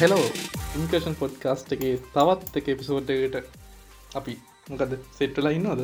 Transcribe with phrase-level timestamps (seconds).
[0.00, 0.28] Hello
[0.78, 1.82] ඉන්කෂන් podcast එක
[2.12, 4.34] තවත් එක එපිසෝඩ්ඩකට අපි
[4.70, 5.82] මොකද සෙට්ටලා ඉන්නවද?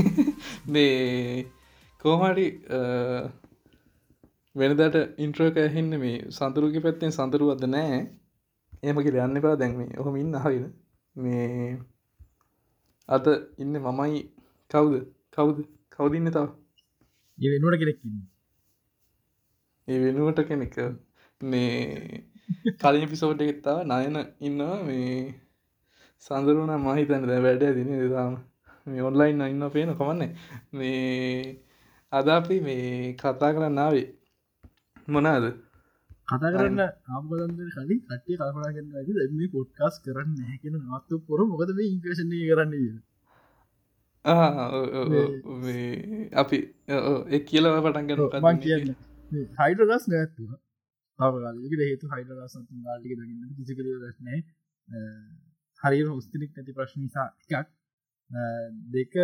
[0.74, 1.46] මේ
[2.00, 2.44] කෝමරි
[4.56, 8.02] වෙනදට ඉන්ට්‍රෝක ඇහින්න මේ සඳරුග පැත්තෙන් සඳරුවද නෑ.
[8.82, 9.56] ඒමකි යන්න එපා.
[9.56, 10.66] දැන්ම ඔහොම ඉන්න හරින
[11.16, 11.78] මේ
[13.08, 14.20] අද ඉන්න මමයි.
[14.70, 14.98] කවුද?
[15.30, 15.64] කවුද?
[15.90, 16.46] කවුදන්න තව?
[17.38, 18.20] ඒ වෙනුවට කෙනෙක්කින්න
[19.88, 20.76] ඒ වෙනුවට කෙනෙක.
[21.40, 22.28] මේ
[22.80, 24.76] කලින් පිසෝට් එකෙත්තාව නයන ඉන්නවා.
[24.88, 25.16] මේ
[26.24, 28.32] සඳරුණ මහිතන දැ වැඩ දින දාම
[28.86, 30.30] මේ ඔන්ලයින් ඉන්න පේන කොමන්නේ.
[30.72, 31.58] මේ
[32.12, 34.06] අද අපි මේ කතා කරන්න නාවේ
[35.08, 35.44] මොනාද
[36.28, 41.92] කතා කරන්න ආම්බලන්ද කලින් කට්ටිය කල්පනාගන්න ඇති දැම පොට්කාස් කරන්න හැකෙන නවත්තු පොර මොකද මේ
[41.92, 42.74] ඉන්ක්‍රේෂණය කරන්න
[46.42, 46.58] අපි
[47.30, 48.90] එ කියලව පටන්ගෙන මං කියන්න.
[49.60, 50.50] හයිඩරගස් නැත්තුව
[51.20, 54.40] තාවකාලකට හේතු හයිඩරගස් ලාටික දගන්න කිසිකර දක්නෑ
[55.82, 57.68] හරි හොස්තිනෙක් නැති ප්‍රශ්න නිසා එකක්
[58.90, 59.14] දෙක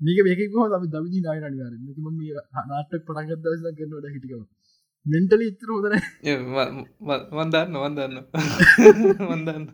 [0.00, 2.20] මේක මේක හෝ අපි දවිජි නායනනිවාර ම
[2.68, 4.42] නාටක් පටන්ගත් දස කරනට හිටිකව
[5.06, 5.94] මෙන්ටල ඉතර හොදන
[7.32, 8.14] වන්දන්න වන්දන්න
[9.24, 9.64] වන්දන්න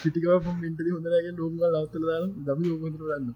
[0.00, 2.06] පිටිකව මෙන්ටලි හොඳරගේ ලෝගල් අවතල
[2.46, 3.28] දම හොඳරන්න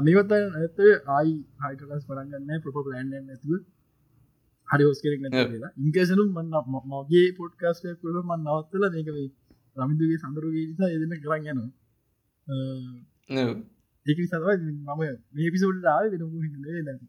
[0.00, 0.78] මේවත් ඇත
[1.10, 3.60] ආයි හයිටකස් පටන්ගන්න ප්‍රප ලෑන්ඩ ඇතුව
[4.72, 6.54] හරි හෝස් කෙරෙක් නැලා ඉංකසනු මන්න
[6.92, 9.28] මගේ පොට්කාස්ය කර මන් නවත්තල මේකවේ
[9.76, 11.70] රමිදුගේ සඳරුගේ නිසා එදන්න කරන්න යනවා.
[14.06, 15.00] ඒක සව මම
[15.34, 16.54] මේ පිසෝල්ට ආව වෙන හිද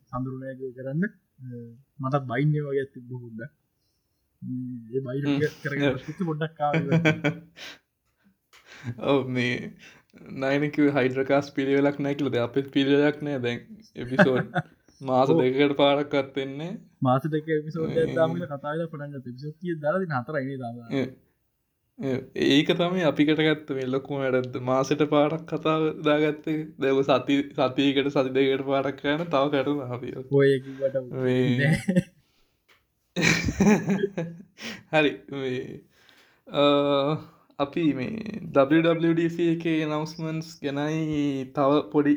[0.07, 1.03] සඳරුණය කරන්න.
[1.99, 3.39] මට බයින්ය වගේ ඇති බොහුද
[4.91, 5.73] ඒ බයි කර
[6.21, 6.59] පොඩ්ඩක්
[9.07, 9.55] ඔව මේ
[10.37, 13.59] නයිනක හයිඩ්‍රකාස් පිළිවෙලක් නැකිලද අපත් පිළිලයක් නෑ දැන්
[13.97, 14.47] එපිසෝඩ්
[15.03, 21.05] මාස දෙකට පාරක්කත් වෙන්නේ මාස දෙක පිසෝඩ දාමට කතාල පටන්ග පිසෝතිය දරදි හතරයිනේ දා
[21.99, 26.67] ඒක තමයි අපිකට ගත්ත මේ ලොකුම වැඩද මාසට පාටක් කතා දාගත්තේ?
[26.77, 30.13] දැව සති සතියකට සති දෙකට පාටක් කයන තව කරන අපිය
[34.91, 35.11] හරි.
[37.59, 42.13] අපි මේ WWDC එක නවස්මන්ස් ගැනයි තව පොඩි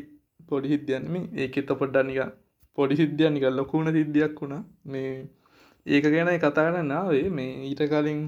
[0.48, 2.32] පොඩි හිද්‍යයන්ම ඒක තපොඩ්ඩනික
[2.76, 4.62] පොඩි සිද්ධියනික ලොකුණ සිද්ධියක් වුණා.
[4.84, 5.12] මේ
[5.86, 8.20] ඒක ගැන කතාගන නාවේ මේ ඊට කලින්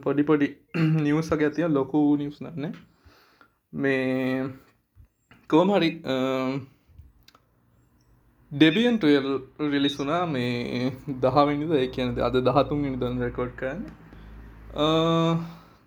[0.00, 0.46] පොඩි පොඩි
[1.04, 2.74] නිවසක ඇතිය ලොකු නිවස් නන්න
[3.72, 4.44] මේ
[5.50, 5.90] කෝමහරි
[8.52, 9.28] ඩෙබියන් ටල්
[9.66, 13.82] රිලිසුනා මේ දහවිනිද ඒ කියනද අද දහතුන් දන් රෙකෝඩ් කරන්න.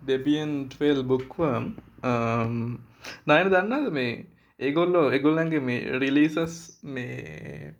[0.02, 1.66] ඩෙබියන් ටල් බුක්වම්
[3.26, 4.12] නයන දන්නද මේ
[4.60, 6.56] ඒගොල්ලෝ එගොල්ලන්ගේ මේ රිලිසස්
[6.88, 7.74] මේ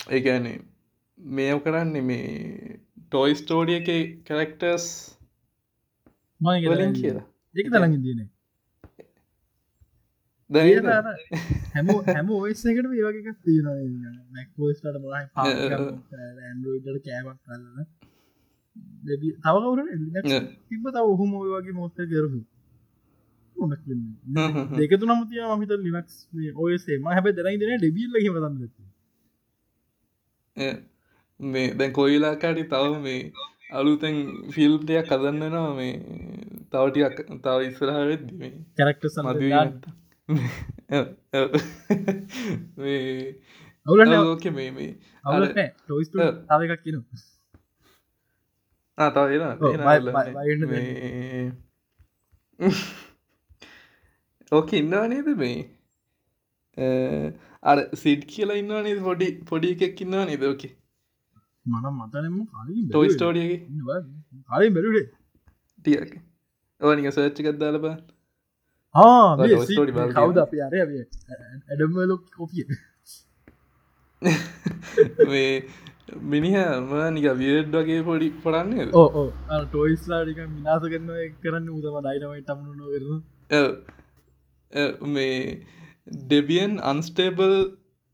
[0.00, 0.56] ඒගැනේ
[1.18, 3.88] මේව කරන්නේ මේ ටොයි ස්ටෝඩිය එක
[4.26, 4.86] කැරෙක්ටර්ස්
[6.40, 7.26] මලින් කියලා.
[7.54, 8.20] ඒක තලඟ දන
[11.70, 13.66] හැම හැම ඔයසකට ඒවගේ තියෙන
[14.32, 14.84] මැක්ෝස්ට
[15.36, 17.86] ඇන්ඩෝයිඩට කෑමක් කරන්න
[19.06, 19.78] තවකවර
[20.68, 22.40] තිබ තව ඔහුම ඔය වගේ මොත්ත කරපු
[24.76, 26.14] දෙකතු නමුතිය මහිත ලිනක්ස්
[26.56, 28.56] ඔයසේම හැබ දැනයි දෙන ඩෙබිල්ල හිමතන්න
[31.40, 33.20] මේ දැන් කොයිලාකාටි තව මේ
[33.72, 34.18] අලුතැන්
[34.50, 35.94] ෆිල්ම් දෙයක් කදන්නවා මේ
[36.70, 39.40] තවටියක් තව ඉස්සරහ වෙද්දි මේ කැරක්ට මද
[43.86, 44.90] අවුලන්න ඕක මේ මේ
[45.24, 46.98] අවුලට ටොයිස් තව එකක් කියන
[48.98, 49.26] තව
[54.52, 55.56] ඕක ඉන්නවා නේද මේ?
[57.70, 59.00] අර සිට් කියලා ඉන්නවා නේද?
[59.08, 60.72] පොඩි පොඩි එකක් ඉන්නවා නේද ඕකේ
[61.66, 62.36] මන මතනම
[62.90, 63.58] ටොයි ස්ටෝඩියගේ
[64.48, 65.06] කලින් බැලුඩේ
[65.78, 66.12] ටියක
[66.80, 67.42] ඕනික සර්ච්චි
[67.84, 67.96] බා
[69.64, 70.52] ස්ටෝඩි කවද අප?
[70.68, 72.64] අරය ඇඩම්ලොක් කොපිය
[75.28, 75.52] මේ
[76.32, 76.56] මිනිහ
[76.88, 79.26] මනික වියඩ් වගේ පොඩි පොරන්නේ ඕ
[79.66, 81.08] ටොයිස්ලාටික මිනාස කරන
[81.42, 83.12] කරන්න උදම ඩයිනමයි තමුණු කරන
[85.08, 85.64] මේ
[86.22, 87.56] ඩෙබියන් අන්ස්ටේබල්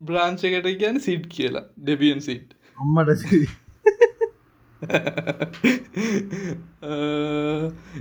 [0.01, 1.67] බ්‍රාංචකට ගැන සිට් කියලා.
[1.77, 3.23] ඩෙබියන් සිට් අම්මට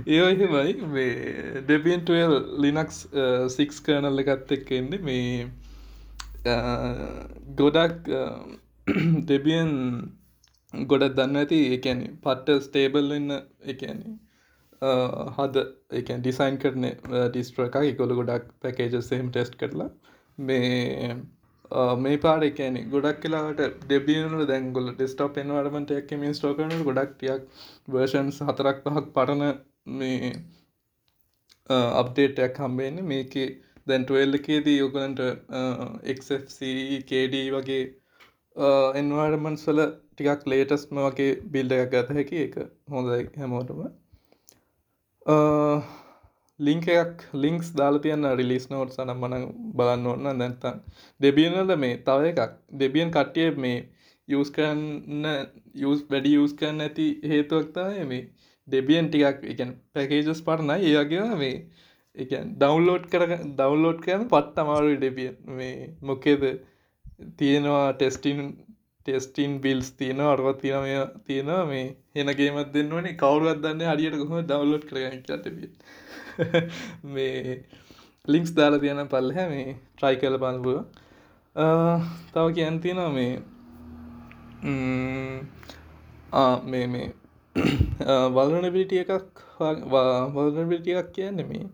[0.06, 1.12] ඒ එහෙමයි මේ
[1.60, 2.98] ඩෙබියන්ටල් ලිනක්ස්
[3.48, 5.46] සික්ස් කනල්ල එකත් එක්ක එන්නේ මේ
[7.54, 8.10] ගොඩක්
[9.20, 9.72] ඩෙබියන්
[10.74, 13.30] ගොඩක් දන්න ඇති එකැනෙ පට්ට ස්ටේබල් වෙන්න
[13.72, 14.14] එකන්නේ
[15.36, 16.88] හද එක ඩිසයින් කරන
[17.28, 19.90] ඩිස්ට්‍ර එකක් එකොල ගොඩක් පැකේජ සෙම් ටෙස්ට් කරලා
[20.38, 21.14] මේ
[21.98, 27.48] මේ පාර එකන ගොඩක් කියලාට ඩෙබියනට දැන්ගොල ඩෙස්ටප් එන්වර්මට එක් මින් ස්ටෝකන ගොඩක්ටියක්
[27.88, 29.44] වර්ෂන්ස් හතරක් පහක් පරණ
[29.94, 30.32] මේ
[31.94, 33.48] අප්ඩේටයක් හම්බෙන්නේ මේකේ
[33.86, 35.20] දැන් ටවෙල්ලකේදී යොගලන්ට
[36.06, 37.82] එක්D වගේ
[38.96, 42.42] එන්වාර්මන්ස් වල ටිකක් ලේටස්ම වගේ බිල්ඩ එකක් ගත හැකි.
[42.42, 42.54] එක
[42.90, 43.80] හොඳයි හැමෝටම.
[45.26, 50.80] ලිංක එකක් ලිංක්ස් දාලා තියන්න රිලිස් නෝට් සනම් මන බලන්න ඕන්න නැත්තම්
[51.20, 52.52] දෙබියනල මේ තව එකක්.
[52.72, 53.78] දෙබියන් කට්ටිය මේ
[54.28, 55.24] යස් කරන්න
[55.74, 58.28] යස් වැඩි යස් කරන්න ඇති හේතුවක්තාය මේ
[58.68, 60.92] දෙබියන් ටිකක් එකන් පැකේජස් පරණයි.
[60.92, 61.56] ඒගේ මේ
[62.16, 63.24] එක ඩවන්ලෝඩ් කර
[63.58, 66.44] දවන්ලෝඩ් කරන පත් අමාරු ඩෙබිය මේ මොකේද
[67.38, 68.40] තියෙනවා ටෙස්ටින්
[69.06, 70.92] ටෙස්ටින් බිල්ස් තියෙන අරුවත් තියනමය
[71.26, 75.68] තියෙනවා මේ හෙනගේමත් දෙන්න වනේ කවරුවත් දන්න හරියට කොහොම ඩවන්ලෝඩ් කරගන්න ටබිය
[77.10, 77.56] මේ
[78.28, 80.78] ලිංක්ස් දාලා තියෙන පල්ල හැ මේ ට්‍රයි කල පන්බුව
[82.32, 83.32] තව කියන් තියෙනවා මේ
[86.66, 87.06] මේ මේ
[88.36, 89.42] වල්නබිටිය එකක්
[90.34, 91.66] වල්නබිටියක් කියන්නේ මේ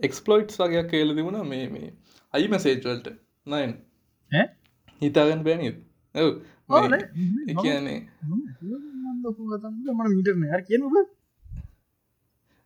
[0.00, 1.90] එක්ස්පලොයිට්ස් වගේයක් කියල තිබුණ මේ මේ
[2.34, 3.10] අයි මැසේජ්වල්ට
[3.46, 3.74] නයින්?
[5.00, 5.76] හිතාගන්න බැනිත්
[6.14, 6.30] ඔව
[6.68, 7.98] කියන්නේ
[10.10, 10.96] මිටරන කියනක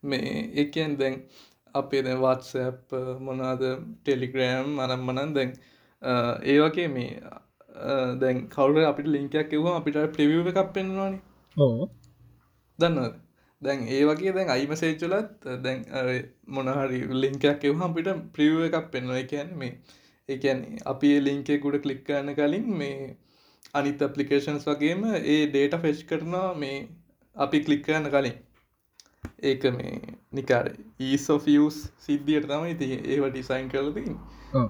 [0.03, 1.17] මේ එකන් දැන්
[1.75, 5.51] අපේ දැන් වත්සප් මොනාද ටෙලිග්‍රෑම් මනම් මනන් දැන්
[6.45, 7.11] ඒ වගේ මේ
[8.21, 11.19] දැන් කවුර අපිට ලිංකයක් එවවා අපිට ප්‍රවිව එකක් පෙන්වානි
[12.79, 13.15] දන්නද
[13.63, 15.83] දැන් ඒ වගේ දැන් අයිමසේච්චලත් දැන්
[16.49, 19.73] මොනහරි ලිංකයක් එවහම් පිට ප්‍රියව එකක් පෙන්ව එකන් මේ
[20.29, 22.97] එකන් අපි ලිංකෙකුඩ කලික් කරන්න කලින් මේ
[23.75, 26.79] අනිත් අපපලිකේෂන්ස් වගේම ඒ ඩේට ෆෙච් කරනවා මේ
[27.37, 28.37] අපි කලික් කරන්න කලින්.
[29.43, 29.95] ඒක මේ
[30.33, 30.67] නිකාර
[31.01, 34.19] ඊසෝෆියස් සිද්ධියට තමයි ති ඒව ඩිසයින් කරලතින්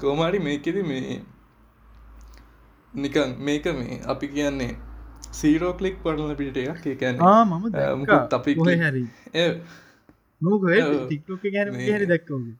[0.02, 1.19] කෝමාරි මේකෙද මේ
[2.94, 4.70] නිකන් මේක මේ අපි කියන්නේ
[5.32, 6.87] සීරෝ කලික් පරල පිට එකක්.
[6.87, 9.04] එකැන මම අපි හැරි.
[11.02, 12.56] ටික්ටෝක ගැන හැරි දක්කෝගේ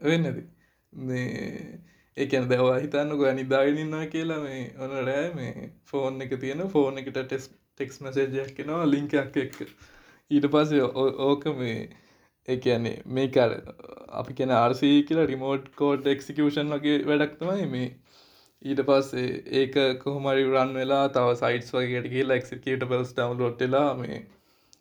[0.00, 0.42] වෙන්නද?
[0.92, 1.80] මේ
[2.18, 7.48] ඒකැන දවා හිතන්නක අනිදාගෙනන්නා කියලා මේ ඕන රෑ මේ ෆෝන් එක තියෙන ෆෝන් එකට ටෙස්
[7.50, 9.64] ටෙක්ස් මසේජයක් කෙනවා ලිංකයක් එක්ක
[10.30, 10.84] ඊට පස්සේ
[11.24, 11.78] ඕක මේ
[12.48, 13.54] ඒන්නේ මේකර
[14.12, 17.88] අපි කෙන ආර්සී කියලා රිමෝට් කෝඩ් එක්සිකෂන් වගේ වැඩක්තමයි මේ.
[18.62, 24.18] ඊට පස්සේ ඒක කොහොමරි රන් වෙලා තව සයිටස් වගේට කියලා එක්සිකට බල්ස් ඩවන්ලෝඩ් වෙලා මේ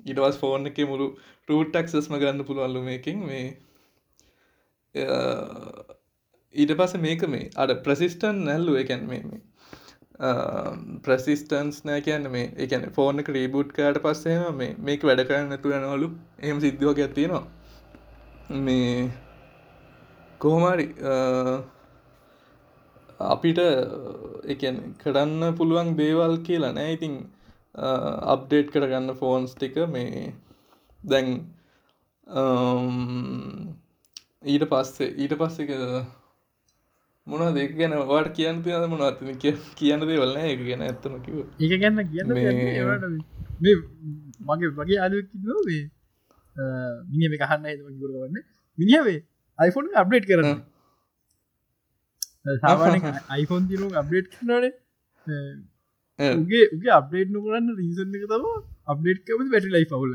[0.05, 1.07] ඊටවස් ෆෝන් එක මුළු
[1.49, 3.45] රූට් ක්සස්ම ගන්න පුළුවන්ලු මේකින් මේ
[6.55, 9.21] ඊට පස මේක මේ අඩ ප්‍රසිස්ටන් නැල්ලු එකැන් මේ
[11.05, 15.73] ප්‍රසිස්ටන්ස් නෑ කියන්න මේ එකන ෆෝන එක රීබුට් කෑට පස්සේම මේ මේක වැඩ කරන්න නැතු
[15.77, 16.09] යනවලු.
[16.39, 17.43] එහම සිද්ධුවක් ඇතිනවා
[18.65, 19.11] මේ
[20.41, 20.87] කොහොමරි
[23.27, 23.59] අපිට
[24.53, 26.93] එකන් කරන්න පුළුවන් දේවල් කියලා නෑ.
[26.97, 27.15] ඉතින්
[28.33, 30.33] අප්ඩේට් කරගන්න ෆෝන්ස් ටික මේ
[31.01, 31.29] දැන්
[34.45, 35.71] ඊට පස්සේ ඊට පස්සෙක
[37.27, 39.19] මොන දෙක ගැන වාට කියන්න තියද මොනත්
[39.75, 42.27] කියන්න දේවල්න එක ගැන ඇත්තම කිව එක ගැන්න කියන්න
[44.45, 45.89] මගේ වගේ අදකිව වේ
[47.07, 48.37] මිනි මේ කහන්න ගුරවන්න
[48.77, 49.23] මිනිියවේ
[49.59, 50.61] අයිෆෝන් අප්ඩේට් කරන්න
[53.29, 54.71] අයිෆෝන් තිරුම් අප්ඩේට් කරනේ
[56.35, 58.45] උගේ උගේ අප්ඩේට් නොකරන්න රීසන් එක තම
[58.87, 60.13] අප්ඩේට් කම වැටි ලයි පවුල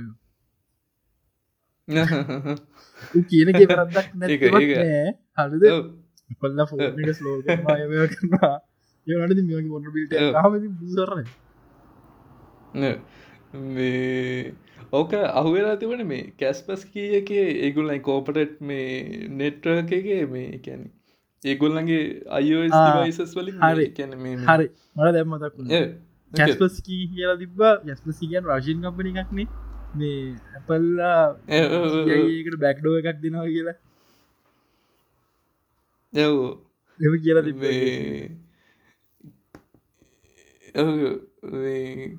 [3.26, 3.48] කියන
[5.36, 6.01] හරිද
[6.36, 8.52] කොල්ල ෆෝක ස්ලෝ කරනවා
[9.06, 11.26] ඒනට මේ මොට බිට හම බුසරන
[14.92, 20.88] ඕක අහුවෙලා තිබන මේ කැස්පස් කිය එක ඒගුල්ලයි කෝපටට් මේ නෙට්වර්කගේ මේ කැනෙ
[21.42, 25.54] ඒගොල්ලගේ අයෝස් වලින් හරි කැන මේ හරි මට දැම්මතක්
[26.32, 29.48] කැස්පස්කී කියලා තිබ්බා යස්පසිකන් රශීන් කම්පනි එකක්නේ
[29.94, 30.20] මේ
[30.54, 31.16] ඇපල්ලා
[31.50, 33.76] ඒකට බැක්්ඩෝ එකක් දෙනවා කියලා
[36.12, 37.62] එම කියලා තිබ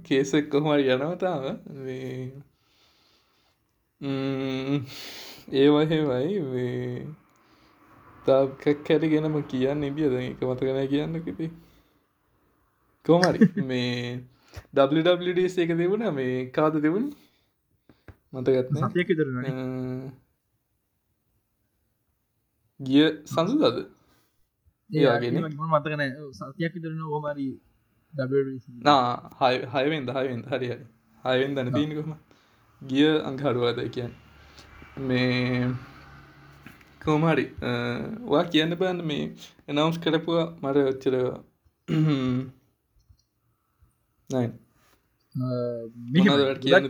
[0.04, 1.44] කේසක් කොහමරි යනවතාව
[5.56, 6.40] ඒවහෙවයි
[8.26, 11.52] තාකක් හැරිගෙනම කියන්න ඉදිියද එක මතකන කියන්න කිති
[13.06, 14.24] කොමරි මේ
[14.74, 17.08] WWDS එක තිබුණ මේ කාද තිබුණ
[18.34, 18.78] මතගත්න
[22.84, 23.78] ගිය සංසුදද
[24.90, 27.48] ඒගෙන මතකන සතියක් දරන ඕමරි
[28.82, 29.06] නා.
[29.74, 30.86] හයවෙන් දහවෙන් හරි හරි
[31.24, 32.12] හයවෙන් දන දීනකොම
[32.82, 34.12] ගිය අංහරුවාද කියන්
[35.02, 35.70] මේ
[37.02, 37.46] කෝමරි
[38.28, 39.24] වා කියන්න බන්න මේ
[39.70, 41.16] එනවස් කරපුවා මට ඔච්චර
[44.30, 44.48] නයි?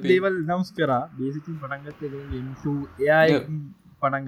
[0.04, 1.04] දේවල් නවස් කරා.
[1.18, 2.02] බේසිකින් පටන්ගත්ත
[3.02, 3.24] එයා
[4.02, 4.24] පටන්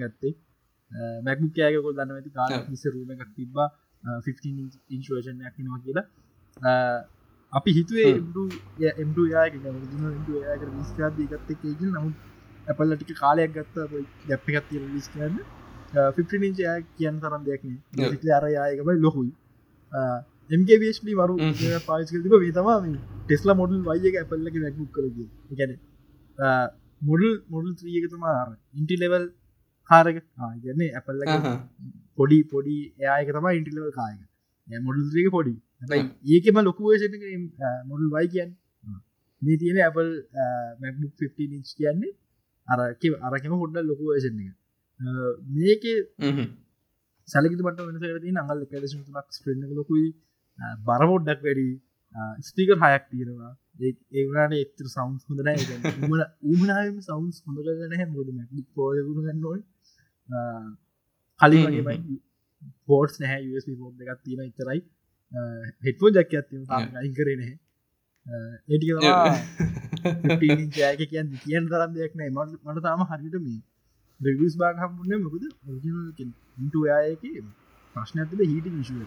[1.26, 2.70] මැක්කෑකකොල් දන්න ඇති කාල Yeah.
[2.70, 3.68] නිස රූම එකක් තිබ්බා.
[4.26, 6.06] 15 ඉන්ශවේෂණයක් නවා කියලා.
[7.52, 8.12] අපි හිතුවේ
[9.02, 12.14] එම්ට යායක යාක විස්කාදී ගත්ත එකේජ නමුත්
[12.68, 13.76] ඇපල්ල ටික කාලයක් ගත්ත
[14.28, 15.36] ගැප්පිකත් ලිස් කරන්න.
[16.20, 17.74] 15 ඉංච යා කියන්න තරම් දෙයක්න.
[18.38, 19.32] අර යායකබයි ලොකුයි.
[20.50, 21.34] එම්ගේවිස්ලි වරු.
[21.88, 22.68] පාචකතික වේතම
[23.26, 25.16] ටෙස්ලා මොඩල් වයක ඇපල්ලක නැක්බුක් කරග
[25.60, 25.72] ගැන
[27.02, 28.36] මොඩල් මොඩල් ත්‍රියක තුමා
[28.78, 29.24] ඉන්ටි ලෙවල්
[29.90, 30.18] කාරක
[30.62, 31.20] ගන්නේ ඇපල්ල
[32.18, 34.20] පොඩි පොඩි එයායක තම ඉන්ටිලවල් කායක
[34.68, 35.54] මොඩල්ක පොඩි.
[36.26, 37.14] ඒකෙම ලොකුවේෂන
[37.90, 38.52] මොඩල් වයි කියන්න.
[39.42, 40.12] මේ තියෙන Apple
[40.80, 42.12] මැක්බුක් 15 ඉංච් කියන්නේ
[42.68, 44.54] අරක අරකම හොඩ්ඩ ලොකුවේෂණ එක.
[45.56, 45.84] මේක
[47.28, 50.08] සැලකිට මට වෙනසකති අඟල් තුනක් ස්ට්‍රෙන්න්න ලොකුයි.
[50.88, 51.68] බරමොඩ්ඩක් වැඩි.
[52.42, 53.52] ස්පීකර් හයක් තියෙනවා.
[53.78, 55.48] ඒවනට එතර සවන්ස් හොඳන
[56.52, 59.60] උමනාම සවන්ස් හොඳ කරන මොද මැක් පෝයගුණ ගන්නොයි
[61.40, 61.86] කලින් හ්ම් හ්ම්.
[61.86, 62.18] වගේ
[62.88, 64.80] පෝට් නෑ USB පෝට් එකක් තියෙන ඉතරයි
[65.86, 66.56] හෙට්ෝ ජැක ඇති
[67.00, 67.58] අයි කරේ නැහැ.
[68.70, 68.90] ඒටික
[70.76, 72.30] ජයක කියන්න කියන්න තරම් දෙයක් නෑ.
[72.36, 73.60] මට මට තාම හරිට මේ
[74.20, 75.44] රවිස් බාග හම්බුන්න මොකද?
[76.64, 77.24] ඉට ඔයායක
[77.96, 79.00] ප්‍රශ්න ඇතිල හිට විශුව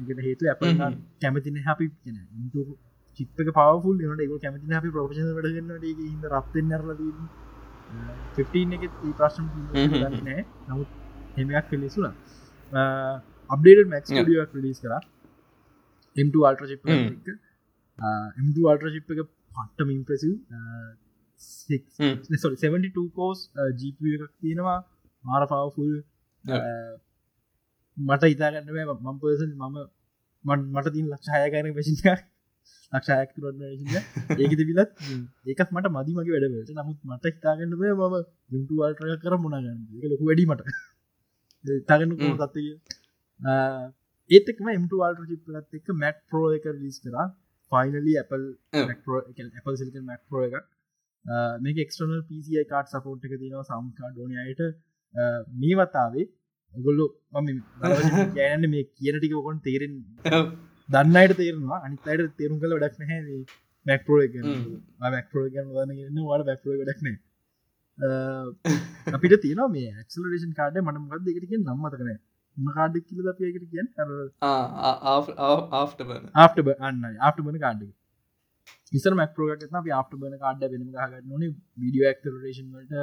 [0.00, 0.62] එකට හේතු අප.
[1.22, 2.16] කැමතින හැපි කියන
[3.18, 6.90] චිත්තක පවුල් නට එක කැමති හැපි ප්‍රෝෂණ වැඩගන්නට හිද රත්තෙන් නරල
[8.36, 10.24] 15 එක ඒ ප්‍රශ්න හ්ම් හ්ම්.
[10.24, 10.88] නෑ නමුත්
[11.36, 12.06] හෙමයක් පිලිසුන
[13.50, 14.24] අප්ඩේට මැක්ස් Yeah.
[14.24, 14.94] ඩියක් පිලිස් කර
[16.16, 17.04] M2 අල්ට්‍ර චිප් හ්ම්.
[18.42, 19.20] M2 අල්ට්‍ර චිප් එක
[19.50, 20.34] පට්ටම ඉම්ප්‍රසිව්
[21.98, 22.14] හ්ම්.
[22.30, 23.38] 72 කෝස්
[23.76, 24.78] ජීප එකක් තියෙනවා.
[25.24, 25.94] මාර පවෆුල්
[27.96, 28.68] මට ඉතාගන්න
[29.02, 29.76] මම් පර්සන් මම
[30.44, 31.66] මන්- මට තින් ලක්ෂහය ගන
[32.92, 33.62] පසික ලක්ෂයක් තුරන්න
[34.42, 34.90] ඒක තිබිලත්
[35.50, 37.72] ඒකත් මට මදි මගේ වැඩවලට නමුත් මට හිතාගන්න
[38.56, 40.64] ඉන්ටු අල්ට්‍රය කර මුණගන්න ලොකු වැඩීමට
[41.88, 42.12] තගන්න.
[42.42, 42.64] තත්ය
[44.30, 47.16] ඒතකම එමට අල්ට චිප්ලත් එක මැක් පරෝ එක ලිස් කර.
[47.72, 48.46] Finally Apple.
[49.58, 50.54] Apple silicon Mac Pro එක.
[51.64, 54.60] මේක එක්ස්ටර්නල් පිසියි කාඩ් සපෝට් එක තිනවා සම් කාඩ් ඕනයට
[55.60, 56.26] මේ වතාවේ
[56.74, 57.58] ඔගොල්ලු මම
[58.36, 59.94] ගෑන මේ කියන ටික ඔකොන් තේරෙන්
[60.90, 63.40] දන්නයට තේරවා අනිත් අයට තේරුම් කළ වැඩක් නැහැ.
[63.86, 64.34] මැක්පරෝ එක.
[65.04, 67.18] මැක්පරෝ ගන්න න්න වාට බැක්රෝ වැඩක්න
[69.10, 72.10] අපිට තියන මේ ඇක්සලරේෂන් කාඩ මට මත් දෙකටක නම්මතකන
[72.56, 73.88] ම කාඩ කිල අපයකට කියන්
[75.80, 77.82] ආෆ්ට බන ආට අන්න ආට බන කාඩ
[78.92, 82.94] ඉසර මැක්පරෝග න ආට බන කාඩ වෙන ගන්න න විඩියෝ ඇක්තරේෂන් වලට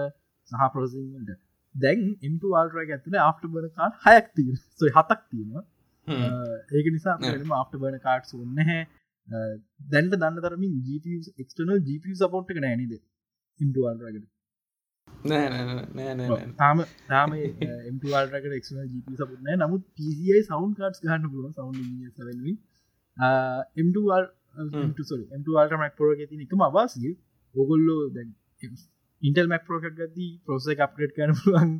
[0.51, 1.33] සහ ප්‍රසින්ට
[1.75, 5.65] දැන් ඉම්ට වාල්ටර ඇතුල ආට බන කාඩ හයක් තිය සොයි හතක් තියෙනවා
[6.07, 7.43] ඒක නිසා Yeah.
[7.43, 8.79] ම අපට බන කාඩ්ස් ඔන්න හැ
[9.91, 10.73] දැන්ට දන්න තරමින්
[11.37, 12.95] එක්ටනල් ජීප සපෝට් එක නෑනිද
[13.59, 14.25] ඉම්ටවාල්රකට
[15.25, 20.99] නෑ නෑ නෑ නෑ නෑ තාම තාම එම්ටවාල්රකට එක්න ජීප සපුට්නෑ නමුත් පසියි සවන් කාඩ්
[21.03, 21.75] ගන්න පුළුව සවන්
[23.77, 27.15] එම්ටවල් එම්ටවාල්ට මැක්පරෝග තින එකම අවාසිය
[27.55, 28.31] ඔගොල්ලෝ දැන්
[29.21, 31.71] ඉන්ටල් මැක්පරෝක ගදී ප්‍රෝස අප්‍රේට් කරන පුළුවන්.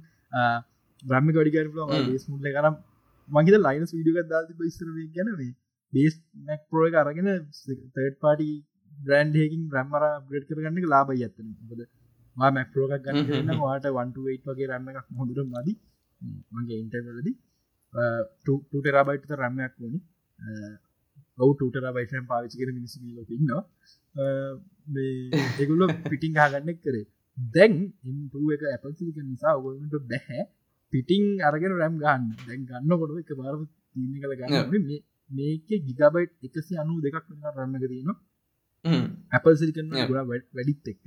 [1.03, 1.91] බ්‍රහ්ම ගඩි කරන පුළුවන්.
[1.95, 2.07] Mm.
[2.07, 2.75] බේස් මුල්ල කරම්
[3.29, 5.51] මගේ ලයිනස් වීඩියක දාති බයිස්තර ගැනවේ
[5.93, 6.15] බේස්
[6.45, 7.29] මැක් පරෝය අරගෙන
[7.95, 8.49] තර්ඩ් පාටි
[8.91, 11.81] බ්‍රන්ඩ්හකින් බ්‍රහ්මර ග්‍රඩ් කරගන්න ලාබයි ඇත්තන බද
[12.37, 15.73] මැක්රෝක ගන්න වාට වන්ටුවයිට වගේ රන්න එකක් හොඳර මදි
[16.53, 17.33] මගේ ඉන්ටර්ලදි
[18.45, 19.99] ටරබයිට රම්මයක් වනි
[21.37, 23.63] ඔව ටර බයිටන් පාවිචි කර මිනිස ලොක ඉන්නවා.
[25.59, 27.05] ඒගුල්ල පිටිං හගන්නෙක් කරේ.
[27.37, 30.43] දැන් ඉන්ටුව එක ඇපසික නිසා ඔගොලට බැහැ
[30.93, 32.23] පිටිං අරගෙන රැම් ගන්න.
[32.39, 33.55] දැන් ගන්න කොට එක බාර
[33.91, 34.65] තිීන කළ ගන්න
[35.31, 38.09] මේක ගිගබයිට් එකසි අනු දෙකක් වෙන රන්නක තියන
[39.31, 39.89] ඇපල් සිරිකන්න.
[40.09, 41.05] ගොඩ වැඩිත් එක්ක.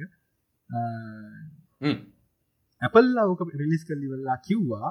[2.82, 4.90] ඇපල් ලවක රිලිස් කල්ලිවෙල්ලා කිව්වා.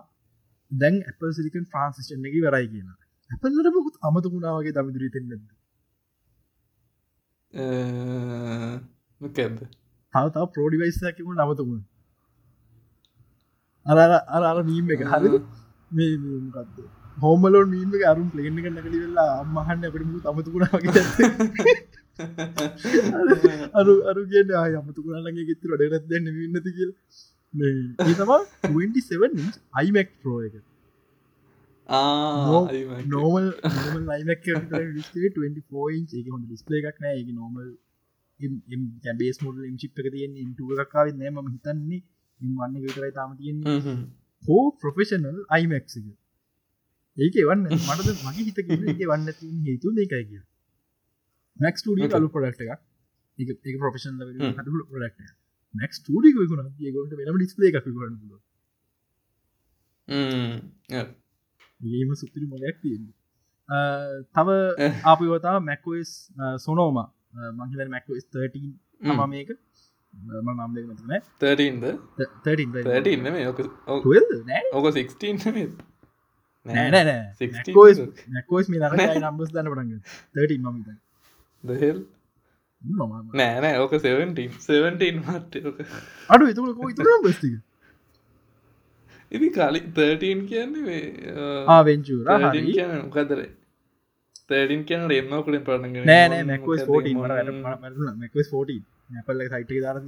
[0.71, 2.89] දැන් ඇපල් සිරිකන් ෆ්‍රන්සිස්ටන් එක වරයි කියන
[3.29, 5.33] ඇපල්ලට මොකුත් අමතකුණාවගේ දමිදුරී තෙන්නද
[9.21, 9.57] මොකැද
[10.13, 11.81] තවතාව පෝඩිවයිස්සකිමු නමතකුණ
[13.89, 13.97] අර
[14.29, 15.01] අර අර නීම් එක.
[15.11, 15.29] හරි.
[15.91, 21.03] මේ මොකක්ද හෝමලෝ මීම එක අරුම් ප්ලේන එක නැකටි වෙල්ලා අම්මහන්න අපට මු අමතකුණාවගේ
[23.79, 26.91] අරු අරු කියට ආය අමතකුණාලගේ ගෙත්තු ඩරත් දැන්න ඉන්නති කියල.
[27.53, 29.45] ඒ තමා 27
[29.79, 30.55] අයිමැක් ප්‍රෝ එක.
[33.13, 33.47] නෝමල්
[34.09, 37.15] ලයිමක් 24 ඒක හොඳ ඩිස්පලේ එකක් නෑ.
[37.19, 37.67] ඒක නෝමල්
[39.21, 42.01] බේස් මොඩල් ඉම්චිප් එක තියෙන් ඉන්ටුව එකක්කාව නෑම හිතන්නේ.
[42.01, 42.03] ඉන්
[42.39, 43.57] වන්න විතරයි තාම තියෙන්
[44.43, 45.87] හෝ ප්‍රොෆෙෂනල් අයිමක්
[47.17, 47.63] ඒක වන්න.
[47.65, 48.59] මටද මගේ හිත
[49.07, 49.29] වන්න
[49.65, 50.41] හේතු එකයි කිය
[51.59, 52.15] මැක් Okay.
[52.15, 55.19] අලු පොඩක්ට එක ඒ ප්‍රොෆෙෂන් හටු පොඩක්ට
[55.73, 58.15] මැක් ටඩි විකුණ ඒගොට වෙනම ඩිස්පලේ එකක් කරන්න.
[61.81, 63.03] ඒම සුපිරි මොලයක් තියෙන
[64.33, 64.49] තව
[65.03, 66.11] අපවතා මැක්ස්
[66.57, 66.97] සොනෝම
[67.53, 68.59] මංහිල මැක්ස් 13
[69.01, 69.09] හ්ම්.
[69.09, 69.49] තම මේක
[70.13, 71.85] ම නම් මතන 13ද
[72.45, 74.63] 13 13 නෙමෙයි ඕක ඕක 12 නෑ.
[74.73, 75.67] ඕක 16 නෙමෙයි.
[76.65, 80.01] නෑ නෑ 16 නැකෝස් මේ නම්බස් දන්න පටන්ග
[80.35, 80.77] 13 මම
[81.63, 81.99] the hell?
[83.33, 85.79] නෑ නෑ ඕක 17 17 මට්ට ඕක
[86.29, 87.55] අඩු එතුක කෝ ඉතුර බස්තික
[89.31, 91.03] ඉති කලින් 13 කියන්නේ මේ
[91.67, 92.25] ආවෙන්චූර
[94.49, 98.79] 13 කියන මොකදර 13 කියන රෙන්නෝකලින් පටන්ගෙන නෑ මැකස් 14 මැකස් 14
[99.09, 100.05] නැපල්ල සයිට දාරද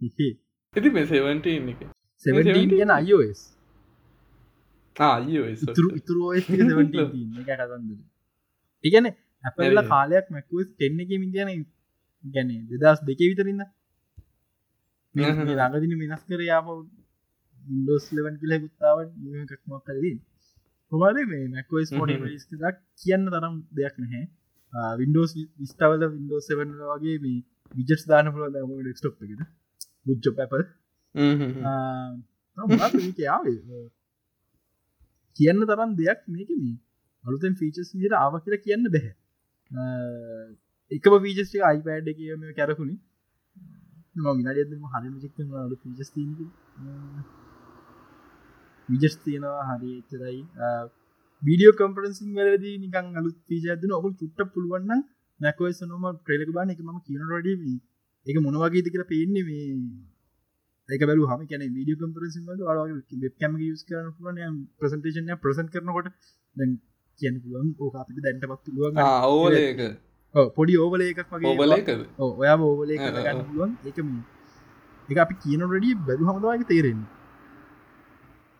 [0.00, 0.28] ඉති
[0.90, 1.80] මේ 17 එක
[2.26, 3.40] 17 ගැන අයෝස්
[4.98, 7.90] ඉතුරු ඉතුරු ඔස් කතන්ද
[8.84, 9.06] ඉගැන
[9.44, 9.78] ඇපල්ල.
[9.88, 11.66] කාලයක් මැකුවස් කෙන්න එක මිගැන
[12.24, 13.62] ගැන දෙදස් දෙක විතරන්න.
[15.14, 16.66] ළඟදින වෙනස් කර යාම
[17.62, 18.98] ඉන්ඩෝස් ලවන් කියල ගුත්තාව
[19.50, 20.16] කක්මක් කරදී
[20.92, 22.14] කොමද මේ මැකෝස් පොඩි.
[22.24, 24.24] රිස්කක් කියන්න තරම් දෙයක් නැහැ.
[25.00, 25.30] වින්ඩෝස්
[25.60, 27.38] විස්ටවල වින්ඩෝ සෙවන් වගේ මේ
[27.74, 29.42] විජස් දාන පුල ඩෙක්ස්ටොප් එකට
[30.06, 30.62] බුච්ච පැපල්
[33.34, 33.58] ආවේ?
[35.36, 36.76] කියන්න තරම් දෙයක් මේක මේ
[37.24, 39.14] අලුතෙන් ෆීචස් විට ආව කියලා කියන්න බැහැ.
[40.90, 42.96] එකම පීජස්ට අයිපෑඩ් එක මේ කැරකුණි
[44.38, 46.10] මිනාඩම හරි චික්ක අලු පීජස්
[48.88, 50.40] විජස් තියෙනවා හරි එතරයි
[51.42, 54.58] වීඩියෝ කම්පරන්සින් වලදී නිකන් අලුත් පීජ ඇදන ඔහු චුට්ට
[55.40, 57.64] නැකවස නොම ට්‍රේලක බාන එක ම කියන රඩ
[58.26, 59.66] එක මොනවගේද කියලා පේන්නේ මේ.
[60.88, 62.60] ඒක බැලු හම කියන වීඩිය කම්පරසින් වල
[63.40, 64.38] කැම යස් කරන පුලන
[64.78, 66.08] ප්‍රසන්ටේෂන ප්‍රසන් කරනකොට
[66.56, 66.70] දැන්
[67.20, 69.80] කියන පුළුවන් ඕක අපිට දැන්ට පත් පුළුවන් ඕලක
[70.34, 71.50] ඔව්, පොඩි ඕවල එකක් වගේ
[72.18, 73.46] ඔව්, ඔයා ඕවල එක ආ, ආ, ගන්න ආ.
[73.48, 73.72] පුළුවන්.
[73.86, 74.22] ඒක මේ.
[75.08, 77.00] එක අපි කියන රඩිය බැලු හමදවාගේ තේරෙන්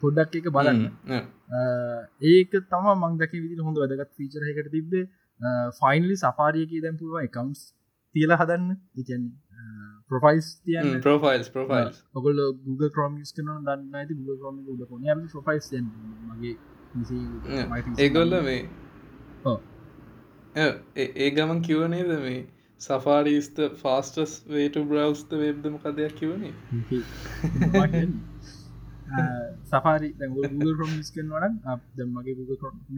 [0.02, 0.82] පොඩ්ඩක් එක බලන්න.
[2.32, 5.04] ඒක තම මංදක විදි හොඳ වැදගත් ෆීචර එකට තිබේ
[5.80, 7.60] ෆයිනලි සපාරියක දැම් පුළුව එකම්ස්
[8.14, 8.66] තියල හදන්න.
[9.02, 9.22] ඉතින්
[10.10, 10.90] ප්‍රොෆයිස් තියන්න.
[11.06, 14.56] ප්‍රෝෆයිල්ස් ප්‍රෝෆයිල්ස් ඔගල Google ක්‍රම ස් කන දන්න ඇති Google ක්‍රම
[14.90, 15.66] කොන ප්‍රොෆයිස්
[16.28, 16.56] මගේ
[17.98, 18.62] ඒගොල්ල මේ
[20.96, 22.38] ඒ ගමන් කිවනේද මේ
[22.80, 26.52] සෆාරිස්ත ෆාස්ටස් වේට බ්‍රවස්ත වෙබ්දම කදයක් කිවනේ
[29.70, 31.54] සපාරි Google ක්‍රම ස්කන් වන
[31.96, 32.34] දමගේ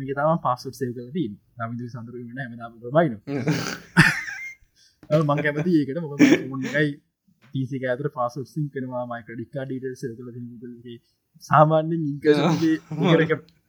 [0.05, 1.29] එක තම පස්සට සේව කලදී
[1.61, 2.53] නමිදු සඳරුවන හැම
[2.89, 3.15] බයින
[5.21, 5.99] මං කැමති ඒකට.
[6.01, 6.21] මොකද
[6.51, 6.87] මුන්නයි
[7.55, 10.29] පිසික ඇතර පාසුත් සිං කනවා මයික ඩික්කා ඩීට සෙ කල
[11.45, 12.77] සාමාන්‍යෙන් ඉංකගේ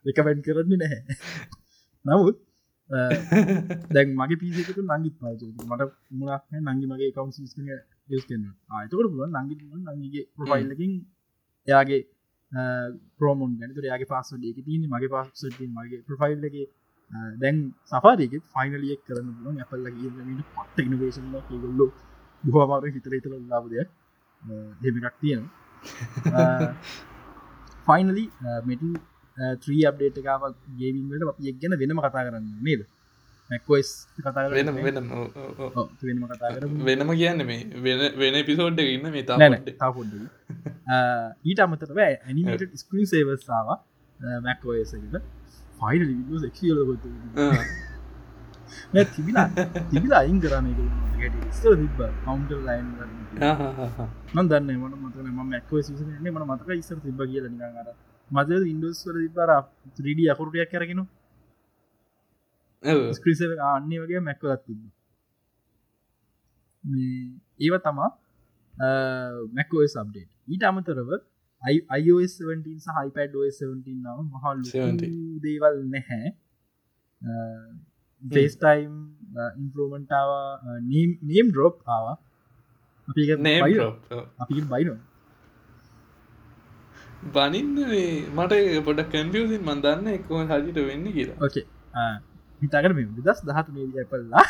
[0.05, 1.01] එකවැන් කරන්නේ නැහැ.
[2.05, 2.37] නමුත්
[3.89, 7.69] දැන් මගේ පිසිකට නංගිත් පාච මට මුණක් නංගි මගේ කවන්් සිස්කන
[8.09, 9.55] යස් කන්න ආතකට පුල නංගි
[9.89, 10.93] නංගිගේ ප්‍රොෆයිල්ලකින්
[11.67, 12.01] එයාගේ
[12.51, 16.67] ප්‍රෝමෝන් ගැනතුර යාගේ පාසට එක තියන මගේ පාසට මගේ ප්‍රොෆයිල්ලගේ
[17.37, 19.87] දැන් සපාරයක ෆයිනලියක් කරන්න පුලන් ඇපල්ල
[20.27, 21.87] මට පට ඉනවේශන ගොල්ලො
[22.43, 23.89] බහමාර හිතර හිතර ලාබදයක්
[24.81, 25.43] දෙමටක් තියෙන
[27.87, 28.25] ෆයිනලි
[28.65, 28.83] මෙට
[29.59, 30.43] ත්‍රී අප්ඩේට එකාව
[30.77, 32.81] ගේවින්ට අපි ගැන වෙනම කතා කරන්න නේද?
[33.51, 35.07] මැක්කොස් කතා වෙන කරන්න
[36.01, 36.51] වෙනම කතා
[36.85, 40.13] වෙනම කියන්න මේ වෙන වෙන පිසෝඩ් ඉන්න මේ තාපොඩ
[41.49, 43.69] ඊට අමතරව ඇනිමට ස්ක්‍රීන් සේවස්සාාව
[44.41, 45.15] මැක්ෝයසකට
[45.79, 46.03] ෆයිල්
[46.55, 47.05] ක්ලගොත
[49.11, 49.47] තිබිලා
[49.89, 50.67] තිබිලා අයින් කරන
[51.51, 52.87] ස්තර තිබ කවන්ට ලයින්
[54.33, 57.89] මන් දන්න මන මතන ම මැක්ව සිසන මන මතක ඉස්සර තිබ කියල නිකර
[58.29, 59.51] මද ඉන්ඩස් වල තිබර
[59.97, 61.03] 3D අකුරටයක් කරගෙන
[63.17, 63.41] ස්ක්‍රීස
[63.73, 64.81] අන්නේ වගේ මැක්වලත් තිබ
[67.59, 68.09] ඒව තමා
[69.57, 71.11] මැකෝ සබ්ඩේට් ඊට අමතරව
[71.99, 75.09] iOS 17 සහ iPad OS 17 නම මහල් 17.
[75.43, 76.31] දේවල් නැහැ.
[78.23, 78.93] ෆේස්ටයිම්
[79.61, 80.31] ඉන්පරෝමන්ටාව
[80.89, 82.05] නීම් ඩ්‍රෝප් ආව
[83.07, 83.23] අපි.
[84.43, 84.97] අපි බයිනෝ
[87.35, 87.77] බනින්න
[88.37, 88.53] මට
[88.89, 91.37] පොඩ කැම්පියසින් මන්දන්න එක්කො හජිට වෙන්න කියලා.
[91.45, 91.65] ඕකේ
[92.61, 94.45] හිතාකට මේ දස් දහතුනේ ඇපල්ලා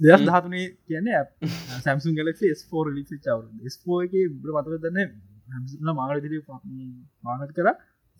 [0.00, 1.08] දෙස් දහතුනේ කියන
[1.80, 5.10] සැම්සුන් ගලක් ස්ෝ ලිසි චවර ස්පෝ එක බ්‍ර මතක දන්න
[5.48, 6.38] හැමසිල මාගල දිරි
[7.24, 7.68] මානත් කර.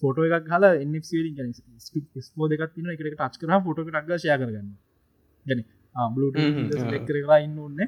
[0.02, 1.50] ෆොටෝ එකක් හල එන්නසිරින් ගැන
[2.22, 4.68] ස්පෝ දෙකක් තින එකට ටච් කර ෆොටෝ ටක්ග ශය කරගන්න.
[5.46, 5.60] ගැන
[5.94, 6.12] හ්ම්.
[7.08, 7.80] කරලා ඉන්න ඔන්න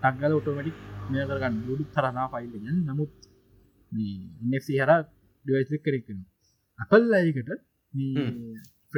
[0.00, 0.76] ටක්ගල ඔටෝමටික්
[1.10, 1.54] මේ කරගන්න.
[1.66, 3.12] බුඩු තරනා ෆයිල් ගැන නමුත්
[4.78, 4.92] හර
[5.44, 6.18] ඩිවයිස් කරෙක්ෙන
[6.78, 7.50] අපල් අයකට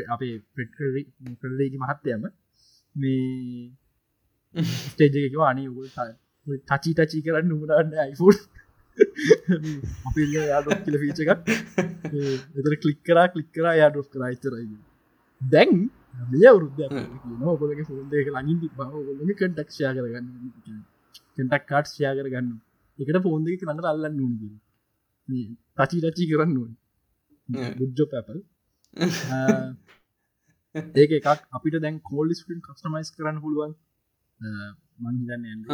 [0.09, 2.23] අපේ ප්‍රෙට්ලේගි මහත්තයම
[2.95, 3.71] මේ
[4.85, 5.65] ස්ටේජක අනි
[6.69, 8.41] තචි තචි කරන්න උමරන්න අයිෆෝඩ්
[10.07, 11.41] අපි යාඩොක් කියල එකක්.
[12.59, 14.67] එතර කලික් කරා කලික් කරා යාඩොස් කරා ඉතරයි
[15.41, 15.73] දැන්
[16.31, 16.81] මෙය වරුද්ධ
[17.41, 20.27] නොකොලගේ ෆෝන්දක ලඟින් බව කටක්ෂයා කරගන්න
[21.37, 22.53] කෙන්ටක් කාට් ෂයා කරගන්න
[22.99, 24.57] එකට ෆෝන්දක ළඟට අල්ලන්න නුන්ගේ
[25.79, 26.73] තචි රචි කරන්න ඕන.
[27.79, 28.39] බුද්ධෝ පැපල්
[30.97, 31.27] ඒක එකක්.
[31.51, 33.75] අපිට දැන් කෝල් ස්පින් කස්ටමයිස් කරන්න පුළුවන්.
[35.01, 35.65] මංහිතන්න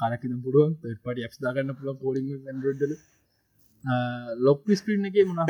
[0.00, 0.76] කාලකින පුළුවන්.
[0.82, 2.26] පට ස් දාගන්න පුළුව පෝලිං
[2.74, 2.92] ඩ
[4.40, 5.38] ලොප් ස්ක්‍රීන් එක මොන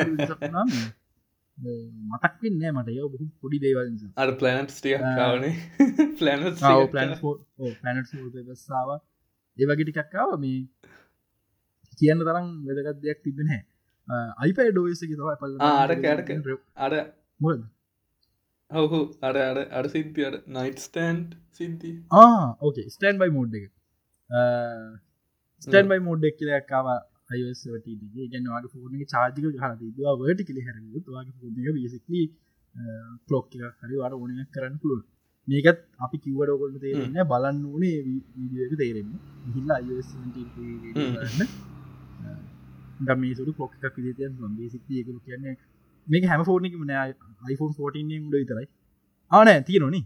[2.11, 2.89] මතක් වෙන්න මට.
[2.91, 5.55] යෝ බහු පොඩි දේවල් අර පලනට් ටිය කාවනේ
[6.19, 6.43] පලන
[8.63, 8.91] සාාව
[9.59, 10.59] ඒවගේ ටිකක්කාව මේ
[11.99, 13.76] කියන්න තරම් වැදගත් දෙයක් තිබෙන අයිපයි
[15.17, 15.91] තව පල් අර
[16.77, 16.93] අර
[17.41, 17.65] මොද
[18.71, 19.35] ඔහු අර.
[19.41, 21.97] අර අර සිද්ධියට නයිට් ස්ටන්ඩ් සිද්ධී
[22.61, 23.67] ඕකේ ස්ටන් බයි මෝඩ් එක.
[25.63, 26.89] ස්ටන් බයි මෝඩ් එක් කියලක්කාව
[27.31, 27.69] අයවසට
[28.33, 32.23] ගැනවාගේ ෆෝන චාජික හර දවා වටි කලි හැර වගේ ෆෝන බිසිකලි
[33.29, 35.05] පලොක් එක හරි වට ඕනයක් කරන්න පුළුව
[35.49, 37.97] මේකත් අපි කිව්වට ඔකොල්ට තේරන්න බලන්න ඕනේ
[38.81, 39.11] තේරෙන්න.
[39.55, 41.51] හිල්ලා අයන්න
[43.01, 45.57] ගම සුරු පොක් එකක් විදිතයන් බේසික්ති එකරු කියන්නේ
[46.07, 47.15] මේක හැම ෆෝර්නික නෑ.
[47.47, 48.67] iPhone 14 උඩ විතරයි.
[49.31, 50.03] ආනෑ තියනොනි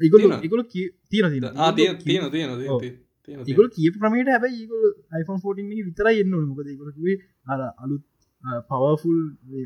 [0.00, 2.94] ඉගොල ඉගොල තියෙන තියෙන තියෙන තියෙන
[3.46, 4.86] ඉගොල කිය ප්‍රමේට හැබ ඒගොල
[5.20, 8.04] iPhone 14 විතරයි එන්න මොකද ඉගොලේ අර අලුත්
[8.68, 9.20] පවෆුල්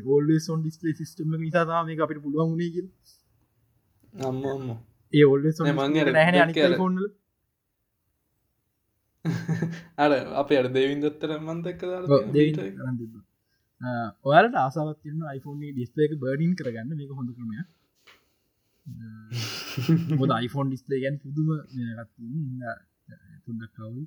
[0.07, 2.87] ඕල්සොන් ඩිස්පේ සිස්ටම නිසාතා මේ අපිට පුළුවන් වුණේ කිය
[4.13, 4.69] අම්ම අම්ම.
[5.13, 5.79] ඒ ඔල්ල මං
[6.37, 7.07] අනි ෆෝන්ල
[10.03, 11.81] අර අප අර දෙවින් දත්තර මන්තක්ක
[14.23, 16.93] ඔයාලට ආසාවත් තින්න iPhone ඩිස්පේක බර්ඩින් කරගන්න.
[16.93, 17.57] මේක හොඳ කරමය
[20.19, 21.49] මොද iPhone ඩිස්පලේ ගැන් පුදුම
[23.45, 24.03] තුන්දක් කවු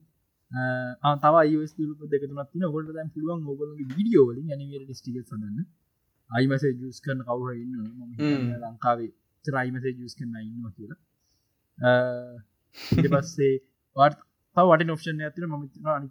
[1.19, 1.73] තව අයස්
[2.09, 5.67] දෙකතුනත් තින ඔොට දැන් පුළුවන් ඔගල විඩියෝවලින් ඇනිවර ඩිස්ටික සඳන්න
[6.31, 7.75] අයිමසේ ජස් කරන කවුර ඉන්න
[8.63, 9.11] ලංකාවේ
[9.45, 11.01] චරයිමසේ ජස් කරන ඉන්න කියලා.
[13.15, 13.55] පස්සේ
[13.97, 14.19] වාට
[14.57, 15.55] වට ඔප්ෂන් ඇතින ම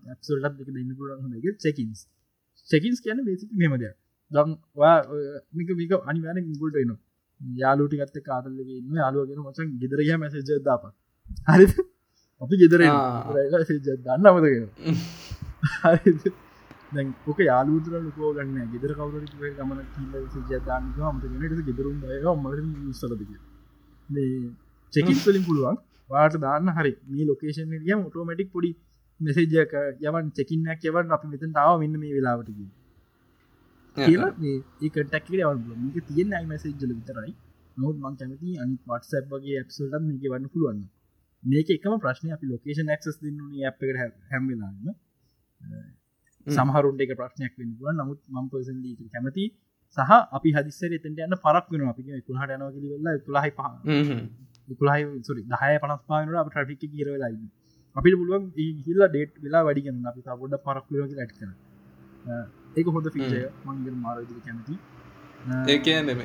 [0.07, 1.99] ඇසල්ටත් දෙක දෙන්න පුරන්ගේ චෙකින්ස්
[2.69, 3.85] චෙකින්ස් කියන බේසික මෙමද
[4.31, 4.49] දම්
[5.53, 6.91] මික මික අනිවාන ගුල්ට එන
[7.57, 10.83] යාලුටි ගත්ත කාතල්ලගේ ඉන්න යාලුවගෙන මචන් ගෙදරග මැසජ දාප
[11.47, 11.65] හරි
[12.41, 12.81] අපි ගෙදර
[14.05, 14.65] දන්නමදගෙන
[16.91, 19.23] දැන් ඕක යාලුතර ලකෝ ගන්න ගෙදර කවුර
[19.57, 19.79] ගමන
[20.49, 21.97] ජදාන්න මතගෙන ගෙදරුම්
[22.35, 23.31] ම සලදක
[24.93, 25.77] චෙකිස් වලින් පුළුවන්
[26.09, 26.93] වාට දාන්න හරි.
[27.07, 28.71] මේ ලොකේෂන් ිය ඔටෝමටික් පොඩි
[29.19, 32.65] මෙසේජක යවන් චෙකින්නක් යවන් අපි මෙතන් තාව මෙන්න මේ වෙලාවටකි
[33.97, 34.31] කියලා.
[34.81, 37.33] ඒකටක් යවන් මේක තියෙන අයි මැසේජ්ජල විතරයි.
[37.77, 40.81] නොත් මං කැමති අනි වටසැබ් වගේ ඇප්සල්ට මේක වන්න පුළුවන්
[41.43, 44.97] මේක එකම ප්‍රශ්නය අපි ලොකේෂන් ක්ස් දෙන්න අප් එකට හැම්වෙලාන්න
[46.47, 48.79] සමහරුන්ට එක ප්‍රශ්නයක් වෙන්නුව නමුත් මම් පසන්
[49.13, 49.45] කැමති
[49.97, 53.65] සහ අපි හදිස්සර එතට යන්න පරක් වෙන අපි කුහට යනව වෙල්ලා තුළහයි පහ
[54.69, 57.41] ඉකුලහයි සුරි දහය පනස් පානට අප ට්‍රික කියරවෙලායි
[57.95, 58.45] අපිට පුළුවන්
[58.85, 61.51] හිල්ල ඩේට් වෙලා වැඩිගන්න අපි තබොඩ පරක්ලෝක ලැට් කර
[62.75, 64.79] ඒක හොඳ ෆිචය මංග මාරදි කැමති
[65.67, 66.23] ඒ කියනෙම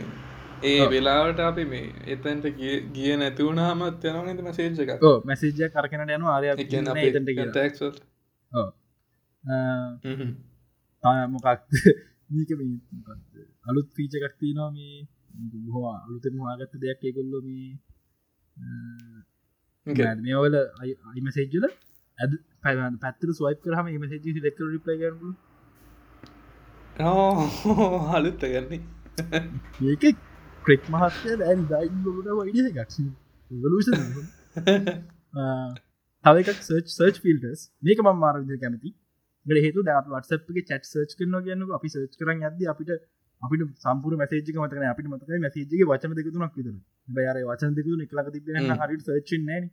[0.64, 2.46] ඒ වෙලාවට අපි මේ එතන්ට
[2.94, 6.52] ගිය නැතිවුණහමත් යන මසේජ් එක මැසේජය කරකනට යන ආරය
[11.28, 11.48] මොකක්
[12.30, 12.50] මේක
[13.66, 15.06] අලුත් පීච එකක් තිනවා මේ.
[15.68, 17.00] හෝ අලුතෙන් හාගත්ත දෙයක්.
[17.02, 17.38] ඒකොල්ලො
[19.86, 21.64] මේ මේවල අයිමසේජ්ජල
[22.18, 25.34] ඇද පැ පැත්තර ස්වයිප කරහම මසේජ රිප්ලයි කරපු
[28.10, 28.82] හලුත්ත ගන්නේ
[29.84, 30.04] ඒක
[30.64, 32.92] ක්‍රෙක් මහත්ය දැන් දයිලට වයිඩ එකක්.
[36.24, 38.90] තව එකක් සර්ච් සර්ච් ෆිල්ටස් මේක ම මාරද කැමති
[39.46, 42.90] හේතු ද වටසප්ගේ චට් සර්ච් කරන ගන්න අපි සර්ච් කරන ඇද අපිට
[43.42, 46.76] අපිට සම්පුර මසේජක මතක අපිට මතක මසේජගේ වචන දෙකතුනක් විතර
[47.08, 49.64] බයර වචන දෙකතු එකලක තිබ හරි සර්ච් නෑන.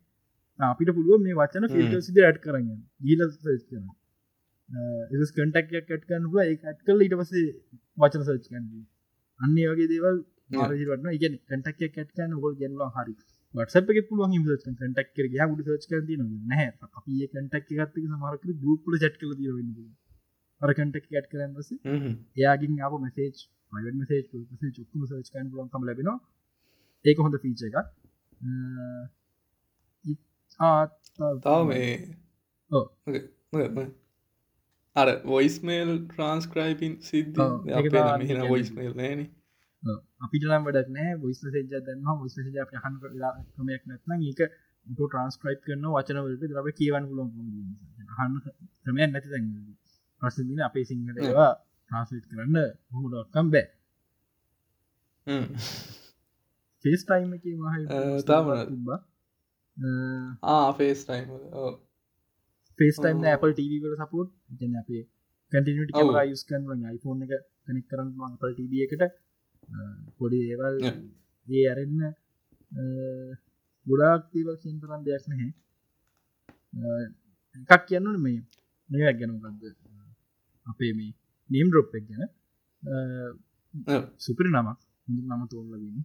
[0.60, 2.70] අපිට පුළුව මේ වචන ෆිල්ට සිද ඇට් කරන්න.
[3.02, 3.86] ගීල සර්ච් කරන
[5.16, 7.48] එස් කටක් කට් කන්නුල ඒ ඇට් කල ඉට පසේ
[7.98, 8.66] වචන සර්ච් කන්න
[9.40, 10.18] අන්නේ වගේ දේවල්
[10.52, 13.16] මාරජිවටන ඉග කටක් කට්කන්න හොල් ගෙන්වා හරි.
[13.56, 14.36] වටසප එක පුළුවන්
[14.78, 19.50] කටක් කර යා ගුඩ සච් කරති නැහැ අපි කටක් ගත්ත සමරක ගුපල චට් කල ද
[19.50, 19.60] අර
[20.62, 21.70] කටක් කට් කරන්න පස
[22.38, 23.36] එයාගින් ආප මසේජ්
[23.74, 24.24] මට මසේජ්
[24.78, 26.20] චුක්ම සච් කන් ලකම ලැබෙනවා.
[27.06, 27.78] ඒක හොඳ ෆීච එකක්.
[31.46, 31.92] තාව මේ
[34.96, 37.40] අර වොයිස්මේල් ට්‍රන්ස්ක්‍රයිපින් සිද්ධ
[37.78, 38.42] අපේ.
[38.50, 39.22] වොයිස්මේල් නෑන.
[40.24, 41.12] අපිට නම් වැඩක් නෑ.
[41.24, 42.96] වොයිස් සේජ දන්න ොයිස් හ හන්
[43.56, 44.42] ක්‍රමයක් නැත්න ඒක
[44.88, 47.24] ට්‍රන්ස්ක්‍රයිප් කරන වචනවලට දරබ කියවන් පුලො
[48.18, 48.34] හන්න
[48.84, 49.10] ක්‍රමයක්.
[49.12, 49.42] නැති දැ
[50.22, 51.52] ප්‍රසදින අපේ සිංහට ඒවා
[51.92, 52.58] ට්‍රන්ස්ලිට් කරන්න
[52.96, 53.66] හොඩක්කම් බෑ.
[56.86, 57.46] ෆේස් ටයිම් එක
[58.30, 59.00] තාම තිබ්බා.
[60.56, 61.28] ආෆේස් time
[62.80, 65.04] FaceTime Apple TV වල සපෝට් ජන අපේ
[65.52, 65.98] කටිනට
[66.32, 66.64] යුස් කන්
[66.96, 67.34] iPhone එක
[67.66, 69.04] කනෙක් කරන්න Apple TV එකට.
[70.18, 70.76] පොඩි ඒවල්.
[71.48, 72.00] ඒ අරන්න
[73.88, 75.50] ගොඩාක් තිීවක් සින්තරන් දෙයක් නැහැ.
[77.70, 78.40] එකක් කියන්නන මේ
[78.90, 79.81] මෙයක් ගැනකක්ද
[80.68, 81.12] අපේ මේ
[81.50, 82.24] නීම් ඩොප් එක ගැන.
[84.18, 84.80] සුපරි නමක්.
[85.08, 86.04] හොඳ නම තෝල්ලගෙන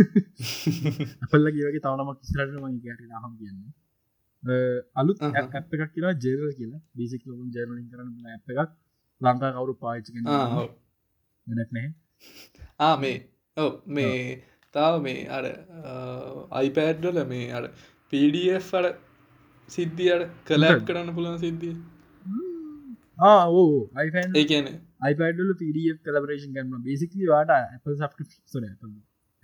[1.24, 3.72] අපල්ල කියවගේ තවනමක් ඉස්රට ම ගැට හම් කියන්නේ.
[4.94, 5.18] අලුත්.
[5.22, 6.82] ඇප් එකක් කියලා ජෙරල් කියලා.
[6.96, 8.70] බිසික් ලොකුන් ජර්මලින් කරන ඇප් එකක්.
[9.20, 10.28] ලංකා කවරු පාච්චි ගනක්
[11.46, 11.86] නැහැ.
[12.78, 13.18] ආ මේ
[13.56, 14.18] ඔව මේ
[14.74, 15.44] තාව මේ අර
[16.60, 17.64] අයිපෑඩ්ඩල මේ අර
[18.12, 18.86] පඩF අර
[19.68, 20.86] සිද්ධියට මොකක්ද?
[20.88, 21.74] කරන්න පුළන් සිද්ධිය
[23.54, 24.66] ඕ iPhone ඒ කියන
[25.02, 28.66] iPadල PDF කලබරේෂන් කරන බේසිකලි වාට Apple සබ්ක්‍රප්ෂන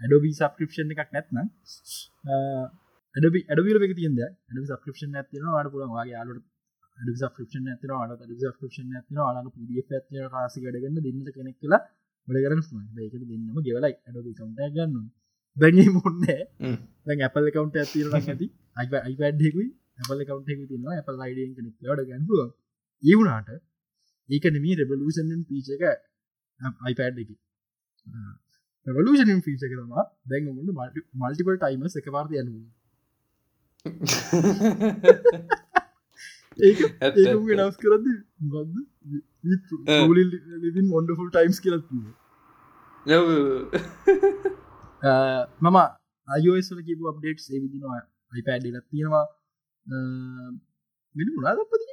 [0.00, 1.40] ඇඩබි සබ්ක්‍රපෂන් එකක් නැත්න
[3.14, 6.42] ඇඩබි ඇඩවිල එක තියද ඇඩ සබ්ක්‍රපෂන් ඇතින වාට පුළ වගේ අලට
[6.98, 11.82] ඇඩ සබ්ක්‍රපෂන් ඇතින වාට ඇඩ සබ්ක්‍රපෂන් ඇතින වාලක PDF ඇතින කාසි ගඩගන්න දෙන්නට කෙනෙක් කියලා
[12.28, 12.60] වැඩ කරන
[12.98, 13.94] ඒක දෙන්නම ගෙවලයි.
[14.06, 14.94] ඇඩබි කවුන්ට ගන්න
[15.56, 16.22] බැනී මුන්න
[17.06, 18.46] දැන් Apple කවන්ට ඇතිරන ඇති.
[18.76, 19.68] අයිපඩ්ෙකුයි
[20.00, 22.48] Apple කවන්ට තින Apple අයිඩ කෙනෙක් ඩ ගැන්පුුව
[23.02, 23.48] ඒවුනාට
[24.30, 25.82] ඒක නෙමී රෙබලූෂන් පිච එක
[26.92, 27.30] iPad එක.
[28.86, 30.70] රවලූෂන් පිච කරවා දැන්ගමට
[31.20, 32.52] මල්ටිපල් ටයිම එක පාර්ත යනු
[36.66, 37.56] ඒක ඇත්ත, ඒක ඇත්ත.
[37.58, 38.06] නස් කරද
[40.76, 41.86] ලින් මොන්ඩෆුල් ටයිම්ස් කියලත්
[45.64, 45.76] මම
[46.28, 48.00] අයෝස්ල කිපු අප්ඩේට් ඒවිදිනවා
[48.32, 49.26] iPad එකත් තියෙනවා.
[51.16, 51.85] වෙන මුණදපති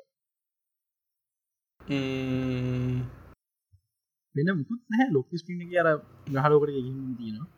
[4.36, 5.10] වෙන මුකුත් නැහැ.
[5.12, 5.88] ලොක් ස්පින අර
[6.28, 7.50] ගහලෝකට ගිහින් තියෙනවා.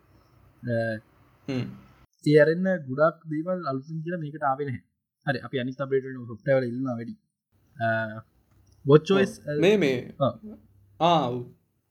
[2.41, 4.71] අරන්න ගුඩක් දේවල් අලුසින් කියලා මේකට ආවෙන
[5.25, 7.15] හරි අපි අනි බේට සොට්ටවල ඉල්ම වැඩි.
[8.85, 9.97] බොච්චෝස් මේ මේ.
[10.19, 10.33] ආ.
[10.99, 11.27] ආ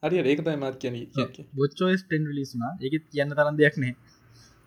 [0.02, 0.96] හරි ඒක තයි මත් කියන
[1.54, 3.94] බොච්චෝස් ටෙන් ලිස්නා එක කියන්න තරන් දෙයක් නෑ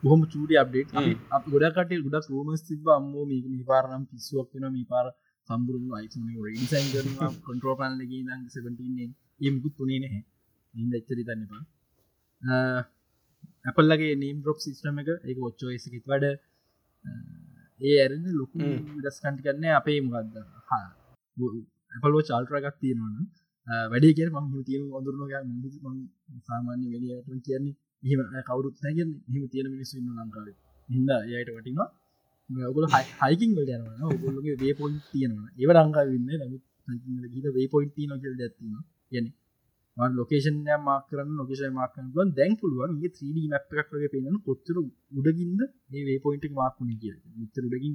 [0.04, 0.90] බොහම චූඩි අප්ඩේට්
[1.32, 5.06] අප ගොඩකට ගොඩක් රූමස් තිබ අම්මෝ මේක මිපාරනම් පිස්සුවක් වෙන මේ පාර
[5.48, 7.14] සම්බුරුම අයිසන ඩිසයින් කරන
[7.46, 9.08] කොන්ට්‍රෝ පන්ලගේ දන් සෙටන්නේ
[9.42, 10.24] ඒමුකුත් තුනේ නැහැ.
[10.74, 11.64] ඉද එච්චරි තන්නපා
[13.68, 16.26] ඇපල්ලගේ නීම් රොප් සිස්ටම එක එක ඔච්චෝ එකත් වඩ.
[17.82, 19.02] ඒ ඇරන්න ලොකු හ්ම්.
[19.04, 20.36] දස්කන්ටි කරන්න අපේ මොකක්ද
[21.94, 23.18] ඇපලෝ චාල්ටරගක් තියෙනවන
[23.92, 25.34] වැඩේ කිය මං හිම තියෙන ඔඳුරනග
[26.48, 27.76] සාමාන්‍ය වැඩියට කියන්නේ.
[28.04, 30.48] එහෙම කවුරුත් නැගෙන් හිම තියෙන මිනිස්සු ලංකාව
[30.90, 31.90] හිද එයට වටිනවා
[32.50, 32.86] ඔගල
[33.22, 36.64] හයිකින් වල යන ඔගොල්ලගේ වේ පොයින් තියෙනවා ඒව ලංකා වෙන්න නමුත්
[37.34, 38.76] ගීත වේ පොයින්ට නොකල් දැත්තින
[39.14, 39.28] යන
[39.98, 42.06] ලොකේෂන් මාක් කරන්න ලොකේෂන් මාකන
[42.38, 44.78] දැන් පුළුවන් ගේ 3D මැප් එකක් වගේ පේන කොච්චර
[45.14, 47.94] උඩගින්ද ඒ වේ පොයින්ට මාක්ුණ කිය මිතර උඩගින්.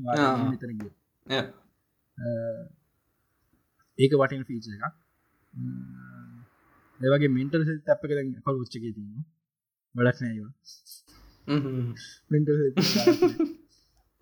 [0.51, 0.71] මෙතර
[3.99, 4.95] ඒක වටින ෆීච එකක්.
[7.01, 8.13] ඒවගේ මෙන්ටල් තැප් එක
[8.45, 9.11] පල් උච්චක තින්න
[9.95, 10.53] වැඩක් නෑවා
[12.31, 12.59] මෙන්ටල්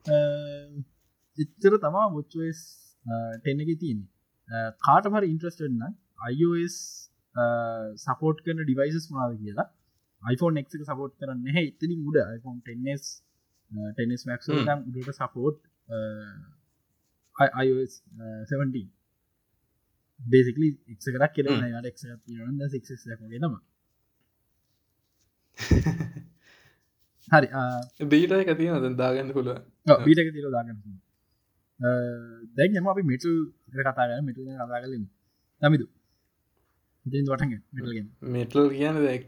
[0.07, 2.61] එච්චර තමා මුච්චස්
[3.43, 4.09] ටෙන්නක තියන්නේ.
[4.81, 5.95] කාට හර ඉන්ට්‍රස්ටන්න
[6.33, 6.77] iOS
[7.97, 9.69] සපෝට් කරන ඩිවයිසස් මනාද කියලා
[10.23, 13.05] iPhone එක් සපෝට් කරන්න හැ ඉතනි උඩ iPhone 10s
[13.95, 15.61] ටෙනිස් මැක් උඩට සපෝට්
[17.65, 17.93] iOS
[18.49, 18.89] 17
[20.21, 21.39] බේසිකලි එක් කරක්
[21.87, 22.87] එක් තිරන්න සික්ක
[23.41, 23.55] නම
[27.33, 27.49] හරි
[28.07, 29.59] බීට එක තියෙන දැන් දාගන්න පුළුව
[30.05, 30.79] පීටක තිර දාගන්න
[32.57, 33.35] දැන් එම අපි මෙටල්
[33.88, 35.05] කතාගන්න මෙටල් කතා කලින්
[35.62, 35.87] නමිදු.
[37.07, 39.27] මෙටල්ගෙන මෙටල් කියන දැක්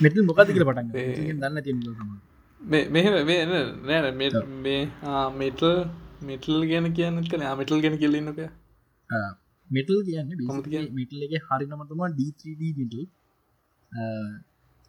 [0.00, 0.88] මෙටල් මොකද කියල පටන්
[1.40, 1.72] දන්න ති
[2.90, 4.06] මෙහෙම මේ නෑන
[4.62, 4.80] මේ
[5.40, 5.68] මෙටල්
[6.22, 8.40] මෙටල් ගැන කියන්න කන මෙටල් ගැන කෙල්ලන්නක
[9.70, 10.28] මෙටල් කියන්න?
[10.94, 13.02] මිටල්ලගේ හරිනමතම D3D මිටල්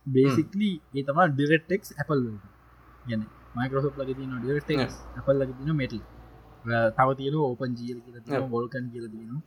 [0.05, 2.19] බේසිකලි ඒ තම ඩිරෙක්ටෙක් ඇපල්
[3.05, 3.21] ගැන
[3.55, 4.79] මයිකරසප් ලග තින ඩිරෙක්ටෙක්.
[5.17, 6.01] ඇපල් ලග තින මෙටල්
[6.97, 8.17] තව තියෙන ඕපන් ජීල කියල.
[8.53, 9.41] ගොල්කන් කියල තියෙන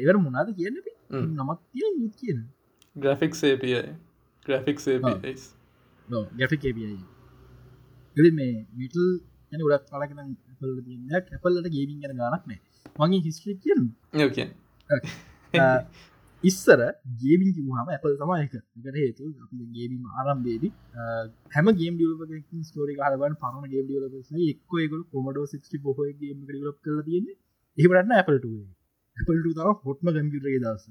[0.00, 0.76] ඒවට මොනාද කියන්න.
[1.12, 2.38] නමත් තිය යුත් කියන
[2.96, 3.80] ග්‍රෆික් සේපයි
[4.46, 5.42] ග්‍රෆික් සේපයිස්
[6.38, 6.86] ගැෆි කපයි
[8.16, 9.06] එ මේ මිටල්
[9.52, 12.60] කලකන ඇපල් තියක් ඇපල්ලට ගේමින් ගැන ගනක් නෑ
[13.00, 13.66] මගේ හිස්ට්‍රික්
[14.14, 14.50] යෝකෙන්
[16.42, 16.80] ඉස්සර
[17.20, 19.30] ගේමින් කිවහම ඇපල් තම එක එකට හේතු
[19.72, 20.64] ගේමීම ආරම්බේද
[21.52, 22.22] හැම ගේම් ියලප
[22.62, 24.14] ස්ටෝරි කාලබන් පරන ගේම් ියලප
[24.46, 27.28] එක්ක එකකු කොමඩෝ 60 පොහ ගේම ියලප කල තියෙන
[27.78, 28.46] ඒවරන්න ඇපල්ට
[29.16, 30.88] ඇපල්ට තම හොට්ම කම්පියුටරේ දස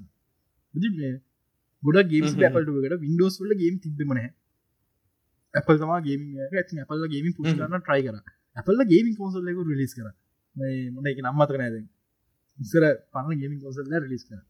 [1.82, 4.22] ගොඩ ගේම් ඇපල්ටකට වින්ඩෝස් වල ගේම් තිබෙමන
[5.54, 8.16] ඇපල් තම ගේම ඇති ඇපල්ල ගේම පුෂන්න ට්‍රයි කර.
[8.56, 10.08] ඇපල්ල ගේමින් කෝසල්ලක රිලිස් කර.
[10.94, 11.76] මොන එක නම්මතක නෑද
[12.58, 14.40] ඉස්සර පන්න ගේමින් කෝසල්ල රිලිස් කර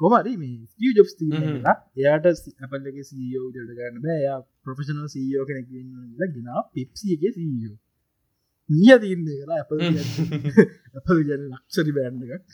[0.00, 2.26] කොමරි මේ ජොබ්ස් තිලා එයාට
[2.64, 4.40] අපල්ලගේ සීෝ දට ගන්න බෑ.
[4.64, 5.68] ප්‍රෆෙෂනල් සීෝ කෙනෙක්
[6.34, 7.76] ගෙන පිප්සිගේ සීෝ
[8.68, 12.48] නිය තින්නේ කලා ඇපල් ගැන ලක්ෂරි බෑන්ඩ එකක්.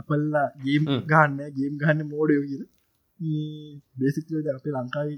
[0.00, 2.64] අපල්ලා ගේම් ගන්න ගේම් ගන්න මෝඩයෝ කියන
[3.98, 5.14] බේසික්ලද අපේ ලංකායි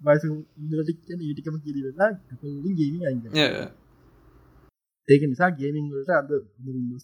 [0.00, 0.22] වයස
[0.62, 2.10] ඉදලටික්න ඒටිකම කිරවෙලා
[2.78, 3.26] ගේම අයින්න
[5.08, 6.30] ඒක නිසා ගේමින් වලට අද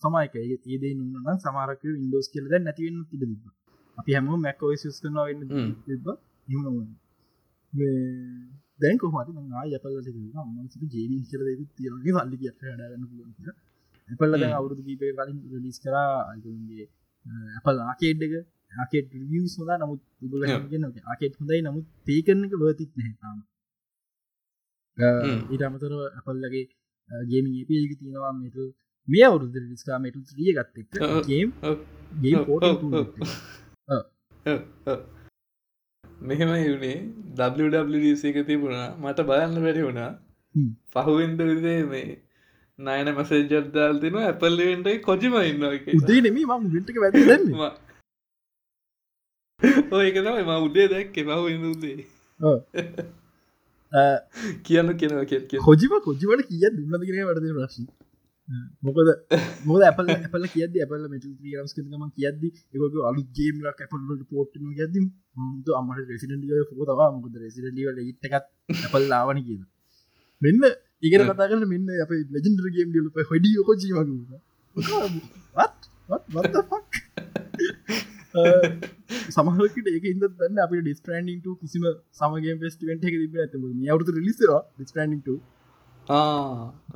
[0.00, 3.44] සමයික ඒදේ නුන්න සමාරක ඉන්ඩෝස් කියලද නැතිවෙන්න තිබ තිබ
[3.98, 4.26] අපි හැම.
[4.44, 5.42] මැක් ෝස් කරන වෙන්න
[5.86, 6.06] තිබ
[8.80, 9.94] දැන් කොහමට යපල
[10.46, 10.56] ම
[10.94, 11.42] ජේමින් කියල
[11.76, 13.04] තිරගේ සල්ලි කිය හඩගන්න
[14.08, 16.86] ඇපල්ල දැන් අවුරුදු කීපය කලින් ලිස් කරා අගේ
[17.56, 18.34] ඇපල් ආකේඩ් එක.
[18.72, 20.00] ආකෙට වියස් හොදා නමුත්
[20.70, 23.38] ගෙන ආකෙට් හොඳයි නමුත් පේකරන එක ලොතිත් නැතාම
[25.52, 26.64] ඊට අමතර ඇපල්ලගේ
[27.30, 28.66] ගේම ඒක තියෙනවා මෙටල්
[29.08, 30.76] මේ අවුරුදු ලිස්කා මෙටල් ්‍රිය ගත්ත
[31.28, 31.50] ගේම්
[32.22, 32.40] ගේම්
[36.22, 36.96] මෙහෙම යුනේ
[37.36, 38.88] WWDC එක තිබුණා.
[38.96, 40.10] මට බලන්න බැරි වුණා.
[40.94, 42.08] පහුවෙන්ද විදේ මේ
[42.78, 45.64] නයන මසේජර් දාල් තින ඇපල්ලිවෙන්ටයි කොජිම ඉන්න
[45.98, 47.46] උදේ නෙම ම විටක වැදන්න
[50.00, 51.98] ඒක තමයි ම උදේ දැක්ක පහු ඉන්න උදේ
[54.64, 57.86] කියන්න කෙනව කිය හොජිම කොජිවට කිය දුන්නද කියෙන වැඩද ප්‍රශ්න.
[58.82, 59.08] මොකද
[59.68, 64.96] මොද ඇපල් ඇපල කියද ඇපල මෙට ්‍රියම්ස් කම කියද එක අලු ගේම ඇපල්ට පෝට් කියද
[65.64, 69.62] තු අමට රෙසිඩටිය පොතවා මොකද රෙසිඩටිවල ඉට්ටකත් ඇපල් ලාවන කියන
[70.42, 70.62] මෙන්න
[71.02, 73.92] ඉගෙන කතාගන්න මෙන්න අප ලෙජන්ඩර ගේම් ියලප හොඩි යොකෝචී
[79.34, 81.84] සමහකට ඒක ඉද දන්න අප ඩිස්ට්‍රන්ඩිට කිසිම
[82.18, 83.54] සමගේ පෙස්ටිවෙන්ට එක තිබ ඇත
[83.94, 85.28] අවුතු ලිස ඩිස්ටන්ඩ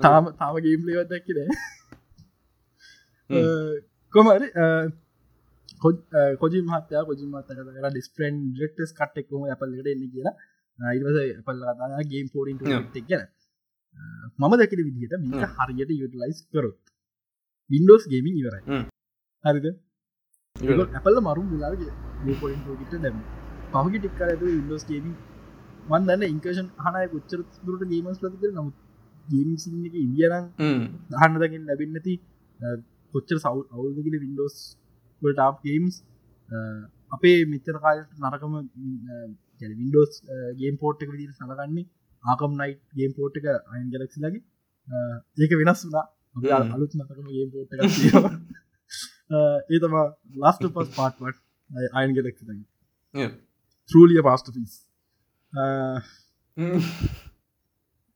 [0.05, 1.39] තාම තාම ගේම් ලේවත් දැක්කන
[4.15, 4.49] කොමරි
[6.41, 8.35] කොජි මහතයා කොජි මත කර ඩිස්පරන්
[8.67, 10.35] ෙක්ටස් කට්ටෙක්ම අපල්ලට එන්න කියලා.
[10.99, 11.61] ඉවස පල්ල
[12.11, 13.25] ගේම් පෝඩින් ෙක් කියන
[14.39, 16.81] මම දැකට විදිහට මේක හරියට යුටලයිස් කරොත්.
[17.71, 18.63] වින්ඩෝස් ගේමින් ඉවරයි.
[19.45, 19.67] හරිද?
[20.97, 21.93] ඇපල්ල මරු මුලාගේ
[22.25, 23.17] පොට දැම
[23.73, 25.15] පහගේ ටික්කර ඇතු ඉන්ඩෝස් ගේමින්
[25.89, 28.77] මන් දන්න ඉංකෂන් හනය කොච්චර දුරට ගේමස් ලතික නමුත්
[29.27, 30.47] ගේම් සික ඉදියරන්
[31.11, 32.15] දහන්න දකිින් ලැබෙන්නති
[33.15, 34.57] කොච්චර සව් අවුදගෙන වින්ඩෝස්
[35.23, 35.95] ට් ගේම්ස්
[37.13, 38.55] අපේ මෙතර කාලට නරකම
[39.75, 40.13] වින්ඩෝස්
[40.61, 41.87] ගේම් පෝට් එක විදිර සලගන්නේ
[42.25, 44.43] ආකම් නයි් ගේම් පෝට් එක අයින් ගලක්සි ලගේ
[45.39, 46.07] ඒක වෙනස් වුනා
[46.75, 47.81] අලුත් නතකම ගේම් පෝට් එක
[49.71, 49.97] ඒ තම
[50.37, 51.39] ලාස්ට පස් පාට්වට
[51.71, 52.37] අයින් ගෙලෙක්
[53.91, 54.75] ත්‍රලිය පාස්ට පිස්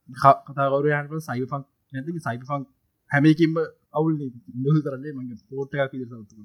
[0.08, 1.52] කතාගවර යන්ට සයිෆක්
[1.92, 2.50] නැති සයිෆක්
[3.10, 3.56] හැමකින්ම
[3.92, 5.92] අවුල් ඉදහු කරන්නේ මගේ පෝට්ටයක්
[6.24, 6.44] සතු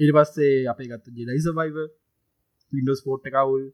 [0.00, 1.78] ඉරි පස්සේ අපේ ගත්ත ජෙලයිස බයිව
[2.72, 3.64] විඩෝස් පෝට් එකවුල්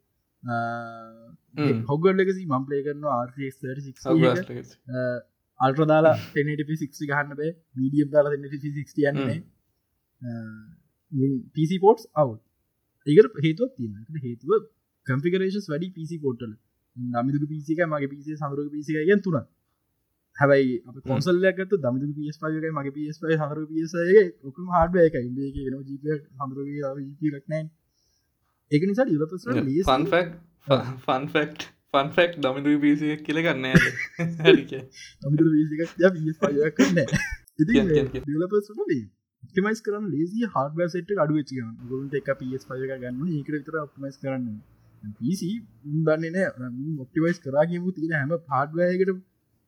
[1.84, 3.04] හොගල්ලෙසි මම් පලේ කරන
[5.60, 9.38] අල්ට්‍ර දාලා ටෙනටපි සික්සි ගහන්න බේ මීඩියම් දාලා ටෙනටි යන්නේ
[11.52, 12.30] පිසි පෝට්ස් අව්
[13.06, 13.92] ඒකට හේතුව තියන
[14.22, 14.62] හේතුව
[15.06, 16.54] කම්පිකරේෂස් වැඩි පිසි පෝට්ටල
[16.96, 19.36] නමිදු පිසික මගේ පිසේ සඳරු පිසික ගෙන් තුන
[20.36, 25.74] හැබයි කොසල්ලයක්ගත දමිදු පිස් පයක මගේ පිස් පයි හරු පිසගේ ඔකුම හඩ එක ඉන්දේ න
[25.82, 26.04] ජීප
[26.38, 26.62] හඳරු
[27.32, 27.64] රක්නෑ
[28.70, 29.44] ඒක නිසා ඉලපස
[29.86, 30.28] ෆන්ෆක්
[31.02, 31.54] ෆන්ෆෙක්්
[31.94, 33.66] ෆන්ෆෙක්් දමිදු පිසිය කියල ගන්න
[38.38, 38.66] ලපස්
[39.56, 41.52] මයිස් කරන ලේසි හඩ සට අඩුවච
[41.88, 44.56] ගොලට එක පස් පය ගන්න ඒකට විතර ඔප්මයිස් කරන්න
[45.14, 45.50] පිසි
[46.04, 46.70] දන්නේ නෑ.
[46.98, 49.10] ඔප්ටිවයිස් කරාගේමු තියෙන හැම පාඩ්වයකට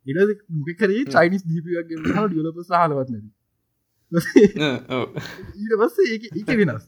[0.06, 0.18] ඉඩ
[0.58, 3.30] මොකරේ චයිනිස් දීපියගේ ඩියලපස් හලවත් නැති.
[5.60, 6.84] ඊට පස්සේ ඒ එක වෙනස්.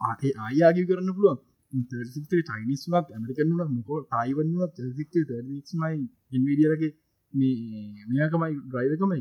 [0.00, 1.40] ආඒ ආයාගේ කරන්න පුළුවන්.
[2.44, 4.70] චයිනිස්ුවක් ඇමරිකනුවක් මොකෝ ටයිවන්ුවක්
[5.74, 5.96] මයි
[6.32, 6.92] ඉන්වීඩියලගේ
[7.34, 7.54] මේ
[8.08, 9.20] මෙයකමයි ඩ්‍රයිවකමයි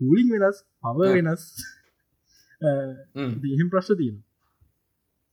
[0.00, 1.42] හූලිින් වෙනස් පව වෙනස්
[2.60, 4.18] එහෙම ප්‍රශ්න තියෙන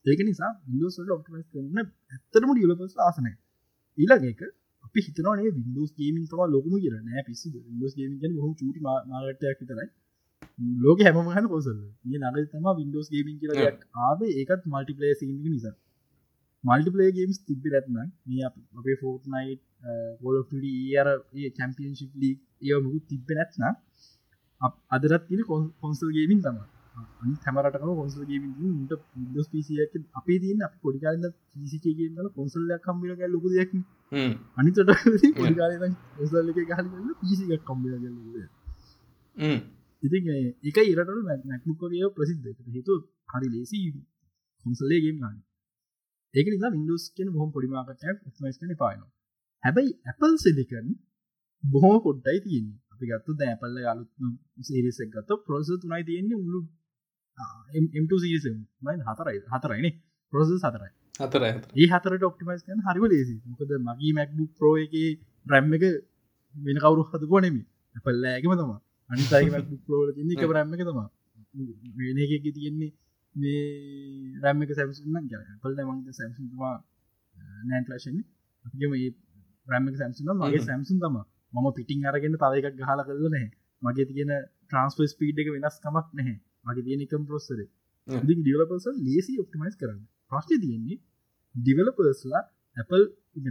[0.06, 3.34] ඒක නිසා ඉන්දෝසට ඔප්ටමස් කරන්න ඇත්තරම ියලපස් ආසනය
[3.98, 4.42] ඊළගේක
[4.86, 9.88] අපි හිතනේ විින්දෝස් ගේමින් තම ලොකම කියර නෑ පිසි ඉන්දෝස් ගේමින් හම චුටි මාගටයක් විතරයි.
[10.78, 14.32] ලෝක හැම හන කොසල් ඒ නග තම වින්ඩෝස් ගේමින් කියලයක් ආවේ.
[14.34, 15.76] ඒකත් මල්ටිපලේ සිින්ි නිසා.
[16.64, 17.98] මල්ටිපලේ ගේම්ස් තිබි ඇත්න
[18.28, 18.46] මේ
[18.76, 19.50] අපේ ෆෝර්නයි්
[20.22, 20.54] ගොලොට
[21.02, 21.08] අර
[21.58, 23.64] චැම්පියන්ශිප් ලී ඒ මුකුත් තිබ්බ නැත්න
[24.92, 25.42] අදරත් තින
[25.82, 26.42] කොන්සල් ගේමින්
[26.96, 31.26] තම හැමරට කොන්සල් ගේමින් ට ඩස් පිසියක් අපේ තියන්න අප පොඩිකාරන්න
[31.56, 33.72] පිසිකේගේල කොන්සල්ලයක් කම්බිල ගැ ලොකදයක්
[34.58, 34.80] අනිතට
[35.36, 35.72] පොඩිකාර
[36.18, 36.88] කොසල්ල එක ගහල
[37.22, 38.12] පිසික කම්බිල ගැ
[40.04, 40.24] ඉතින්
[40.64, 41.12] එක ඉරට
[41.44, 42.48] නැක්මුකගේ ප්‍රසිද්ධ.
[42.70, 42.94] හේතු
[43.30, 43.80] හරි ලේසි
[44.66, 45.38] කොන්සල්ලේගේම් ගන්න
[46.36, 49.04] ඒක නිසා වින්ඩස් කියන බොහොම පොඩිමාකටයක් ස්මස්කන පාන
[49.64, 50.88] හැබැයි ඇපල් සිදිකන්
[51.64, 52.80] බොහොම පොඩ්ඩයි තියෙන්නේ.
[52.92, 54.10] අපි ගත්තු දැපල්ල අලුත්
[54.62, 56.60] සේරිසක් ගත්ත ප්‍රොස තුනයි තියෙන්නේ මුළු
[57.94, 59.40] එම් සීසමයි හතරයි.
[59.48, 59.94] හතරයිනේ
[60.34, 60.92] ප්‍රොස හතරයි.
[61.16, 61.44] හතර
[61.76, 64.94] ඒ හතරට ඔක්ටිමයිස් කන හරිව ලේසි මොකද මගේ මැක්බුක් ප්‍රෝ එක
[65.46, 65.84] බ්‍රැම් එක
[66.56, 67.62] වෙන කවුරු හදපුෝ නෙමි
[67.96, 68.72] ඇපල්ල ඇගම තම
[69.10, 71.00] අනිතයි මැක්බුක් ප්‍රෝල තින්නේ එක බ්‍රැම් එක තම
[72.00, 72.92] වෙන එක තියෙන්නේ
[73.36, 73.62] මේ
[74.44, 75.30] රැම්මක සැම්සුන්න
[75.62, 76.76] පල්ල මංද සැම්සුන්වා
[77.64, 78.18] නෑන්ලශන
[78.74, 79.12] ගම ඒ
[79.68, 81.16] රැම්මක සැම්සුන මගේ සැම්සුන් තම
[81.54, 83.52] මම පිටිං අරගෙන තව එකක් ගහල කරල නැහැ.
[83.82, 84.32] මගේ තියෙන
[84.64, 87.60] ට්‍රන්ස්පස් පීඩ් එක වෙනස් කමක් නැහැ මගේ තියෙනකම් පොස්සර
[88.38, 90.02] ඩියලපස ලේසි ඔප්ටිමයිස් කරන්න.
[90.32, 91.00] ප්‍රශ්ය තියෙන්නේ
[91.56, 92.44] ඩිවලපර්ස්ලා
[92.78, 93.02] ඇපල්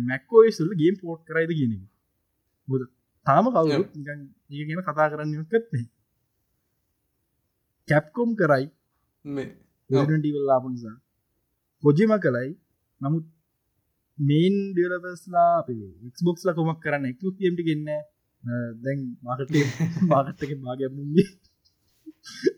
[0.02, 1.74] මැක්කෝයිසුල් ගේම් පෝට් කරයිද කියන
[2.68, 2.82] බොද
[3.26, 3.90] තාම කවුරුත්
[4.50, 5.86] ඒ ගැන කතා කරන්න කත්නේ
[7.88, 8.66] කැප්කොම් කරයි.
[10.16, 10.96] ඩීවල් ලාපු නිසා.
[11.82, 12.50] පොජිම කලයි
[13.00, 13.24] නමුත්
[14.18, 15.54] මේන් ඩියලපස්ලා
[16.08, 17.90] එක්බොක්ස්ල කොමක් කරන්න එක්මට ගන්න
[18.82, 19.50] දැන් මාකට
[20.10, 20.50] මාගත්තක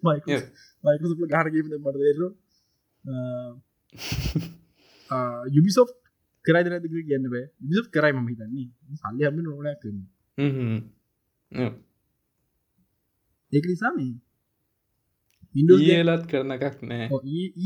[0.02, 0.50] භාගයමුන්ගේ
[0.84, 2.20] මයිකසප ගාරගීම මට දේර
[5.50, 5.86] යුබිසෝ්
[6.44, 7.50] කරයි රැතික ගන්න බෑ.
[7.62, 8.70] විසප් කරයි ම හිතන්නේ.
[9.00, 10.06] සල්ලි හම නොනයක් කරන්න
[13.52, 14.18] ඒක නිසා මේ
[15.92, 17.08] ඒලත් කරන එකක් නෑ.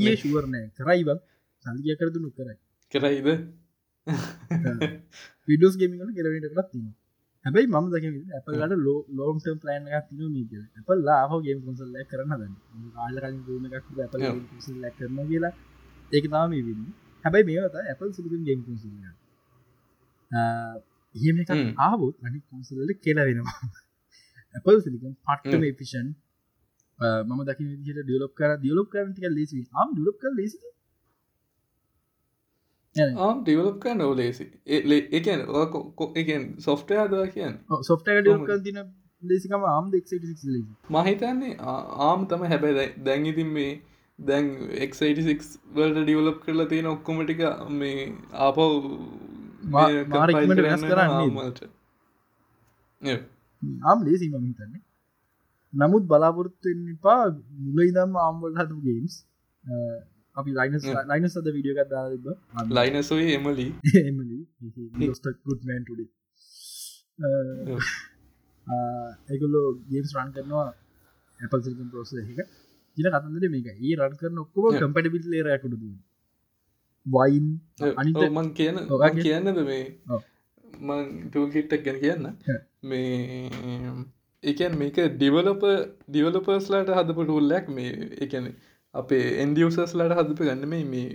[0.01, 1.09] ඒ ශුවරනෑ කරයිව
[1.65, 2.57] සල්ගිය කරදුනු කරයි
[2.93, 3.29] කරයිද?
[5.49, 6.95] විඩෝස් ගේමිගල කෙරවට තින
[7.45, 8.05] හැබයි ම දක
[8.37, 12.45] ඇපලට ලෝ ලෝම් ප්ලන් එකක් තින මීක ඇපල් ලාහ ගේම් කොසල්ල කරන්න ද
[12.99, 14.21] ආල කලින් ගම එකක් ඇපල
[14.83, 15.55] ල කරන කියලා.
[16.13, 16.83] ඒක තාම වින්න.
[17.25, 18.95] හැබයි මේවත ඇපල් සිලිකන් ගේම් කොසල්ල
[21.15, 23.59] එහෙම එක ආවොත් අනි කොන්සල්ල කියලා වෙනවා.
[24.55, 26.09] ඇපල් සිලිකන් පට්ටම එපිෂන්
[27.29, 28.51] මම දකි විදිට ඩියලොප් කර.
[28.65, 30.59] දියලොප් කරටික ලෙසි ආම් ඩියලොප් කර ලෙසි
[32.97, 34.47] ආම් ඩියලොප් කර නොව ලේසි.
[34.69, 35.45] ඒකන්
[36.17, 38.11] එකන් සොෆ්ටය අදවා කියන්න සොෆ්ට
[38.65, 38.81] තින
[39.23, 41.55] ලෙසිකම ආම් දෙක් ලෙසි මහිතන්නේ
[42.01, 43.73] ආම් තම හැබැයි දැන් ඉතින් මේ
[44.19, 44.47] දැන්
[44.79, 47.43] එක්86 වලට ඩියවලප් කරලා තියෙන ඔක්කොමටික
[47.77, 48.07] මේ
[48.41, 48.61] ආපව්
[49.69, 51.21] මාරක්මට වෙනස් කරන්න
[53.83, 54.83] ආම් ලේසි ම හිතන්නේ.
[55.73, 57.23] නමුත් බලාපොරත්තුවෙන් පා
[57.67, 59.15] මුලයිදම් ආම්වල් හතු ගේම්ස්
[60.37, 62.27] අපි ලයිනස් ලයිනස් අද විඩිය ගත්දාද
[62.79, 63.69] ලයිනසොයි එමලි
[65.47, 66.01] ගුඩමන්ටඩ
[69.29, 70.69] ඒගොල්ලෝ ගේම්ස් රන් කරනවා
[71.41, 72.41] ඇපල් සිල්කම් පෝස එක.
[72.97, 73.69] ඉල කතන්දර මේක.
[73.79, 75.85] ඒ රන් කරන ඔක්කොම කම්පටිබිල් ලේරයකුට ද
[77.07, 77.47] වයින්
[78.01, 78.77] අනි මං කියන
[79.19, 79.85] කියන්නද මේ
[80.87, 82.25] මං ටූල්කිට්ටක් ගැන කියන්න?
[82.83, 83.95] මේ
[84.43, 85.65] එකන් මේක ඩිවලප
[86.09, 88.47] ඩිවලපර්ස්ලාට හදපු ටූල්ලක් මේ එකන
[88.95, 91.07] අපේ එන්ඩියසස්ලාට හදප ගන්න මේ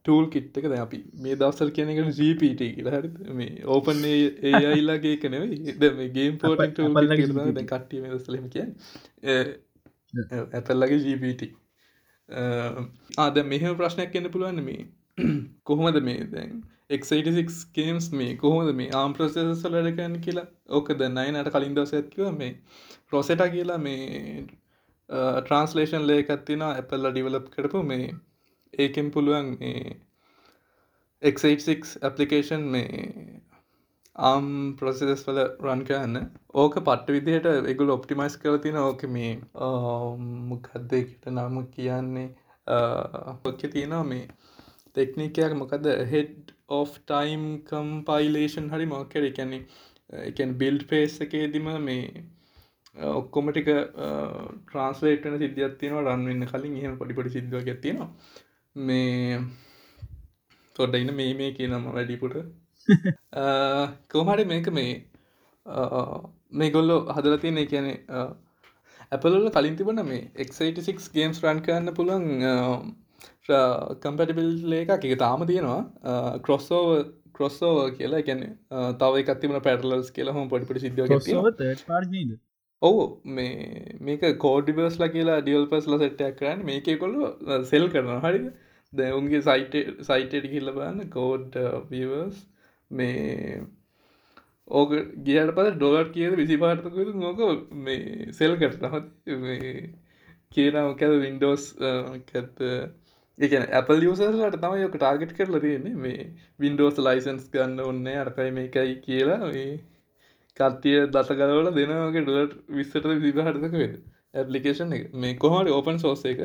[0.00, 5.16] ටූල් කිට්ක ද අපි මේ දවසල් කියන එකට ජීපට කියලා හරි මේ ඕපන් ඒ අයිල්ලාගේ
[5.18, 8.66] කනව ද මේ ගේම් පෝට කට්ටිය දසලම කිය
[10.52, 11.50] ඇතල්ලගේ ජීපට
[13.18, 14.82] ආද මෙහම ප්‍රශ්නයක් කියන්න පුළුවන්න මේ.
[15.64, 20.46] කොහොමද මේ දැන් එක්86 ගේම්ස් මේ කොහොමද මේ ආම් ප්‍රසෙසස් ලඩකන්න කියලා?
[20.70, 22.52] ඕකද නයිනට කලින් දවස ඇත්කිව මේ
[23.12, 24.46] රොසෙට කියලා මේ
[25.10, 28.08] ට්‍රන්ස්ලේෂන් ලේකත්තින ඇපල්ල ඩිවලප් කරපු මේ
[28.78, 29.96] ඒකෙන් පුළුවන් මේ
[31.22, 33.40] එක්86 ඇපලිකේෂන් මේ
[34.18, 34.46] ආම්
[34.78, 36.28] ප්‍රසෙස් වල රන් කරන්න.
[36.54, 39.34] ඕක පට්ට විදිහට එගුල ඔප්ටිමයිස් කර තින ඕක මේ
[40.50, 42.28] මොකක්දකට නම කියන්නේ?
[42.66, 44.26] ඔක්ක තියෙනවා මේ
[44.94, 49.62] තෙක්නිකයක් මොකද හෙඩ් of ටයිම් කම්පයිලේෂන් හරි මොක්කර එකන්නේ
[50.28, 52.24] එකන් බිල්ඩ් පේස් එකේදිම මේ
[52.96, 53.68] ඔක්කොමටික
[54.66, 56.04] ට්‍රන්ස්ලේටන සිද්ධියත් තියෙනවා.
[56.08, 58.08] රන්වෙන්න කලින් එහෙම පොඩිපොඩි සිද්ධුවක් ඇතියෙනවා
[58.76, 59.40] මේ
[60.76, 62.36] තොඩ ඉන්න මේ මේ කියනම වැඩිපුට
[64.10, 64.92] කෝමට මේක මේ
[66.52, 67.92] මේ ගොල්ලො හදල තියෙන කියනෙ
[69.12, 72.26] ඇපලොල කලින් තිබන මේ එක්86 ගේම්ස් රන් කරන්න පුළන්
[74.02, 75.80] කම්පැටිබිල් එක එක තාම තියෙනවා.
[76.40, 76.84] ක්‍රොස්සෝ
[77.32, 78.22] ක්‍රොස්සෝ කියලා.
[78.22, 78.44] ගැන
[78.98, 80.34] තව එකත්තිමන පැටලස් කියලා.
[80.34, 81.02] හොම පොඩිපට සිද්ධ
[82.82, 83.02] ඔවු
[83.36, 86.64] මේ මේක කෝඩිබර්ස්ල කියලා ඩියල්පස්ල සෙට්ටයක් කරන්න.
[86.64, 87.16] මේක කොල්ල
[87.64, 88.46] සෙල් කරන හරිද?
[88.92, 89.74] දැවුන්ගේ සයිට
[90.06, 91.58] සයිටට කිල්ල බන්න කෝඩ්
[91.90, 92.38] වස්
[92.90, 93.60] මේ
[94.70, 94.94] ඕක
[95.26, 97.44] ගියට පස ඩොලට් කියද විසි පාර්තකද නොක
[97.88, 99.12] මේ සෙල් කරනහත්
[100.52, 101.68] කියනම කැද වින්ඩෝස්
[102.32, 102.64] කැත්ත
[103.38, 105.94] එක Apple යසරට තම යක ටාගට් කරලා තියෙන්නේ.
[105.96, 106.26] මේ
[106.58, 109.52] වින්ඩෝස් ලයිසන්ස් ගන්න ඔන්න අරකයි මේකයි කියලා.
[110.56, 113.94] කට්ටිය දතකරවල දෙනවගේ ඩොලට් විස්සට විසිහටක වෙද
[114.34, 115.04] ඇපලිකේෂන් එක.
[115.14, 116.40] මේ කොහට ඕපන් සෝස එක.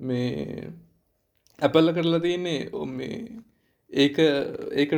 [0.00, 0.70] මේ
[1.58, 3.18] ඇපල්ල කරලා තියන්නේ මේ
[3.90, 4.18] ඒක
[4.74, 4.92] ඒක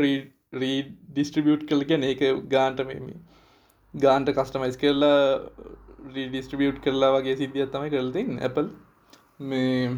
[0.54, 0.78] රී
[1.08, 3.06] ඩිස්ට්‍රිබියට් කළ ගැන ඒක ගාන්ට මෙම
[3.94, 5.20] ගාන්ට කස්ටමයිස් කරලා
[6.08, 8.68] රීඩිස්ට්‍රිබියට් කරලා වගේ සිද්ධියත් තමයි කරලතින් ඇපල්
[9.42, 9.90] මේ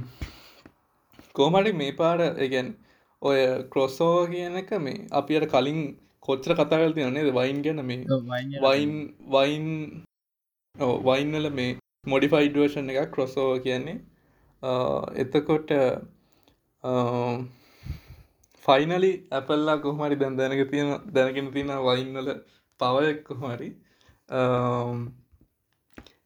[1.34, 2.70] කෝමට මේ පාර එකැන්
[3.22, 5.80] ඔය ක්‍රොස්සෝව කියන එක මේ අපියට කලින්
[6.22, 8.00] කොච්චර කතාගල් තියනේද වයින් ගැන මේ
[8.64, 8.92] වයින්
[9.34, 9.66] වයින්
[11.06, 11.70] වයින්වල මේ
[12.06, 13.98] මොඩිෆයිඩ් වර්ෂන් එක ක්‍රොස්සෝව කියන්නේ.
[15.22, 15.70] එතකොට
[18.64, 22.28] ෆයිනලි ඇපල්ලා කොහමරි දැන් දැනක තියෙන දැනගෙන තියෙන වයින්වල
[22.80, 23.68] පවයක් කොහමරි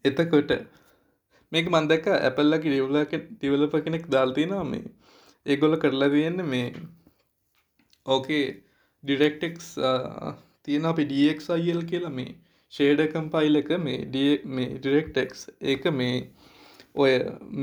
[0.04, 0.52] එතකොට
[1.52, 4.86] මේක මන්දක ඇපල්ලකි ඩියවලක ටිවලප කෙනෙක් දාල්තිනවා මේ.
[5.46, 6.68] ඒගොල්ල කරලා තියෙන්න මේ
[8.06, 8.44] ඕකේ
[9.06, 10.32] ඩිරෙක්ටෙක්ස් uh,
[10.64, 12.32] තියෙන අපි ඩක් අයිල් කියලා මේ
[12.72, 13.98] ෂේඩ කම්පයිල් එක මේ
[14.56, 16.16] මේ ඩිරෙක්ටෙක්ස් ඒක මේ
[16.96, 17.12] ඔය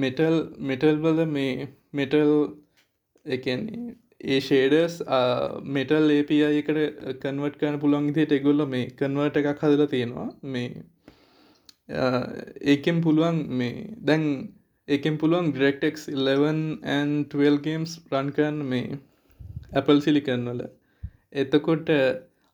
[0.03, 0.37] මෙටල්
[0.69, 2.33] මෙටල් වල මේ මෙටල්
[3.25, 3.93] එකන්නේ
[4.25, 4.95] ඒ ෂේඩස්
[5.77, 6.77] මෙටල් ඒපයි එකට
[7.23, 10.27] කන්වට් කන පුළන්ගතයට එගොල්ල මේ කන්වර්ට එකක් හදලා තියෙනවා.
[10.53, 10.69] මේ
[12.01, 12.23] uh,
[12.73, 14.23] ඒකෙන් පුළුවන් මේ දැන්
[14.87, 19.01] ඒකෙන් පුළුවන් ග්‍රෙක්ටෙක් 11 ගේම්ස් රන් කරන්න මේ
[19.73, 20.63] Apple සිලිකන් වල.
[21.33, 21.89] එතකොට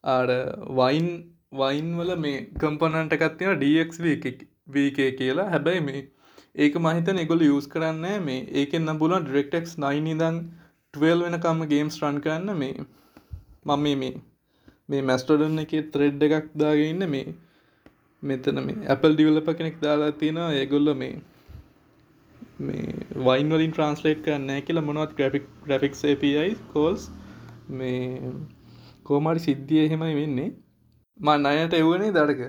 [0.03, 0.31] ආඩ
[0.79, 1.09] වයින්
[1.53, 5.49] වයින් වල මේ කම්පනන්ට එකත්තින DXVK කියලා.
[5.53, 6.01] හැබැයි මේ
[6.55, 10.39] ඒක මහිතන එගොල යස් කරන්න මේ ඒකෙන් නම් පුළුවන් ඩිරෙක්ටෙක් 9 දං
[10.93, 12.57] 12 වෙනකම්ම ගේම්ස් රන් කරන්න.
[12.57, 12.73] මේ
[13.65, 14.13] මම මේ
[14.89, 17.33] මේ මැස්ටඩන් එක ත්‍රෙඩ් එකක් දාගන්න මේ
[18.23, 20.53] මෙතන මේ Apple ඩිවලප කෙනෙක් දාලා තියෙනවා.
[20.61, 21.15] ඒගොල්ල මේ
[22.59, 22.85] මේ
[23.27, 27.09] වයින් වලින් ට්‍රන්ස්ලේට් කරන්න කියලා මොනවත් ග්‍රෆික් ග්‍රෆික්ස් API කෝල්ස්
[27.81, 28.31] මේ
[29.09, 30.49] කෝමරි සිද්ධිය එහෙමයි වෙන්නේ.
[31.19, 32.41] මන් අයට එවනේ දඩක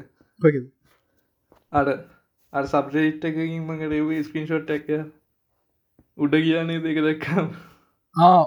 [1.73, 1.87] අර
[2.53, 4.89] අර සබ්‍රේට් එකකින් මඟට එව ස්ක්‍රීන්ෂොට් එක.
[6.19, 7.47] උඩ කියන්නේ දෙක දක්කම්?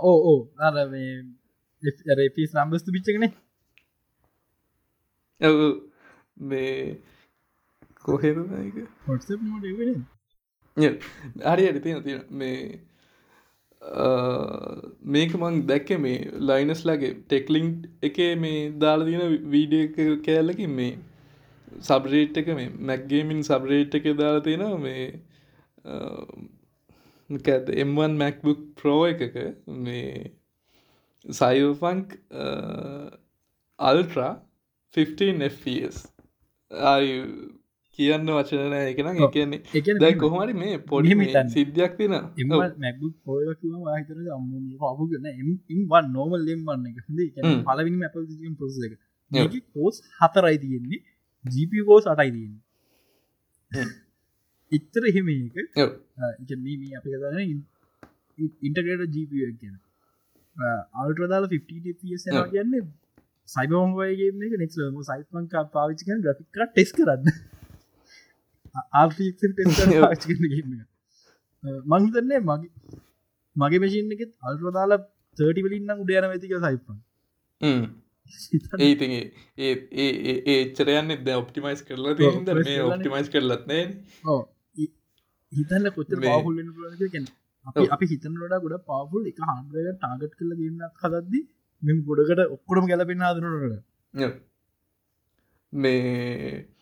[0.03, 0.39] ඕ ඕ.
[0.59, 3.31] අර පිස් නම්බස්තු පිච්චකනේ
[6.37, 7.01] මේ
[8.01, 8.37] කොහෙද
[11.45, 12.57] හරි අඩි තියෙන තියෙන මේ
[13.83, 16.19] මේක මං දැක්ක මේ
[16.49, 17.69] ලයිනස්ලාගේ ටෙක්ලිං
[18.01, 19.87] එක මේ දාලා තියෙන වීඩිය
[20.25, 20.93] කෑල්ලකින් මේ
[21.81, 25.05] සබ්රේට් එක මේ මැක්ගේමින් සබ්රේට් එක දාලා තියෙන මේ
[27.29, 29.35] ඇද M1 මැක්බුක් ප්‍රෝ එකක
[29.67, 30.31] මේ
[31.25, 32.15] සයිෆංක්
[33.79, 34.31] අල්ට්‍රා
[34.95, 35.97] 15 FPS
[36.71, 37.21] ආයු
[37.97, 39.59] කියන්න වචනන එකන කියන්නේ
[40.09, 41.09] එක කොහමරි මේ පොඩි.
[41.55, 42.13] සිද්ධියක් තින
[45.73, 46.97] එම්වන් නෝමල් ලෙම්වන්න එක.
[47.67, 48.23] පලවිනි ඇපල්
[48.61, 48.93] පොස එක.
[49.75, 51.01] කෝස් හතරයි තියෙන්නේ.
[51.45, 52.61] ජීප කෝස් අටයි තියෙන්නේ.
[54.71, 55.55] ඉත්තර එහෙම එක.
[56.97, 57.39] අපි කතන
[58.67, 59.31] ඉන්ටගේට ජීප
[59.61, 59.75] කියන
[60.99, 62.45] අල්ට්‍රදාල 50 පස් ඔව්.
[62.53, 62.83] කියන්නේ
[63.49, 67.25] සයිබෝම්වයගේ එක නෙක්ම සයිපන්ක පාවිච්චිකන ග්‍රෆික ටෙස් කරන්න
[71.87, 72.71] මංහිතන්නේ මගේ
[73.55, 74.99] මගේ මශීන් එකෙත් අල්ට්‍රදාලා
[75.37, 76.97] තර්ටි වලින්න්න උඩයන ඇතික සයිපන්.
[78.79, 82.81] ඒ ඉතින් ඒ ඒ ඒ එච්චරයන්න ද ඔප්ටිමයිස් කරලා කරලානේ.
[82.87, 83.85] ඔප්ටිමයිස් කරලත්නේ
[85.51, 86.73] හිතන්න කොච්චර පාහුල්ලෙන
[87.07, 87.27] ගැන
[87.65, 87.89] අපි.
[87.89, 91.41] අපි හිතනට ගොඩ පාපුල් එක හන්ඩය ටාගට් කල ගන්නක් හදද්දි
[91.81, 93.43] මෙම ගොඩකට ඔක්කොටම ගැලපෙන ආදනට
[95.73, 96.72] මේ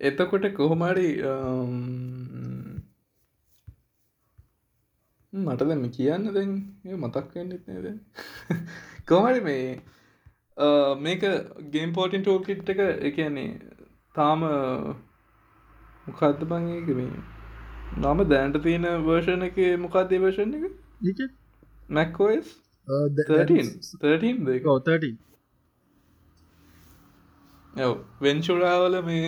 [0.00, 1.08] එතකොට කොහොමරි
[5.32, 6.52] මට දැම කියන්න දැන්
[6.84, 7.86] ඒ මතක් වෙන්නෙත් නේද
[9.08, 9.66] කොහමරි මේ
[11.00, 11.26] මේක
[11.70, 13.50] ගේම් පෝටින් ටෝල් කිට් එක එකන්නේ
[14.14, 14.46] තාම
[16.06, 17.20] මොකක්ද බංඒක මේ?
[17.98, 21.20] නම දැන්ට තියෙන වර්ෂණ එක මොකක්දේ වර්ෂණ එක?
[21.90, 22.50] මැක්කෝස්
[22.88, 24.88] 13 දෙක කෝතට
[27.74, 29.26] ඇව් වෙන්චුරාවල මේ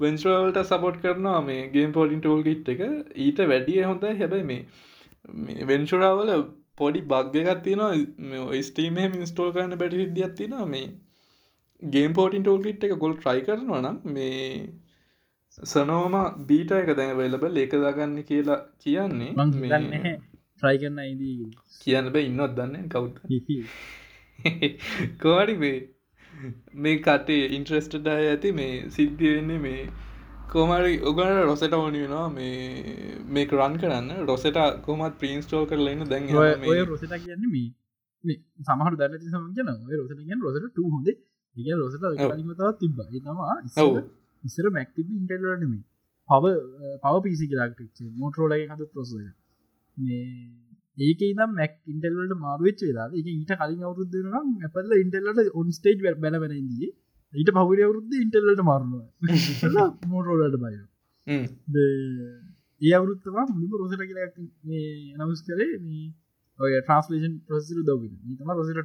[0.00, 2.82] වෙන්චරවලට සපොට් කරනවා මේ ගේම් පොඩින් ටෝල් ගිට් එක.
[3.18, 6.32] ඊට වැඩිය හොඳ හැබැයි මේ වෙන්චුරාවල
[6.76, 8.60] පොඩි බග්ගකත් තියෙනවා.
[8.62, 10.66] ස්ටීමේ මිස්ටෝල් කරන්න බැටි විද්‍යත් තියෙනවා.
[10.66, 10.86] මේ
[11.82, 14.40] ගේම් පෝටින් ටෝල් ගිට් එක ගොල් ට්‍රයි කරනවා නම් මේ
[15.58, 19.32] සනෝම බීට එක දැන් වෙලබල් ඒකදාගන්න කියලා කියන්නේ
[21.06, 21.48] ඉදී
[21.80, 22.24] කියන්න බෑ.
[22.24, 22.88] ඉන්නොත් දන්න?
[22.88, 23.16] කවුත්
[25.22, 25.78] කෝඩි මේ
[26.76, 29.82] මේ කටේ ඉන්ට්‍රස්ටඩ ඇති මේ සිද්ධිය වෙන්නේ මේ
[30.48, 34.08] කෝමරි ඔගට රොසට ඕනි වෙනවා මේ මේක රන් කරන්න.
[34.26, 36.30] රොසට කොමත් ප්‍රීන්ස්ටෝල් කරලන්න දැන්
[36.68, 37.68] ඔය රොසට කියන්නේ මේ
[38.24, 41.12] මේ සමහර දැන සමගන ඔය රොසට කියෙන් රොසට හොඳ.
[41.56, 44.00] ඒ රොසට ඒ තමා ඔව්.
[44.44, 45.76] ඉස්සර මැක්තිබ ඉන්ටල්ලනම
[46.28, 46.44] පව
[47.04, 49.14] පව පිසි කියලාක්ටක් මෝටරෝලගේ හඳ ප්‍රොස
[49.96, 50.20] මේ
[51.00, 56.88] ඒක නම් මැක් ඉන්ටල්ලට මාරුවච්ච වෙලා එක ඊට කලින් අවුරුද්ධනම් ඇපල්ල ඉන්ටල්ලට ඔන් ස්ටේජ් බැලබැනදී
[57.32, 60.74] ඊට පවුර අවුරුද්ධ ඉන්ටල්ලට මාරුණවා මෝටරෝලට බය.
[62.80, 64.28] ඒ අවුරුත්තවා මුලිම රොසට කියලා
[65.20, 65.70] නවස් කරේ
[66.58, 68.36] ඔය ට්‍රන්ස්ලේෂන් ප්‍රසිරු දවගෙන.
[68.38, 68.82] තම රොසට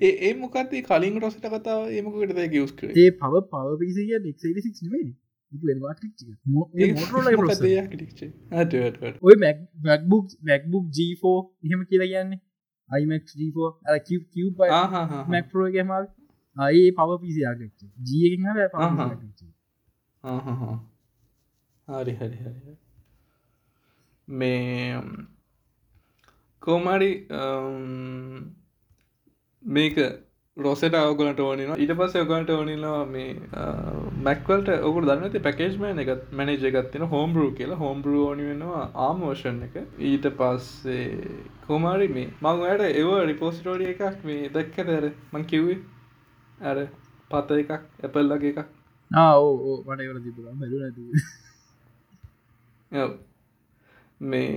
[0.00, 2.36] ඒ ඒ කලින් රොසට කතාව ඒමකට
[2.78, 2.92] කර?
[2.94, 4.38] ඒ පව පව පිසිය නෙක්ක්
[4.82, 5.10] නෙමේ
[9.22, 11.24] ඔය මැක්බුක් මැක්බුක් G4
[11.64, 12.40] එහෙම කියලා කියන්නේ
[12.90, 13.96] අයිමක් G4 අර
[15.28, 16.06] මැක්පරෝගේ මල්
[16.56, 18.46] අයි පව පිසියාගක්ට ජීගෙන්
[20.24, 20.76] ආහා.
[21.88, 22.74] හරි හරි හරි
[24.28, 25.02] මේ
[26.62, 27.12] කෝමරි
[29.62, 29.96] මේක
[30.66, 33.30] රොසට අවගලට ඕනින ඉට පස්ස ඔගලට ඕනිනවා මේ
[34.26, 37.78] මැක්වල්ට ඔකු දන්නති පැකේජ්මන එකත් මැනජ එකත්තින හෝම්බරු කියලා.
[37.84, 39.76] හෝම්බරු ඕනි වෙනවා ආමෝෂන් එක.
[40.10, 41.06] ඊට පස්සේ
[41.66, 45.78] කෝමාරි මේ මංයට ඒව රිපෝසිටෝඩිය එකක් මේ දැක්ක දැර මං කිව්වේ?
[46.60, 46.78] ඇර
[47.30, 47.72] පත එකක්
[48.04, 48.68] ඇපල්ලගේ එකක්.
[49.10, 50.58] ඕ මට එවල තිබුණ.
[50.60, 51.02] බැලු නැති.
[54.20, 54.54] මේ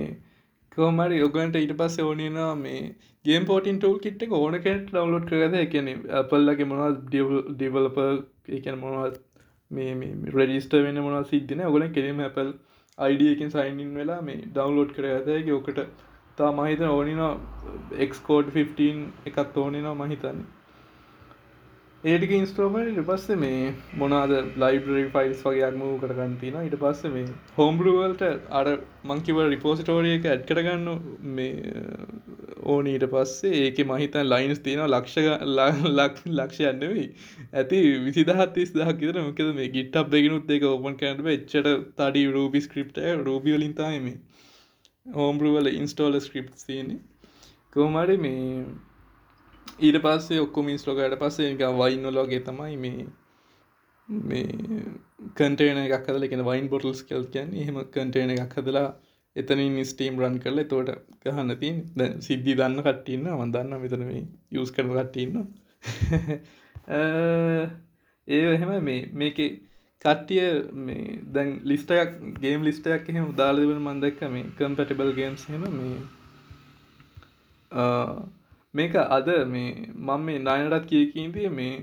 [0.76, 2.80] කෝමරි ඔගන්ට ඊට පස්ස ඕනනවා මේ
[3.24, 7.04] ගේම් පෝටින් ටල් කිට් එක ඕන කෙට ලවලෝඩ් කරද එකන අපල්ලගේ මොනවත්
[7.52, 8.00] ඩිවලප
[8.58, 9.20] එකන මොනවත්
[9.70, 12.50] මේ රෙඩිස්ට වෙන මොන සිද්ධන ඔගල කෙරීම ඇපල්
[12.98, 15.80] අයිඩියකින් සයින්ින් වෙලා මේ ඩවන්ලෝඩ් කර ඇතගේ ඕකට
[16.38, 17.22] තා මහිත ඕනින
[18.00, 20.63] එක්කෝඩ් 15 එකත් ඕනෙනවා මහිතන්නේ
[22.04, 28.24] ඒටික ඉන්ස්ට්‍රෝමට ඉට පස්ස මේ මොනාද ලයිබරි ෆයිල්ස් වගේයක් මූ කරගන්තින ඉට පස්ස මේ හෝම්බරුවල්ට
[28.52, 28.70] අර
[29.04, 30.90] මංකිව රිපෝසිටෝරිය එක ඇඩ් කරගන්න
[31.32, 31.86] මේ
[32.66, 35.32] ඕන ඊට පස්සේ ඒක මහිතන් ලයින්ස් තියෙන ලක්ෂ
[35.92, 37.08] ලක් ලක්ෂයන්නවෙයි
[37.54, 42.62] ඇති විසිදහත් තිස් දහක් ඉතර මොකද මේ ගිට්ටක් දෙගෙනුත් ඒක ඕපන් කැන්ට එච්චට තඩි රූපි
[42.62, 44.18] ස්ක්‍රප්ට රූබියලින්තාම මේ
[45.06, 47.00] හෝම්බරුවල ඉන්ස්ටෝල ස්ක්‍රප් තියෙන්නේ.
[47.72, 48.42] කෝමරි මේ
[49.80, 53.06] ඊට පස්සේ ඔක්කොම ඉස්ලෝකට පස්සේ එක වයින්නලෝගේ තමයි මේ
[54.08, 54.46] මේ
[55.34, 58.88] කටේන එකක් හදල කියෙන වයින් බොටල්ස් කල් කියන් එහෙම කටේන එකක් හදලා
[59.36, 60.90] එතනින් ස්ටීම් රන් කරල තෝට
[61.22, 65.34] ගහන්න තින් ද සිද්ධි දන්න කට්ටින්න වන්දන්න මෙතන මේ යස් කරන කට්ටින්න
[68.28, 69.40] ඒ එහෙම මේ මේක
[70.04, 70.46] කට්ටිය
[70.82, 75.98] මේ දැන් ලිස්ටයක් ගේම් ලිස්ටයක් එහෙම දාලවල මන්දක්ක මේ කම්පැටිබල් ගේම්ස් හෙම මේ
[78.74, 79.70] මේක අද මේ
[80.00, 81.74] මම මේ නයනටත් කියකීන්තිය මේ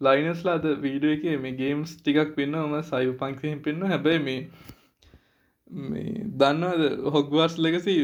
[0.00, 4.40] ලයිනස්ලා අද වීඩුව එක මේ ගේම්ස් ටිකක් වෙන්න ම සයිව පංක්ෂයෙන් පෙන්න්න හැබැයි මේ
[5.88, 7.96] මේ දන්නවද හොගවර්ස් ලෙගසි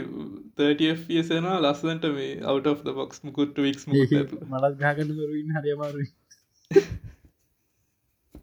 [0.58, 6.08] 30සන ලස්සන්ට මේ out of the box මුකුට් වික්ස් මලත් ගාගන්න කරුන්න හරිමාරු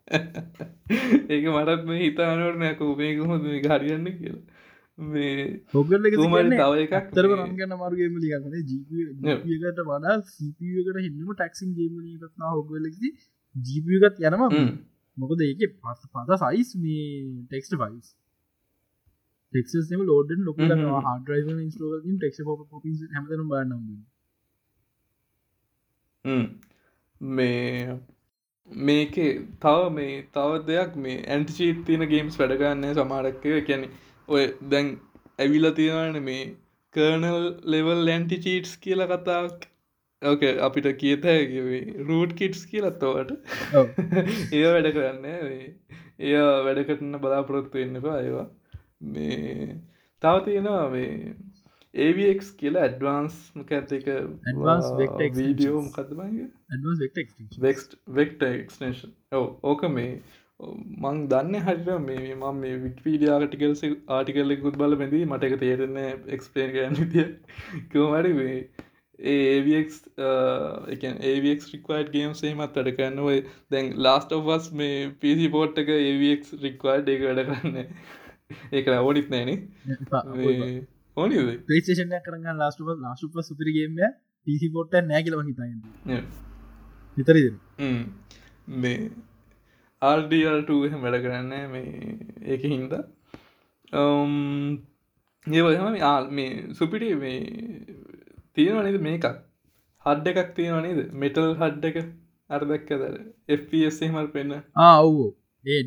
[1.29, 4.43] ඒක මටත් මේ හිතානවරනයක මේක හොඳ මේ හරියන්න කියලා.
[4.43, 4.56] මේ
[5.73, 5.97] හොගල
[6.51, 13.09] තව එකක් තර මේ- රන්ගන්න මරුගේම ලිගන්න ජීපකට වඩා සීපකට හින්නම ටක්සින් ගේමනීටත්නා හොගලෙක්ති
[13.55, 14.17] ජීපියගත්
[14.53, 14.69] හ්ම්.
[15.17, 17.05] මොකද ඒක පත් පද සයිස් මේ
[17.45, 18.07] ටෙක්ස්ට ෆයිස්
[19.53, 21.07] ටෙක්ම ලෝඩන් ලොක හ්ම් හ්ම්.
[21.07, 21.29] හඩ
[21.71, 22.33] ස්ලෝකින් ටෙක්
[22.71, 23.41] පොපි හැමතන
[26.25, 26.45] හ්ම්.
[27.21, 27.99] මේ
[28.69, 29.31] මේකේ
[29.61, 33.87] තව මේ තව දෙයක් මේ ඇන්ටිචීට් තියෙන ගේම්ස් වැඩගන්න සමාරක්කය කැනෙ
[34.27, 34.93] ඔය දැන්
[35.43, 36.43] ඇවිල තියෙනන මේ
[36.93, 39.67] කර්නල් ලෙවල් ලැන්ටි චීට්ස් කියල කතාවක්.
[40.21, 41.25] ඕක අපිට කියත
[42.09, 43.35] රූට් කිට්ස් කියලත්තවට
[44.59, 45.25] ඒ වැඩ කරන්න
[46.19, 46.31] එය
[46.67, 48.47] වැඩ කරන්න බලාපොරොත්තු එන්නපා ඒවා.
[49.13, 49.77] මේ
[50.21, 51.35] තව තියෙනවා මේ
[52.05, 54.07] ඒවක් කියලා ඇඩ්වාන්ස් මකඇත එක.
[54.51, 55.37] Advanced vector extensions.
[55.37, 60.11] වීඩියෝ මොකදමගේ ඇඩවස් වෙක්ට වෙක්ස්ට වෙක්ට එක්ස්ටේෂන් ඕ ඕක මේ
[60.59, 65.97] මං දන්න හරිට මේ මම මේ වික්වීඩිය ආටිකල්ස ආටිකල්ලෙකුත් බල බැදී මට එක තේරෙන
[66.29, 67.25] එක්ස්පලේන් කරන්න විදිය.
[67.91, 68.57] කෝමරි වේ
[69.19, 69.91] ඒක්
[71.23, 73.19] ඒක් රික්වයිඩ් ගේම් සේමත් වැඩ කරන්න.
[73.21, 73.37] ඔය
[73.71, 77.77] දැන් ලාස්ට ඔවස් මේ පිසි පෝට් එක ඒක් රික්වයිඩ් එක වැඩ කරන්න.
[78.73, 79.57] ඒක ඕනිත් නෑනේ.
[81.17, 81.53] ඕනිද?
[81.67, 84.01] පේෂන කරන්න ලාස්ටුව ලාශුප සුපිරිගේම
[84.47, 86.19] පිසි පොට්ට නෑ කියලව හිතයි
[87.17, 87.43] විතර
[88.77, 88.97] මේ
[90.87, 91.87] එහෙම වැඩ කරන්න මේ
[92.53, 92.93] ඒක හින්ද.
[95.47, 97.39] ඒවහම ආල් මේ සුපිටි මේ
[98.53, 99.27] තියෙනවා නේද මේකක්?
[100.05, 101.01] හඩ්ඩ එකක් තියෙනවා නේද?
[101.23, 101.97] මෙටල් හඩ්ඩ එක
[102.49, 103.15] අර්දක්ක දර
[103.57, 104.55] FPS එහෙමල් පෙන්න්න
[105.65, 105.81] ඒ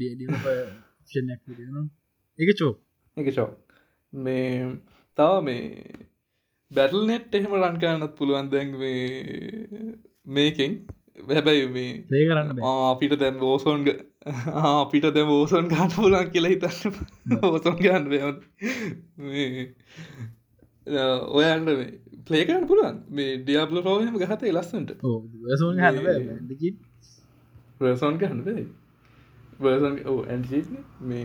[2.39, 2.73] එක චෝ
[3.17, 3.49] එක චෝ
[4.13, 4.47] මේ
[5.19, 5.65] තව මේ
[6.71, 8.73] බැටල් නෙට් එහෙම රන් කරන්නත් පුළුවන් දැන්
[10.37, 10.73] මේකෙන්.
[11.29, 13.89] හැබැයි මේ ඒ කරන්න අපිට දැම් බෝසෝන්ග
[14.63, 16.97] අපිට දැම ෝසන් ගන්න පුලන් කියලා හිතන්න.
[17.43, 18.09] ඕසොන් ගන්න
[21.33, 21.71] ඔයන්ට
[22.27, 22.99] පලේකරන්න පුළුවන්?
[23.11, 24.93] මේ ඩියබ්ල රෝහම ගහත ලස්සට
[25.55, 25.81] සෝන්
[27.83, 28.45] රසෝන් ගහන්න
[29.61, 29.97] බර්සන්
[30.27, 30.61] ඇන්සි
[31.03, 31.25] මේ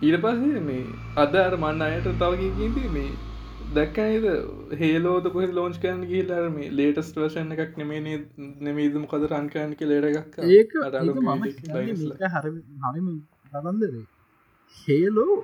[0.00, 0.84] ඊට පස්සේ මේ
[1.16, 3.08] අද අර මන්න අයට තව කියදී මේ
[3.68, 8.18] දැක්කනද හේලෝද කොහ ලෝච් කන් ගිල්ලර මේ ලේටස් වර්ෂන් එකක් නෙමේ
[8.60, 10.76] නෙමීදම කද රන්කයන්ක ලේට එකක් ඒක
[12.84, 13.08] හරිම
[13.54, 14.04] රබන්දරේ
[14.78, 15.34] හේලෝ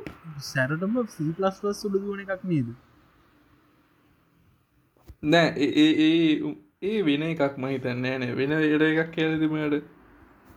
[0.43, 2.71] සැරටම සීපලස් සුඩ දුවන එකක් නේද?
[5.25, 6.55] නෑ ඒ
[6.85, 9.77] ඒ වෙන එකක් මහිතන්නෑ නෑ වෙන එඩ එකක් කියලතිමට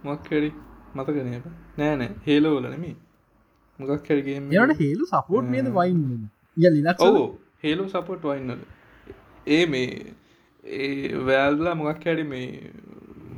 [0.05, 0.53] මක්කඩි
[0.95, 1.35] මතකනය
[1.77, 2.95] නෑනෑ හේලෝවල නෙමේ
[3.79, 6.01] මොකක් කැරගේ යට හේලු සපෝට් නේද වයින්
[6.57, 7.25] ය ලිනක් ඔවු
[7.63, 8.61] හේලු සපොට් වයින්නල
[9.47, 9.89] ඒ මේ
[10.79, 10.91] ඒ
[11.27, 12.49] වැෑල්ලා මොකක් හැඩි මේ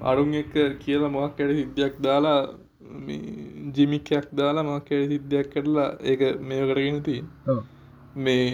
[0.03, 0.53] අරුන් එක
[0.83, 2.39] කියලා මොකක් ඇඩ සිද්ධයක් දාලා
[3.75, 7.57] ජිමිකයක් දාලා මොක් ඇඩ සිද්ධයක් කරලා ඒක මේ කරගෙන තිී
[8.17, 8.45] මේ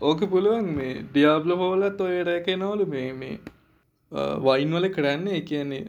[0.00, 3.36] ඕක පුළුවන් මේ ඩියාබ්ල හෝලත් ඔයට එක නවලු මේ මේ
[4.46, 5.40] වයින්වල කරන්නේ.
[5.42, 5.84] කියන්නේ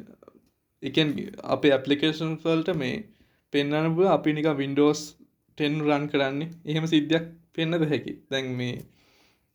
[0.83, 1.09] එකන්
[1.55, 3.03] අපේ ඇපලිකේෂන් වල්ට මේ
[3.53, 5.01] පෙන්න්නන පුල අපි නික වින්ඩෝස්
[5.57, 6.49] ටෙන් රන් කරන්නේ.
[6.65, 7.25] එහෙම සිද්ධයක්
[7.55, 8.13] පෙන්න්නද හැකි?
[8.29, 8.75] දැන් මේ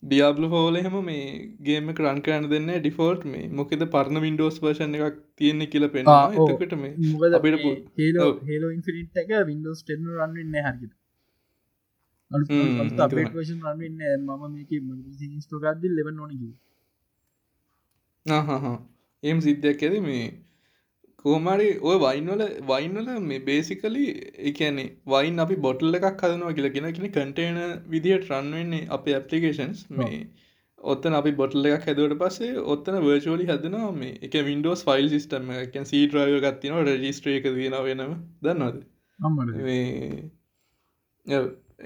[0.03, 1.25] ඩියබ්ල හෝල එහෙම මේ
[1.63, 3.49] ගේම රන් කරන්න දෙන්න ඩිෆෝල්ට් මේ.
[3.53, 6.95] මොකෙද පරණ වින්ඩෝස් වර්ෂණ එකක් තියෙන්නේ කියල පෙන එතකට මේ
[8.47, 10.95] හේලෝ ඉන්ෆිනිට් එක වින්ඩෝස් ටෙන් රන්න්න හැකිට
[13.01, 14.73] අපේට වශන් රන්න්න මම මේක
[15.43, 16.33] ස්ටෝගත්දි ලෙව නොනග
[19.23, 20.27] එම් සිද්ධයක් ඇද මේ
[21.25, 24.05] කෝමරි ඔය වයින්වල වයින්වල මේ බේසිකලි
[24.51, 30.21] එකන්නේ වයින් අපි බොටල් එකක් හදනවා කියලා කියෙන කෙන කටේන විදිහට රන්වෙන්නේ අප ඇපලිකේෂන්ස් මේ
[30.79, 34.19] ඔත්තන අපි බොටල් එකක් හැදුවට පස්සේ ඔත්තන වර්චෝලි හදනවා මේ.
[34.23, 34.35] එක.
[34.45, 38.13] වින්ඩෝස් ෆයිල් සිිටම එකන් සීට්‍රය ගත්තින රජිස්ට්‍රේ එක තියෙන වෙනම.
[38.43, 38.85] දන්නවද?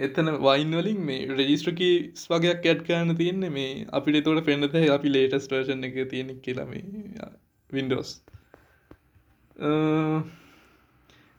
[0.01, 5.91] එතන වයින්වලින් මේ රජිස්ට්‍රකී වගේයක් ඇඩ් කරන්න තියෙන්නේ මේ අපිට තොට පෙන්න්නත අපි ලේටස් ටර්ෂන්
[5.91, 7.33] එක තියෙනෙ කියලා මේ
[7.71, 8.15] වින්ඩෝස්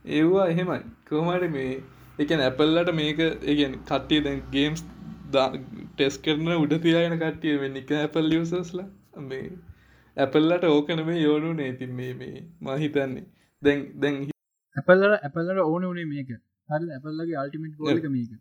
[0.06, 0.80] ඒවා එහෙමයි.
[1.06, 1.84] කොහමට මේ
[2.20, 4.84] එකන ඇපල්ලට මේක ඒගැන කට්ටිය දැන් ගේම්ස්
[5.32, 8.88] ටෙස් කරන උඩ තියායන කට්ටිය වෙන්න එක ඇපල් ලියසස්ලා
[9.24, 9.50] මේ
[10.18, 13.26] ඇපල්ලට ඕකන මේ යෝනු නේතින් මේ මේ මහිතන්නේ
[13.62, 14.16] දැන් දැන්
[14.76, 16.34] ඇපල්ලට ඇපල්ලට ඕන වනේ මේක.
[16.70, 18.32] හරි ඇපල්ලගේ අල්ටිමට ගෝලක මේක.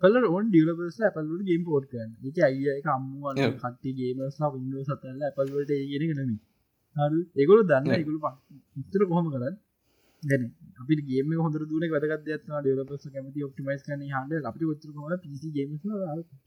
[0.00, 5.20] පල ඔන් ඩියලබස් ඇපල්ලට ගේම් පෝට් කරන එක අයිය එක අම්මුවන් කට්ටි ගේමස්ලා විඩෝ සතල්ල
[5.22, 6.36] ඇපල්වලට ඒගෙන නමි
[7.36, 8.18] ඒගොල දන්න ඒගොල
[8.76, 9.56] ඉතර කොහොම කරන්න?
[10.22, 10.42] ගැන
[10.80, 15.48] අපි ගේම හොඳ දුන වැදගත් යත්න ඩලපස කැමති ඔක්ටිමයිස් කන හන්ඩ අපි ොත්‍ර කොම පිසි
[15.50, 15.70] ගේම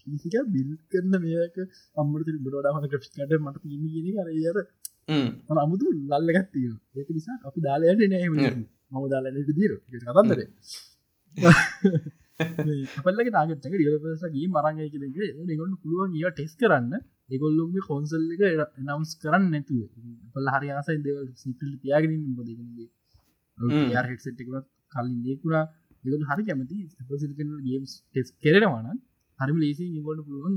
[0.03, 1.57] පිසික බිල් කරන මේක
[1.97, 4.61] අම්මට බොඩ හන ක්‍රප්ට මට පිම ගෙන කර
[5.49, 10.39] අර අමුතු ලල්ලගත්තිය ඒක නිසා අපි දාලයට නෑ මම දාලනට දීර කතන්දර
[12.39, 16.93] පල්ලගේ නාගටක ඩියලපසගේ මරංගය කියලගේ නිගොන්න පුළුවන් ඒ ටෙස් කරන්න.
[17.29, 18.43] එගොල්ලුගේ කොන්සල් එක
[18.81, 19.81] නම්ස් කරන්න නැතුව.
[20.33, 22.87] පල්ල හරි ආසයි දෙවල් සිපිල් තියාගෙන බොදගේ
[24.05, 24.49] හෙට්සට්ක
[24.93, 25.65] කලින් දේකුරා
[26.03, 26.77] දෙගල් හරි කැමති
[27.19, 28.97] සිල්කන ගේම්ස් ටෙස් කරෙනවාන
[29.39, 30.55] හරිම ලේසි ගොන්න පුළුවන්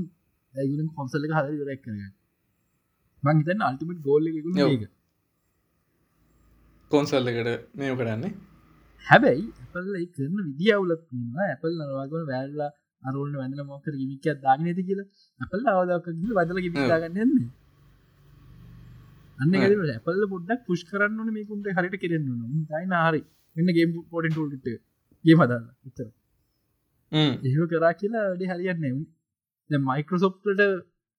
[0.55, 2.01] ඇගුලන් කොන්සල්ල හරි රැක් කරග
[3.23, 4.89] මං හිතන්න අල්ටිමට ගෝල්ල එක
[6.91, 8.33] කොන්සල්ල එකට මේෝ කරන්නේ
[9.05, 11.03] හැබැයි ඇපල්ල කරන විදිියවුලත්
[11.45, 12.71] ඇපල් නවාගන වැෑල්ලා
[13.03, 15.07] අරුන්න වැඳල මොකර ගිමිකක් දාගෙන ඇති කියලා.
[15.39, 17.49] අපල් අවදක් ගිල වදල ගිමිදාගන්න යන්නේ.
[19.37, 19.53] අන්න
[19.91, 22.27] ඇපල්ල පොඩ්ඩක් පුෂ් කරන්න මේකුන්ට හරිට කරන්න
[22.69, 23.21] තයින හරි.
[23.55, 24.67] එන්න ගේම් පෝටන් ටල්ට
[25.25, 25.65] ගේ හදන්න.
[25.89, 26.07] ඉතර
[27.45, 29.03] ඒ කරා කියලා වැඩි හරියන්න
[29.69, 30.63] මයිකරසොප්ට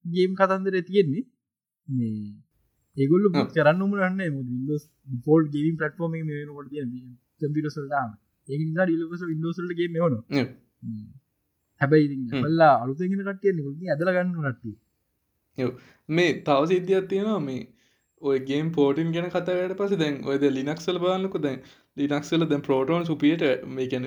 [0.04, 1.24] ගේම් කතන්දර තියෙන්නේ
[1.88, 2.16] මේ
[2.96, 4.20] ඒගොල්ල කරන්න රන්න
[4.54, 4.84] ින්දස්
[5.26, 6.72] ෆෝල් ගේම් පටෆෝම මේ කොට
[7.40, 8.10] කම්පිරසල්ටාම
[8.48, 10.16] ඒ ඩිලස විඩෝසල්ට ගේ හොන
[11.80, 13.54] හැබැයි පල්ලා අලුතගෙන කටිය
[13.90, 14.74] ඇදල ගන්න කට්ටිය.
[16.08, 17.40] මේ තව සිද්ධියක් තියෙනවා.
[17.40, 17.62] මේ
[18.22, 21.36] ඔයගේම් පෝටින් ගැන කතාවට පස දැන් ඔයද ලිනක්සල බලන්නක.
[21.38, 21.58] දැන්
[21.96, 24.06] ලිනක්සල දැන් පෝටෝන් සුපියට මේකැන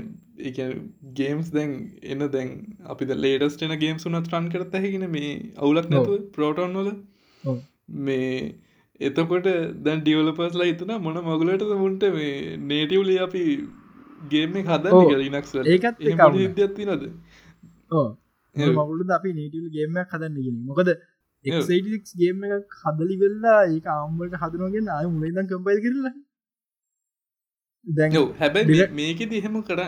[1.13, 1.73] ගේම්ස් දැන්
[2.05, 2.53] එන්න දැන්
[2.86, 6.93] අපි ලේඩස්ටන ගේම් සුනත් රන් කරත හැගෙන මේ අවුලක් නැතුව පෝටෝන් වල
[8.01, 8.32] මේ
[9.02, 9.48] එතකොට
[9.86, 13.43] දැන් ඩියවලපස්ලා හිතන මොන මගලට මුන්ට මේ නේටවලි අපි
[14.32, 15.12] ගේම ඔව්.
[15.24, 16.00] ලිනක්ස් ඒකත්.
[16.38, 17.04] හිදත්ති නද
[18.80, 20.89] මගුලද අපි නේටල් ගේමයක් හදන්න ගෙන මොකද
[21.45, 26.16] එක්ක් ගේම එක හදලි වෙල්ලා ඒ ආම්බට හදනගෙන අය මුලයිදන් කම්පයිල් කරලා.
[27.86, 29.82] දැන් හැබැයි මේකෙද එහෙම කර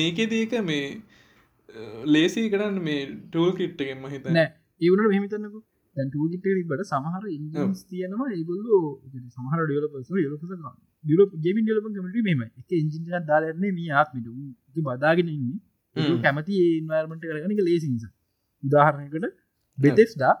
[0.00, 0.84] මේකෙද ඒක මේ
[2.14, 4.48] ලේසි කරන්න මේ ටූල් කිට්ටගෙන්ම හිත නෑ.
[4.80, 5.54] ඒවනට මෙහිතන්නක
[5.98, 8.28] දැන් ටූගිට බට සමහර ඉන්ස් තියනවා.
[8.36, 8.82] ඒගොල්ලෝ
[9.36, 10.50] සමහර ඩියලපස ියලපස
[11.04, 14.28] ියලප ගෙමින් ියලප කමට මෙම එක ඉංජිනක දාලරන්නේ මේ ආත්මිට.
[14.88, 15.58] බදාගෙන ඉන්න.
[16.24, 18.04] කැමති ඒන්වර්මට කරගනික ලේසිස
[18.62, 19.26] උදාහරණයකට
[19.78, 20.34] බෙතෙක්ස්ඩා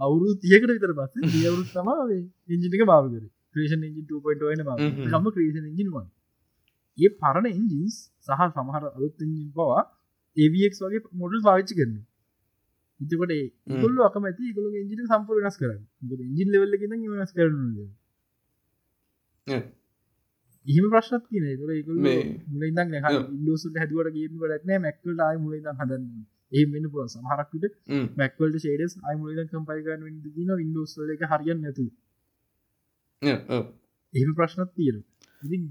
[0.00, 2.06] අවුරු තියකට විතර පස්ස දියවරු තමා
[2.54, 5.06] ඉංජිනික බාවකර ක්‍රේෂන් ඉජි 2.න හ්ම්.
[5.12, 6.06] ගම ක්‍රේෂන් ඉජින්වා
[6.98, 7.96] ඒ පරණ එන්ජින්ස්
[8.26, 9.82] සහ සමහර අලුත් එන්ජින් පවා
[10.36, 11.94] ඒවක් වගේ මොඩල් පාවිච්චි කරන
[13.00, 13.32] ඉතකොට
[13.82, 15.82] ගොල්ල අකමැති ගොල ඉජිට සම්පර වෙනස් කරන්න
[16.30, 17.56] ඉජින් ලෙවල්ල ගෙන වෙනස් කරන
[20.66, 22.78] එහෙම ප්‍රශ්නත් තියන තුර ඒගොල්ල මේ- මුලඉදන්
[23.10, 23.28] ඔව්.
[23.36, 26.04] ඉල්ලෝසුට හැදුවට ගේම ගටන මැක්වල්ට ආය මුලයිදන් හදන්න
[26.52, 27.74] ඒ වෙන්න පුල සමහරක්විට
[28.16, 30.02] මැක්වල්ට ෂේඩස් අයි මුලද කම්පයිගන්න
[30.34, 31.86] දින ඉන්ඩෝස්ල එක හරියන්න නැතු
[34.14, 34.98] එහෙම ප්‍රශ්නත් තියෙන
[35.42, 35.62] ඉතින්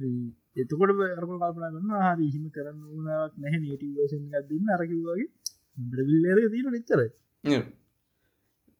[0.55, 3.59] එතකොට අරක කල්පනා කරන්න හරි හිම කරන්න ඕනාවක් නැහැ.
[3.61, 7.01] නේටවර්ෂන් ගදන්න අරකිවගේ බිල්ලර තියෙන නිච්චර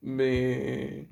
[0.04, 1.08] මේ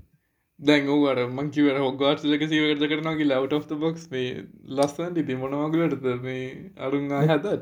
[0.60, 4.30] දැන් ඕවට මංකිවට හොගාටලක සීවකට කරනගේ ලවට of බොක්ස් මේ
[4.72, 6.44] ලස්සන් ඉති මොනවගලටද මේ
[6.80, 7.56] අරුන් හදත්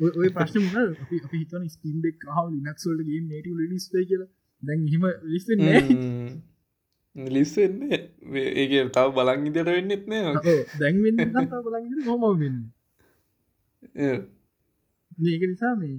[0.00, 0.68] ඔය ප්‍රශ්න
[1.10, 4.24] හිතන ස්පින්ඩෙක් හව ලිනක්සල්ටගේ නේටව ලිස්ේ කියල
[4.62, 5.64] දැන් හිම ලිස්ෙන්
[7.16, 8.00] ලිස්සෙන්නේ
[8.56, 12.58] ඒක තව බලන් ඉදිට වෙන්නෙත් නෑ දැන්වෙන්න හොම වෙන්න
[15.18, 15.96] මේක නිසා මේ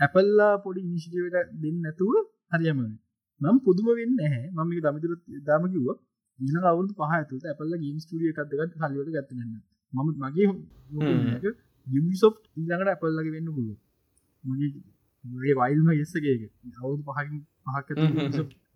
[0.00, 2.14] ඇපල්ලා පොඩි ඉනිශිටවට දෙන්න නැතුව
[2.52, 2.78] හරියම
[3.40, 5.86] නම් පුදුම වෙන්න හැ මම දමිතුර දාම කිව
[6.38, 9.52] ඊන අවුතු පහතුට ඇපල්ල ගේම් ස්ටිය එකක්දගත් හලිවට ගත්තන්න
[9.92, 10.48] මම මගේ
[11.86, 13.78] යුසොප් ඊළඟට ඇපල්ලගේ වෙන්න පුළුව
[14.44, 14.70] මගේ
[15.24, 16.36] මගේ වයිල්ම යෙස්සගේ
[16.78, 17.88] අවුතු පහකින් පහක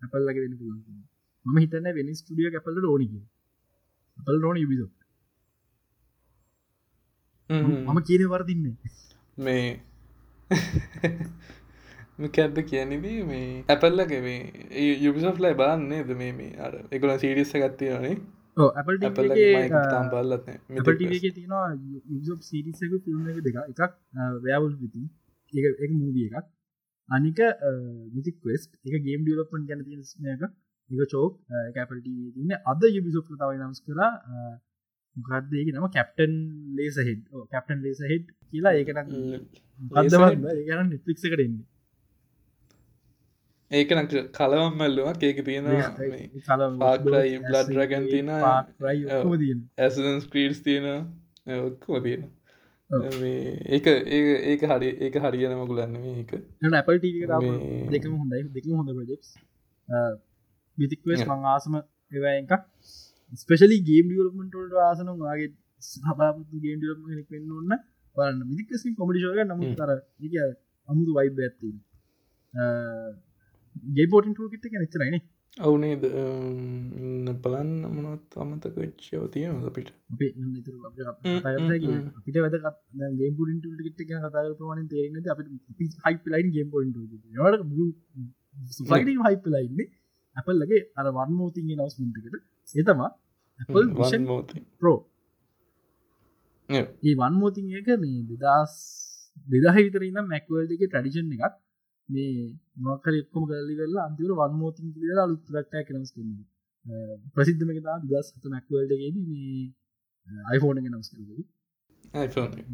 [0.01, 0.83] ඇපල්ලගේ වෙන්න පුළුව
[1.45, 3.13] මම හිතන්න වෙන ස්ටිය ඇපල්ල ඕනික
[4.17, 4.93] ඇපල් ඕන යුබිසොප්
[7.49, 8.75] මම කියන වරදින්නේ.
[9.37, 9.65] මේ
[12.19, 18.15] මකැද්ද කියනෙදී මේ ඇපල්ලගේ මේ යුබිසොෆ්ලයි බලන්නේද මේ මේ අර එකල සිරිස්ස ගත්තියනේ
[18.57, 23.81] ඇපල් ඇපල්ලගේ මයික තාම් බල්ලත්න ඇපටගේ තියෙනවා සිරිසක ෆිල්ම් දෙක එකක්
[24.43, 25.03] වෑවල් විති
[25.53, 26.47] එක එක මූවිය එකක්
[27.09, 27.41] අනික
[28.13, 30.07] විතික් වෙස්ට එක ගේම් ඩියලපන් ගැන තියනක
[30.89, 31.41] එක චෝක්
[31.75, 34.01] කැපට තින්න අද යුබිසොප් තවයි නම්ස් කර
[35.15, 36.33] ගදදේක නම captain
[36.77, 37.21] Laserhawk
[37.51, 39.05] Captain Laserhawk කියලා ඒකන
[39.79, 41.65] ඒගන නිත්ලික් එකට එන්නේ.
[43.71, 45.89] ඒක නක් කලවම් මැල්ලුවක් ඒක තියෙනවා
[46.79, 48.31] පාක්රයි බ්ලඩ් රගන් තින
[49.79, 50.87] ඇසන් ස්ක්‍රීඩ්ස් තියෙන
[51.59, 52.29] ඔක්කම තියෙන.
[53.71, 56.31] ඒක ඒ ඒක හරි ඒක හරියනම ගුලන්න ඒක
[56.73, 57.01] ඇපල්
[57.91, 58.43] දෙකම හොඳයි.
[58.51, 59.35] දෙක හොඳ ප්‍රජෙක්ස්
[61.19, 61.27] Yeah.
[61.31, 61.75] මං ආසම
[62.11, 62.51] ඒවා එක
[63.37, 65.49] ස්පෙශලි ගේම් ියලමටට ආසන වාගේ
[65.81, 67.71] සභාපතු ගේම් ියලම කෙනෙක් වෙන්න ඔන්න
[68.15, 68.47] බලන්න.
[68.49, 69.75] මිදිකසි කොමඩිශෝක නමුත්.
[69.75, 70.57] තර එක
[70.89, 71.79] අමුතු වයිබ ඇත්ති
[73.93, 75.21] ගේ පෝටින් ටූ කිට්ට නිචරයින
[75.57, 76.01] අවුනේද
[77.43, 79.93] බලන්න මොනත් අමතක වෙච්චෝ තියෙන අපිට?
[80.11, 80.67] අපේ Mm, පිට
[81.83, 82.11] mm.
[82.25, 82.55] පිට වැද
[83.19, 83.49] ගේ පුට
[83.79, 85.39] කිට කතා ප්‍රමාණ තේරෙන අප
[86.05, 86.97] හයිප ලයින් ගේම් පොට ට
[89.23, 89.89] හයිප ලයින්න
[90.35, 92.35] ඇපල්ලගේ අර වන්මෝතින්ගේ නවස්මටකට
[92.75, 93.09] ඒතමා
[93.59, 95.14] ඇපල් විෂන් මෝති ප්‍රෝ
[96.69, 98.73] ඒ වන්මෝතින් එක මේ දෙදස්
[99.47, 101.55] දෙදහ විතරන්න මැක්වල්ඩක ටඩිෂන් එකක්.
[102.09, 102.53] මේ
[102.85, 106.29] මොකර එක්කොම කල්ලි වෙල්ලා අන්තිවර වන්මෝතින් කියල අලුත්රක්ටය කරනස් කරන
[107.35, 109.63] ප්‍රසිද්ධම එක දස් හත මැක්වල්ඩගේද මේ
[110.51, 111.21] අයිෆෝන එක නම්ස් කර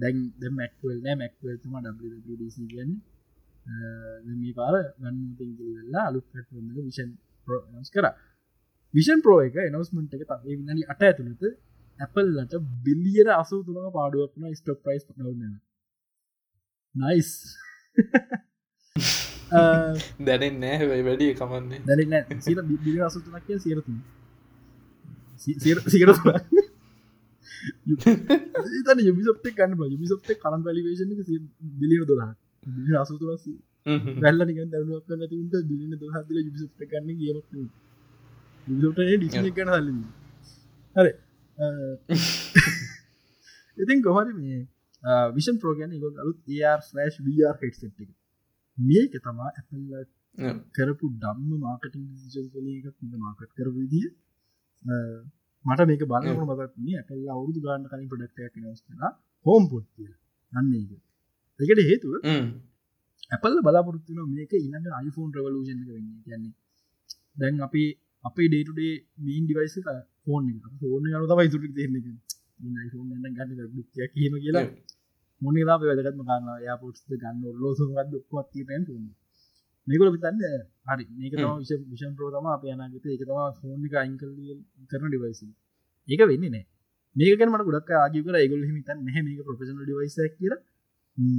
[0.01, 0.17] දැන්
[0.59, 1.75] මැක්වල් නෑ මැක්වල් තම
[2.27, 2.91] ඩC ගන්න
[4.41, 6.33] මේ පාර වන්මෝතින් වෙල්ලා අලුත්ට
[6.87, 7.09] විෂන්
[7.73, 8.05] නස් කර.
[8.93, 11.43] විෂන් ප්‍රෝ එක එනවස්මට එක තේ විනි අට ඇතුළත
[12.01, 15.53] ඇපල්ලට බිල්ලියර අසු තුනක පාඩුවක්න ස්ටොප් ප්‍රයිස් නවන්න
[16.95, 17.29] නයිස්
[20.21, 21.79] දැනෙන් නෑ වැඩිය කමන්නේ.
[21.81, 23.93] දැන සිර බිලි අසු තුනක් කිය සිරතු
[25.39, 25.77] සිර
[28.85, 31.11] තන යුබිසප්ට කන්න යුබිසප්ට කරන් වැලිවේශන
[31.79, 32.31] බිලිය දොලා
[32.63, 33.43] බිලි අසු තුනස්
[34.19, 37.47] වැල්ල නික දරුවක් කන්න තින්ට බිලින දොහදල යුබිසප්ට කන්න කියමක්
[38.67, 39.89] යුබිසප්ට ඩිස්න කන හල්ල
[40.95, 41.11] හරි
[43.77, 44.67] ඉතින් කොහරි මේ
[45.31, 48.09] විෂන් ප්‍රෝගන ගොල් අලුත් ඒර් ෆලස්් වර් හෙට් එක.
[48.77, 50.05] මේක තමා ඇපල්ල
[50.71, 52.07] කරපු ඩම්ම මාර්කටින්
[52.55, 54.11] ල එකක් මාර්කට් කර විදිිය.
[55.65, 59.11] මට මේක බලන්න මතක්නේ ඇපල් අවුදු ගන්න කලින් ප්‍රඩක්ටයක් නස් කලා
[59.45, 60.13] හෝම් පොට් කිය
[60.53, 60.91] අන්න එක
[61.59, 62.13] එකට හේතුව
[63.31, 66.23] ඇපල්ල බලාපොරත්තුන මේක ඉන්න iPhoneෆෝන් රවලූෂන් වෙන්න.
[66.25, 66.53] කියන්නේ
[67.39, 67.83] දැන් අපි
[68.23, 69.75] අපේ day to day mean device
[70.27, 70.43] phone
[70.79, 71.95] phone යනු තමයි තුරි දෙන්න
[72.85, 73.51] iPhone ගන්න
[74.13, 74.67] කියීම කියලා.
[75.41, 77.97] මොනිලා වැදගත්ම කාන්න යාපොට්ස් ගන්න ලෝසුගත්
[78.29, 79.03] ක්වත්තිටන් ෆෝන්
[79.87, 80.37] මේකල පිතන්න
[80.87, 81.03] හරි.
[81.19, 84.31] මේක විශ විෂන් ප්‍රෝතම අප යනගත එක තම ෆෝනික අයිංකල්
[84.91, 85.41] කරන ඩිවයිස
[86.07, 86.63] ඒක වෙන්න නෑ
[87.15, 90.53] මේකන මට ගොඩක් ආගි කර ඒගොල හිමිතන් නැහ මේක ප්‍රපේෂන ඩිවයිස කියර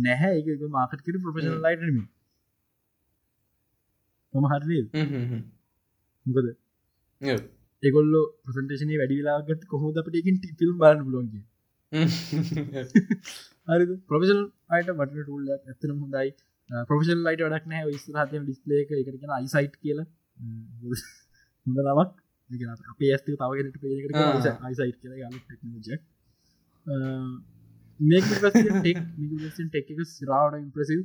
[0.03, 0.35] නැහැ.
[0.39, 1.99] ඒක මාකට කර ප්‍රපේෂන ලයිටම
[4.35, 4.79] මම හරි
[6.27, 6.47] මොකද
[7.83, 8.13] ඒගොල්ල
[8.43, 11.45] ප්‍රසන්ටේෂන වැඩිලාගත් කොහොද අපටකින් ටිෆිල්ම් බාන්න බලොන්ගේ
[13.69, 16.31] හරි ප්‍රොෆෙෂල් අයට වට ටූල්ල ඇතන හොඳයි.
[16.87, 20.07] ප්‍රොෆෙෂල් ලයිට වඩක් නෑ ස්රහතය ඩිස්පලේක එකටෙන අයිසයිට් කියලා.
[21.67, 22.11] හොඳ නමක්.
[22.89, 25.13] අපේ ඇස්ත තවගෙනට පේකට අයිසයිට් කියල.
[25.15, 25.89] ගන්න ටෙක්නෝජ
[28.01, 28.25] මේක්
[29.67, 31.01] ටෙක් එක සිරාවට ඉම්ප්‍රසිව්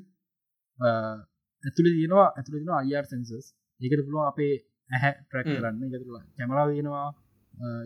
[1.63, 3.31] ඇතුළ තියෙනවා ඇතුළ තින අයිර් සෙන්සස්
[3.79, 4.53] ඒකට පුළුව අපේ
[4.89, 5.81] ඇහැ ට්‍රක් කරන්න.
[5.89, 7.07] එකතුලා කැමරා තියෙනවා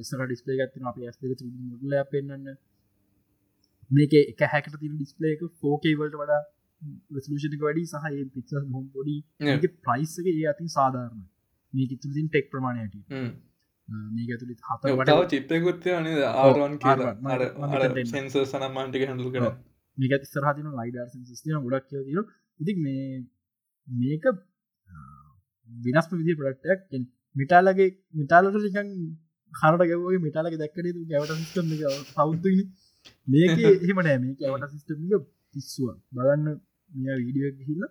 [0.01, 1.21] ඉස්සර ඩිස්පේ ගත්තින අප ඇස්ත
[1.73, 2.49] මුල්ල පෙන්න්න
[3.91, 6.41] මේක එක හැකට තින ඩිස්පලේක ෆෝකේවල්ට වඩා
[7.15, 8.85] රසලෂක වැඩි සහ පික්ස හොම්.
[8.95, 9.15] පොඩි
[9.85, 11.23] ප්‍රයිස්සක ඒ අති සාධාරණ
[11.73, 12.95] මේක තුළින් ටෙක් ප්‍රමාණයට
[14.15, 16.07] මේක ඇතුළි හත වටාව චිත්තයකුත්තය අන
[16.79, 17.13] කියලා.
[18.13, 19.45] සෙන්ස සනම්මාන්ටික හැඳලු කර
[19.97, 22.19] මේක තිස්සරහතින ලයිඩර් සිස්ටිය ගොඩක් කිය තිර
[22.59, 23.05] ඉති මේ
[23.87, 24.25] මේක
[25.77, 26.81] විනස්ම විදි ප්‍රට්ටයක්
[27.35, 28.89] මිටාලගේ මිටාලට ලිකන්
[29.53, 31.69] හරට ගැවගේ මිටාලක දැක්කන ගැවට සිස්ටම්
[32.09, 32.63] සෞද්දනි
[33.27, 34.17] මේක එහෙම නෑ.
[34.19, 35.01] මේක ඇවට සිස්ටම්
[35.53, 36.45] පිස්සුව බලන්න
[36.91, 37.83] මෙ වීඩිය හිල්ල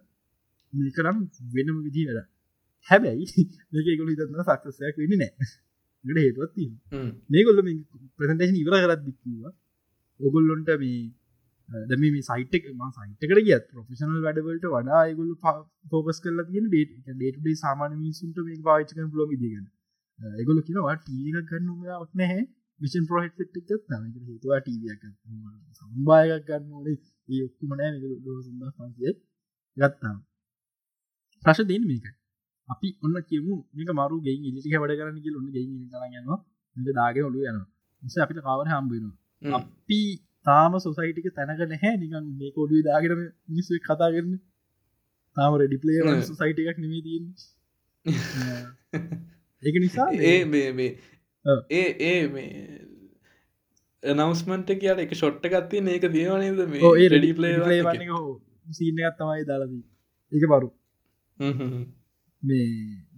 [0.72, 1.18] මේකරම්
[1.54, 2.26] වෙනම විදි වෙලා
[2.88, 3.26] හැබැයි
[3.72, 5.32] මේක ගොල ඉතන්න සක්සයක් වෙන්න නෑ.
[6.04, 6.64] ගට හේතුවත්ති
[7.30, 7.60] මේගොල්ල
[8.16, 9.52] ප්‍රසන්ටේෂන් ඉවර කරත් දික්වා
[10.20, 11.00] ඔගොල්ලොන්ට මේ
[11.70, 15.32] දැම මේ සයිටක් ම සයිටකට ගියත් ප්‍රොෆෙෂනල් වැඩවලට වඩා ගොල්ල
[15.90, 19.66] පෝකස් කරලා තියෙන ඩේට ඩේටේ සාමාන මිසුන්ට මේ පාචක ලොම දිගන්න
[20.40, 22.42] එගොල කියනවා ටීක ගන්නමක් නැහැ.
[22.80, 23.70] විෂන් ප්‍රහෙට් ටක්
[24.26, 25.04] හේතුවා ටීවක
[25.76, 26.96] සම්බායකක් ගන්න ඕනේ.
[27.28, 27.90] ඒ ඔක්කුම නෑ
[28.40, 29.12] සුන්ද පන්සිය
[29.76, 30.16] ගත්තාම.
[31.42, 32.06] ප්‍රශ දෙන්න මේක.
[32.68, 33.54] අපි ඔන්න කියමු.
[33.74, 36.38] මේක මරු ගේ ඉලික වැඩ කරන්න කිය ඔන්න ගේ තරගන්නවා
[36.94, 37.68] දාගේ ඔලු යනවා.
[38.02, 39.16] නිසා අපිට කාවර හම්බෙනවා
[39.50, 40.00] අපි
[40.46, 41.92] තාම සොසයිටික තැනක නැහැ.
[41.96, 44.32] නිකන් මේ කොඩුව දාගෙනම මිනිස්සු කතා කරන
[45.36, 47.24] තාම රෙඩිපලේ සයිට එකක් නෙමේ තියෙන්
[49.62, 50.90] ඒක නිසා ඒ මේ
[51.72, 52.50] ඒ ඒ මේ
[54.02, 57.54] නවස්මට කියට එක ෂොට්ට ගත්ති ඒක දීවනද මේ රෙඩි පලේ
[58.72, 59.84] සීනයක් තමයි දාලදී
[60.32, 60.68] ඒක බරු.
[62.42, 62.66] මේ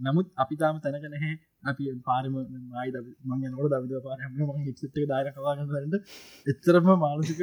[0.03, 1.35] නමුත් අපි තාම තැනක නැහැ
[1.65, 2.91] අපි පාරම මයි
[3.27, 5.95] මං නොට දවිද පාරම මං එක්සිට දාර කවාගන්නට
[6.47, 7.43] එච්චරම මානසික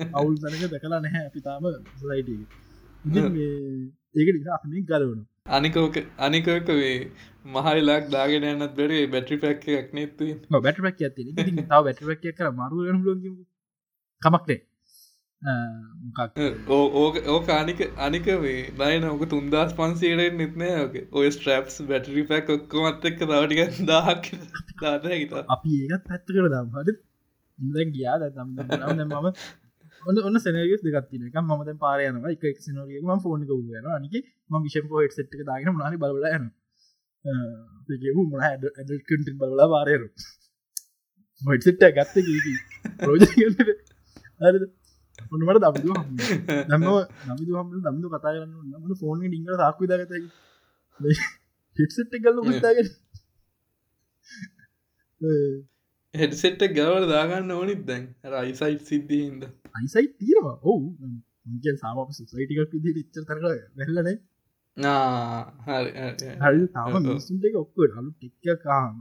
[0.00, 1.68] අවුල් තැනක දැකලා නැහැ අපි තාම
[2.02, 2.30] සයිට
[4.14, 6.94] ඒක නිසා අපිේ ගලවන අනිකෝක අනිකක වේ
[7.48, 11.28] මහයිලාක් දාගෙන යන්නත් බැරේ බැටි පැක් එකක් නත්තු බැට පැක් ඇති
[11.64, 13.14] තාව බැට පැක් කර මරු ලො
[14.22, 14.60] කමක්නේ
[15.40, 22.50] ඕක ඕක අනික අනික වේ බයන ඕක තුන්දස් පන්සේට නෙත්නෑ ඕක ඔය ස්ට්‍රප්ස් බැටරි පැක්
[22.50, 24.26] ඔක්කොමත් එක්ක දවටික දාහක්
[24.82, 26.74] දාත හිත අපි ඒකත් පැත්ත කර දම්.
[26.74, 26.98] හට
[27.58, 28.18] ඉඳ ගියා.
[28.26, 29.28] දම් මම
[30.02, 34.14] ඔන්න ඔන්න සෙනගස් දෙගත්තින එක මද පාරයන එක එක්නගේ ම ෆෝනික වූයන අනික
[34.50, 36.50] ම විෂප හෙට සට්ක දාගෙන මනි බලලයන
[37.90, 40.10] ඒකෙමු මන ඇඩල්කට බලලා පාරයරු
[41.42, 42.14] මොයිසිට ගත්ත
[43.02, 43.22] රෝජ
[45.32, 45.92] ඔන්නමට දබිදු
[46.68, 46.84] නම
[47.28, 50.12] නමිදු හම දම්දු කතා කරන්න නමට ෆෝන ඩිංග සාක්ව දගත
[51.76, 52.88] හිටසට් කල්ල තාගෙන
[56.14, 58.04] හෙඩසෙට්ට ගවල දාගන්න ඕනිත් දැන්.
[58.26, 59.42] රයිසයිට් සිද්ධිහින්ද
[59.74, 60.86] අයිසයි තීරවා ඔවු.
[61.76, 64.16] සාම සයිටිකක් විදි ච්ච තර වැල්ලනේ
[66.42, 68.94] හරි තාම මිසුන්ට එක ඔක්කොට අලු ටික්ක කාම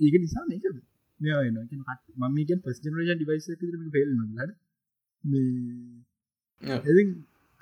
[0.00, 0.44] ඒක නිසා
[1.20, 3.46] මේක මම පස්ජනරේෂන් ඩිවයිස
[3.90, 4.52] පෙල් ලට
[6.90, 7.02] එ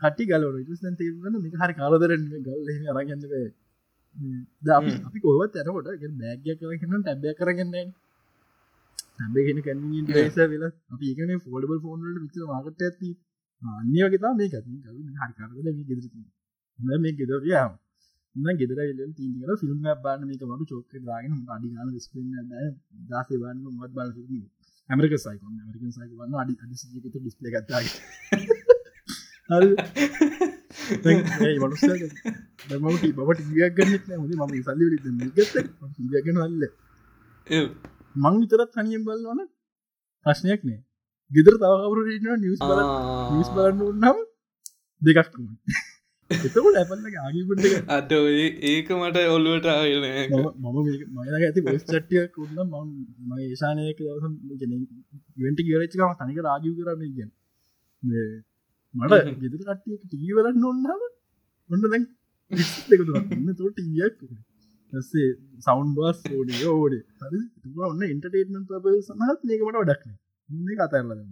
[0.00, 3.22] කටි ගලව න් තේරන්න මේක හරි කාලදරෙන් ගල් අරගන්න
[5.06, 7.86] අපි කොවත් ඇනකොට බෑග්ය කරන්න ටැබ්බය කරගන්නේ
[9.18, 9.80] හැබගෙන කැන
[10.28, 13.10] ස වෙලා අපි ඒකන ෆෝඩබල් ෆෝන්ට විච මාකට ඇති
[13.62, 14.70] අන්‍යවගේතා මේ කති
[15.16, 17.72] හරි කරල ගෙදර මේ ගෙදරයාම
[18.60, 18.78] ගෙදර
[19.16, 22.26] තිීල ෆිල්ම් බාන මේක වරු චෝක දාගෙන අඩිගාන ස්පින්
[23.10, 24.08] දස බන්න මත් බල
[24.90, 26.74] ඇමරික සයිකන් ඇමරිකන් සයික වන්න අඩි අඩි
[27.22, 27.80] ඩිස්ලේ ගත්තා
[32.84, 33.40] මට බට
[33.76, 34.22] ගන්නත් ම
[34.66, 34.84] සල්ලි
[36.26, 36.62] ගන්න අල්ල.
[38.22, 39.40] මං විතරත් තනියෙන් බලවන
[40.26, 40.80] ප්‍රශ්නයක් නෑ.
[41.30, 42.00] ගෙදර තවකවරු
[42.42, 42.80] නිස් බල
[43.36, 43.80] නිස් බලන්න.
[43.90, 44.18] උන්නම්
[45.02, 45.97] දෙකක් එතකොට ඇපල්ල ආගිපට
[47.88, 48.10] අද
[48.64, 50.04] ඒක මට ඔල්ලුවට ආයන
[50.62, 52.58] මම ඇති පොස් චට්ටියක් උන්න
[53.28, 54.24] ම ඒශානයක දවස
[55.38, 57.30] වෙන්ට කියරච්චකම තනික රාජීව කරන්න ගැන
[58.94, 61.00] මට ගෙදර කට්ටියක ටීවලන්න ඔන්නාව
[61.70, 62.04] ඔන්න දැන්
[62.90, 64.20] දෙකන්න තොට ඉයක්
[64.92, 65.28] සේ
[65.60, 67.40] සෞන්් බස් ෝඩ ඕඩ හරි.
[67.86, 70.14] ඔන්න ඉන්ටර්ටේටමන් පබ සහත් මේකමට වඩක්න
[70.48, 71.24] මේ කතරලන්න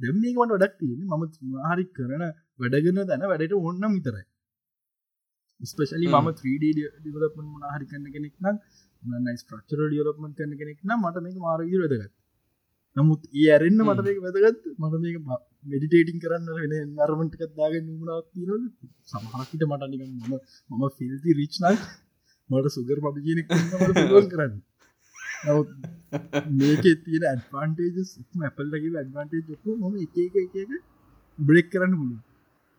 [0.00, 1.24] දෙම්මේකට වඩක් තියෙන මම
[1.70, 2.22] හරි කරන
[2.60, 4.26] වැඩගෙන දැන වැඩට ඔන්නම් විතරයි
[5.60, 8.56] ස්පෙශලි මම 3D ඩිවලපන් මනාහරි කන්න කෙනෙක් නම්
[9.40, 12.12] ස්ට්‍රක්චර ඩියලපමන් කන්න කෙනෙක් නම් මට මේක මාරග වැදගත්.
[12.96, 14.62] නමුත් ඒ ඇරෙන්න්න මට මේක වැදගත්.
[14.80, 15.16] මට මේක
[15.66, 18.64] මෙඩිටේටින් කරන්න වෙන නර්මටක දාගෙන නුමනාත්තින
[19.12, 20.32] සමහරකිට මට නික මම
[20.70, 21.80] මම ෆිල්ති රිච්නක්
[22.50, 23.48] මට සුගර් පබිජනක්
[24.32, 24.54] කරන්න.
[26.60, 29.44] මේක තියෙන ඇඩ්වාන්ටේජස් ඇපල්ලගේ ඇඩ්වාන්ටේජ්
[29.82, 30.70] ම එක එක එක
[31.38, 32.16] බ්‍රෙක් කරන්න මුළු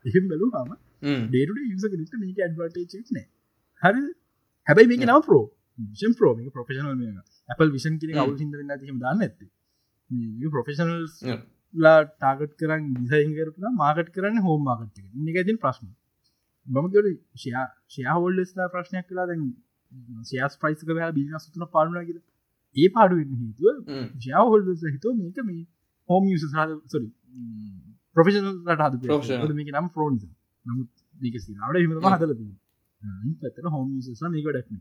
[0.06, 0.72] එහෙම බැලු හම
[1.04, 3.26] ඩේට යස ට මේක ඇඩ්වාටේච් නෑ
[3.84, 4.04] හරි.
[4.68, 5.46] හැබයි මේක නව ප්‍රෝ
[5.80, 7.02] විෂන් ප්‍රෝ මේ ප්‍රෆෙෂනල්
[7.50, 9.48] Apple විෂන් කියෙන අවු හිද ම දන්න ඇති
[10.52, 10.94] ප්‍රෆෙෂනල්
[11.74, 15.88] ලා ටාගට් කරන්න දිසයින් කරලා මාකට් කරන්න හෝම මාකට් නිගතින් ප්‍රශ්න.
[16.68, 19.46] බමගට ෂයා ෂයාහෝල්ලස්ලා ප්‍රශ්නයක් කලා දැන්
[20.24, 22.20] සයාස් ප්‍රයිස්ක බෑ බින සුතුන පාලුනගර
[22.76, 23.78] ඒ පාඩුවෙන් හිතුව
[24.18, 25.64] ෂයාහොල් හිතුව මේක මේ
[26.10, 26.46] හෝම යස
[26.88, 27.10] සොරි
[28.16, 30.20] ප්‍රෆෙෂනල් රට මේක නම් ෆ්‍රෝන්
[30.66, 30.90] නමුත්
[31.22, 32.34] මේක සිනාවට හිම හදල
[33.42, 33.88] පැතර හෝම.
[34.48, 34.80] ඩක්න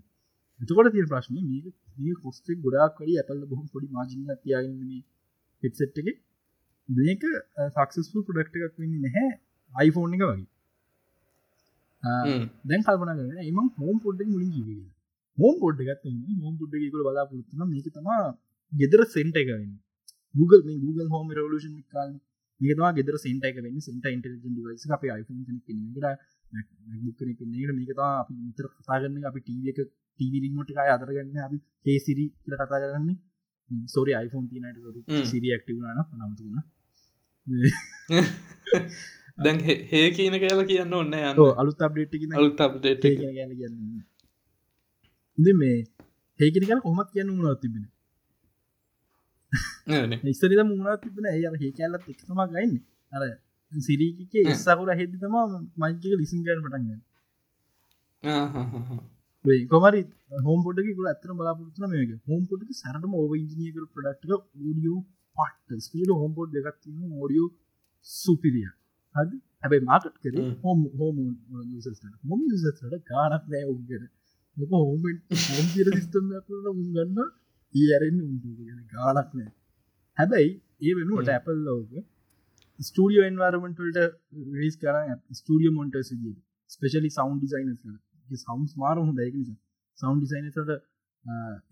[0.61, 1.67] එතකොට තිය ප්‍රශ්න මේක
[2.01, 4.93] ඒ කොස්ටෙක් ගොඩක් කඩි ඇපල්ල බොහම පොඩි මාජින තියගන්න
[5.63, 6.09] හෙට්සෙට් එක.
[6.89, 7.23] මේක
[7.75, 9.29] සක්සස්පු ප්‍රඩක්ට එකක් වෙන්න නැහැ
[9.73, 10.49] අයිෆෝන් එක වගේ.
[12.65, 14.69] දැන් කල්පන කරන එම හෝම් පොඩ්ඩ මුලින් ජීව
[15.39, 16.05] හෝම් පොඩ් එකත්
[16.39, 18.25] හෝම් පොඩ් එකකුල බලාපොරත්තුන මේක තමා
[18.73, 19.73] ගෙදර සෙන්ට එකවෙන්න
[20.35, 22.11] Google මේ Google හෝම රවලෂන් කාල
[22.61, 26.07] මේකවා ගෙදර සෙන්ට එක වෙන්න සෙන්ට ඉන්ටලිජන් ඩිවයිස් අප iPhone කෙනෙක් කෙනෙකුට
[26.53, 29.79] MacBook කෙනෙක් කෙනෙකුට මේක තමයි අපි විතර කතා කරන්නේ අපි TV එක
[30.21, 33.17] TV රිමෝට් එකයි අතරගන්න අපි Hey Siri කියලා කතා කරන්නේ.
[33.87, 36.41] සෝරි iPhone තියෙනට Siri ඇක්ටිව් වුණා නම් නමුත්
[39.45, 39.59] දැන්
[39.91, 41.39] හේ කියන කියලා කියන්න ඔන්න යන්න.
[41.61, 43.17] අලුත් අප්ඩේට් එකකින් අලුත් අප්ඩේට් එක.
[43.19, 44.03] කියලා කියන්නේ.
[45.39, 45.79] ඉතින් මේ
[46.41, 47.85] හේකින කියලා කොහොමත් කියන්න උනවත් තිබෙන
[50.33, 52.75] ඉස්සරිද මුණත් තිබෙන ඒ අර හේ කැල්ලත් එක්තම ගයින්න
[53.13, 53.23] අර
[53.73, 55.37] සිරීකේ ඉස්සකුර හෙදි තම
[55.81, 57.01] මංචක ලිසින් ගන්න පටන්ගන්න
[59.73, 60.01] කොමරි
[60.47, 60.79] හෝම් පොඩ
[61.13, 62.11] ඇතර බලාපොරත්න මේක.
[62.29, 65.01] හෝම් පොඩ සරටම ඕව ඉජිනියකර ප්‍රඩක්්ක ඩියෝ
[65.37, 67.49] පට ස්පීඩ හෝම් පොඩ් එකත්තින්න ෝඩියෝ
[68.09, 68.69] සුපිරිය
[69.15, 69.31] හද
[69.63, 70.81] හැබයි මාකට් කර හෝම්.
[70.99, 71.17] හෝම
[72.29, 72.81] මොම සට
[73.11, 74.05] ගානක් නෑ උන්ගෙන
[74.57, 76.27] හෝම හෝම් තිර සිිස්ටම්
[76.73, 77.19] උගන්න
[77.75, 79.51] ඒ අරෙන්න්න උන්ගෙන ගානක් නෑ.
[80.19, 80.51] හැබැයි
[80.83, 81.91] ඒ වෙනුවට ඇපල් ලෝක
[82.81, 83.99] ස්ටඩියෝ එන්වාරමටට
[84.55, 84.97] රේස් කර
[85.33, 86.13] ස්ටඩිය මොන්ටස්
[86.71, 87.81] ස්පෙශලි සෞන්් ඩිසයිනස්
[88.41, 89.59] සෞන්ස් මාර හො දයක නිසා
[89.99, 90.71] සෞන්් ඩිසයිනසට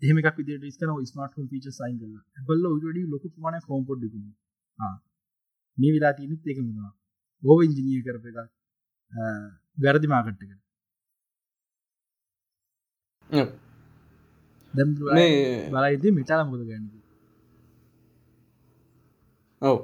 [0.01, 2.13] එහෙමක් විදි රිස්කන ස්මර්ට ෆීච සයින් කල
[2.47, 4.03] බල්ල ඩ ලොක මන කෝම්පොඩ්
[5.77, 6.93] මේ විලා තියනෙත් එක මුණවා
[7.43, 8.37] ගෝව ඉංජිනිය කරප එක
[9.77, 10.51] වැරදි මාකට්ටක
[14.73, 14.89] දැම්
[15.73, 16.87] බලයිති මිටාල මුද ගැන්න
[19.61, 19.79] ඔව.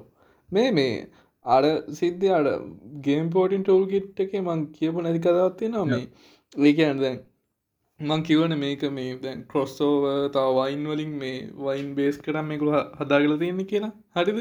[0.49, 1.07] මේ මේ
[1.45, 2.49] අඩ සිද්ධ අඩ
[3.01, 6.05] ගේම් පෝටින් ටෝල් කිට් එක මං කියපු නැති කදවත්තිය නො මේ
[6.55, 7.17] ඒකන් දැන්
[7.99, 13.35] මං කිවන මේක මේ දැන් කොස්සෝව තව වයින් වලින් මේ වයින් බේස් කරම් මේකුල හදාගල
[13.39, 13.93] තියන්නේ කියලා.
[14.15, 14.39] හරිද?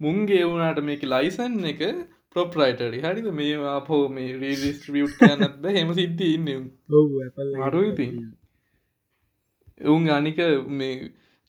[0.00, 1.82] මුන්ගේ වුණට මේක ලයිසන් එක
[2.30, 3.28] ප්‍රොප්‍රයිටරි හරිද?
[3.32, 6.48] මේ අපෝ මේ රීඩිස්ට්‍රියට් කියනත් හෙම සිද්ධ ඉන්න
[7.84, 8.08] ඉති
[9.80, 10.38] එවුන් අනික
[10.74, 10.94] මේ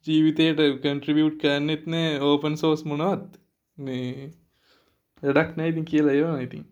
[0.06, 3.30] ජීවිතයට කන්ට්‍රිබියට් කරන්නෙත් නෑ ඕපන් සෝස් මොනවත්.
[3.78, 4.32] මේ
[5.24, 6.66] වැඩක් නෑඉතින් කියලා ඒවා ඉතින්.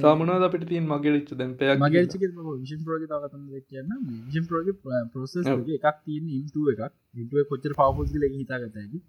[0.00, 2.04] තමනද අපිට තින් මගේ ච්ච දැන් පයක් මගේ
[2.58, 3.90] විෂන් ප්‍රෝග තවතන් කියන්න
[4.26, 4.68] විෂන් ප්‍රෝග
[5.12, 6.92] ප්‍රෝසෙස් එකක් තියන ඉන්ටුව එකක්.
[7.16, 9.00] ඉටුව කොච්චර පවපොස් ල හිතාගතඇකි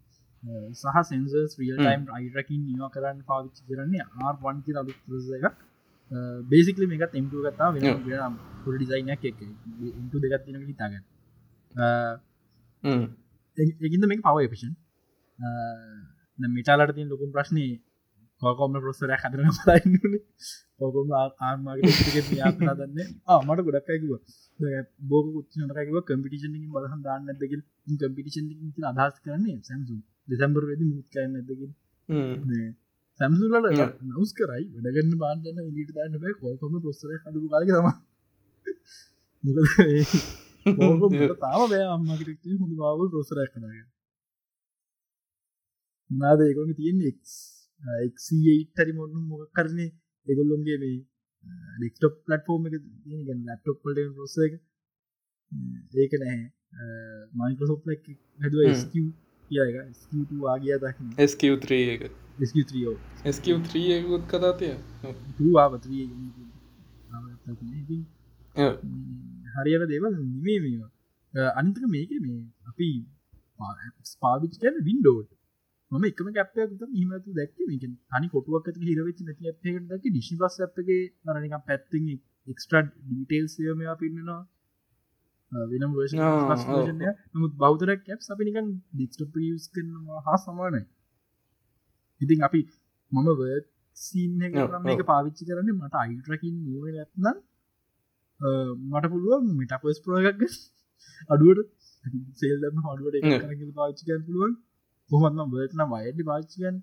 [0.73, 4.91] සහ සෙන්සර්ස් රියල් ටයිම් අයිරකින් නිවා කරන්න පාවිච්චි කරන්නේ ආර්වන් කිය අලු
[5.39, 5.45] එක
[6.49, 9.39] බේසිකලි මේකත් එම්ටුව ගත්තා වෙන පුර ඩිසයිනයක් එක
[9.93, 11.03] ඉන්ටු දෙගත් තින හිතාගන්න
[13.81, 14.73] එකින්ද මේ පව එපෂන්
[16.39, 17.65] මිටාලට තින් ලොකුම් ප්‍රශ්නය
[18.41, 20.15] කොකොම ප්‍රොස්සර හදරන පලන්න
[20.77, 21.93] පොකොම ආර්මාගේ
[22.71, 22.99] දන්න
[23.41, 24.13] මට ගොඩක් ඇකිව
[25.09, 27.53] බෝක ච්නටකව කම්පිටිෂන් බලහන් දාන්න ඇදක
[27.99, 28.45] කම්පිටිෂන්
[28.93, 29.95] අදහස් කරන්නේ සැම්සු
[30.27, 31.71] දෙසැම්බර වෙද මුත් කන්න ඇදකින්
[33.19, 33.67] සැම්සුලට
[34.03, 36.33] නවස් කරයි වැඩගන්න බාන්ධන්න ඉට දන්න බෑ.
[36.35, 37.87] කොකොම ප්‍රොස්සර හදු කාලක තම
[41.43, 43.75] තාම බෑ අම්මකට හොඳ බව රොසරක් කනග
[46.09, 49.89] නාද ඒකොම තියෙන එක්ට මොන්න මොක කරන්නේ?
[50.27, 50.97] එගොල්ලොන්ගේ මේ
[51.77, 52.75] ඩෙක්ටොප් පලටෆෝර්ම එක
[53.41, 54.53] ලැප්ටොප් පලට රොස එක.
[55.95, 56.41] ඒක නැහැ
[57.33, 57.81] මයිකසොප්
[58.39, 58.93] හැදුව ස්ක
[59.49, 62.01] කියක ස්කවාගේ දකින SQ3 එක.
[62.43, 62.95] ස්කෝ
[63.27, 64.75] SQ3 එකකුත් කතාතිය
[65.57, 66.05] ආපත්‍රී
[69.53, 72.89] හරියට දේවල් නිමේ මේ අනිතක මේක මේ අපි
[74.21, 75.31] පාවිච් කන වින්ඩෝට
[75.91, 77.51] ම එකම කැපයක් හිමතු දැක්
[78.11, 81.99] අනි කොටුවක් හිරවෙච නැති ඇපකට දක ඩිශි පස් අපගේ නරනික පැත්ති
[82.47, 84.41] එක්ස්ට්‍රඩ් ඩීටේල්ස්යමයා පින්නවා
[85.51, 85.91] වෙනම්
[87.31, 90.83] නමුත් බෞතරක් කැප් අපි නිකන් ඩික්ස්ට ියස් කරනවා හා සමානයි.
[92.21, 92.61] ඉතින් අපි
[93.11, 93.67] මම වර්ත්
[93.97, 97.37] සීන් එක පාවිච්චි කරන්න මට අයිටරකින් නිුව නැත්නම්
[98.43, 100.43] මට පුළුවන් මිටපස් ප්‍රෝගක්
[101.29, 101.69] අඩුවට
[102.39, 104.53] සේල්දම හඩුවට පාච්චිකන් පුළුවන්.
[105.11, 106.75] කොහොමත්ම බර්ටන වයඩි පාච්චිකන්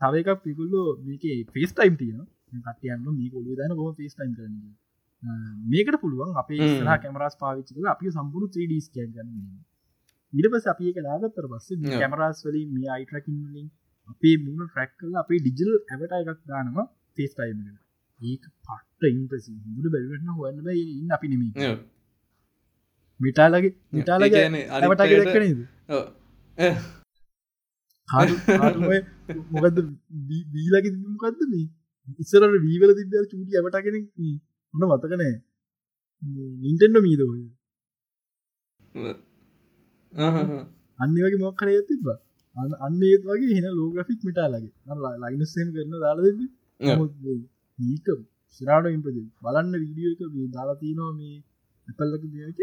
[0.00, 1.24] තව එකක් පිකුල්ලු මේක
[1.54, 2.24] ෆේස් ටයිම් තියෙන
[2.64, 4.54] කටයන්න මේ කොලු දන කොම ෆේස් ටයිම් කරන
[5.70, 9.40] මේකට පුළුවන් අපේ සහ කැමරස් පාවිච්චික අපි සම්පුරු 3ඩස් කෑන් ගන්න
[10.32, 13.66] ඉට පස අපි එක ලාගත්තර පස්සේ කැමරස් වලින් මේ අයිටරකින් වලින්
[14.08, 16.86] අපේ මුණ ට්‍රැක් කල අපේ ඩිජල් ඇවට එකක් දානවා
[17.18, 17.58] ෆේස් ටයිම්
[18.20, 21.48] ඒක පට්ට ඉන්ප්‍රසි මුද බැලවෙන්න හොන්න ඉන්න අපි නෙමි
[23.20, 25.60] මිටාලගේ මිටාලගේ ඇවට දක්කනද
[29.54, 29.78] මොකද
[30.52, 31.66] බීලගේ මොකක්ද මේ?
[32.18, 34.04] ඉස්සරට වීවල තිබ චූටි ඇවට කෙනෙක්
[34.74, 35.34] හොඳ මතකනෑ
[36.62, 37.22] නින්ටෙන්ඩ මීද
[40.98, 42.06] අන්න වගේ මොක්කර තිබ
[42.80, 44.72] අන්න ඒත් වගේ හෙන ලෝග්‍රෆික් මිටාලගේ
[45.24, 46.40] ලයිනස්සේම කරන දාලද
[47.78, 48.06] ඒක
[48.60, 51.36] සිරාට ඉම්පද බලන්න වීඩියෝ එක මේ දාලා තියනවා මේ
[51.88, 52.60] ඇපල්ලක දෙයක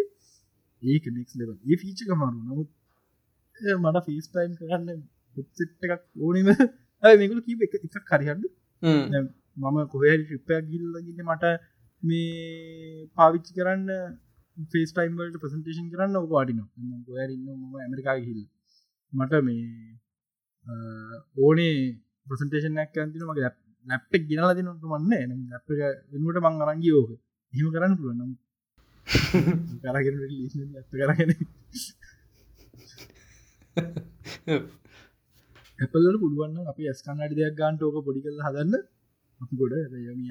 [0.83, 2.69] ඒක නෙක්ස් ලෙව ඒ ෆීච කමාරු නමුත්
[3.77, 4.99] මට ෆිස් ටයිම් කරන්න
[5.35, 6.49] පුත්සිට් එකක් ඕනම
[7.03, 8.41] මේකල කීප එක එකක් කරහන්න
[9.57, 11.53] මම කොහරි ශිප්පයක් ගිල්ලගන්න මට
[12.03, 13.89] මේ පාවිච්චි කරන්න
[14.71, 16.61] ෆේස් ටයිම්වලට ප්‍රසන්ටේෂන් කරන්න ඔක අඩින
[17.07, 18.41] ගොයරන්න ම ඇමරිකා හිල්
[19.13, 19.65] මට මේ
[21.39, 21.77] ඕනේ
[22.27, 23.47] ප්‍රසන්ටේෂනයක් ඇතින මගේ
[23.85, 25.11] නැප්ටක් ගෙනල දිනට මන්න
[25.43, 25.67] නැප්
[26.11, 27.11] වෙනුවට මං අරංගි ඕක
[27.53, 28.31] හිම කරන්න පුළුව නම්
[29.95, 30.15] කරගෙන
[30.75, 31.31] ඇත කරගෙන.
[35.79, 38.73] ඇපල්ල පුළුවන් අපි ඇස්කන්නට දෙයක් ගාන්ට ඕක පොඩි කල හදන්න.
[39.41, 39.73] අපි ගොඩ
[40.03, 40.21] යම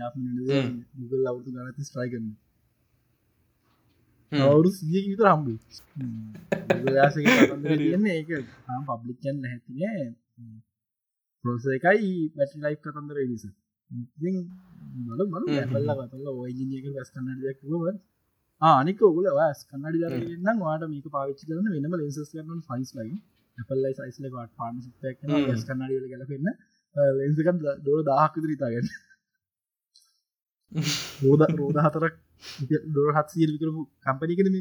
[1.00, 2.36] ගුගල් අවුතු ගනත ස්ට්‍රයි කරන්න
[4.32, 5.52] අවුරු සිය විතර හම්බු
[7.80, 8.30] තියන්න ඒක.
[8.88, 10.02] පබ්ලික්කන් නැතිනේ
[11.44, 13.44] පොස එකයි පැටි ලයි් කතන්දර විස
[15.06, 17.86] මල මල ඇපල්ල කතල්ල ඔයිජිනියක වැස් කන්නට දෙයක්ව
[18.62, 23.14] ආනික ඔගුල වස් කන්නඩි දරන්න වාට මේක පාවිච්චි කරන වෙනම ලෙසස් කරන ෆයිස් ලයි
[23.58, 24.94] ඇපල්ලයි සයිස්ල වාට පාමිසික්
[25.54, 26.52] ස් කන්නඩියල ගැලපෙන්න්න
[27.18, 27.56] ලෙන්සකම්
[27.86, 28.88] දොර දාහක්කතරිතාගන්න
[31.22, 32.14] රෝද රෝධ හතරක්
[32.94, 34.56] දොර හත්සිීර විකරපු කම්පනි කරම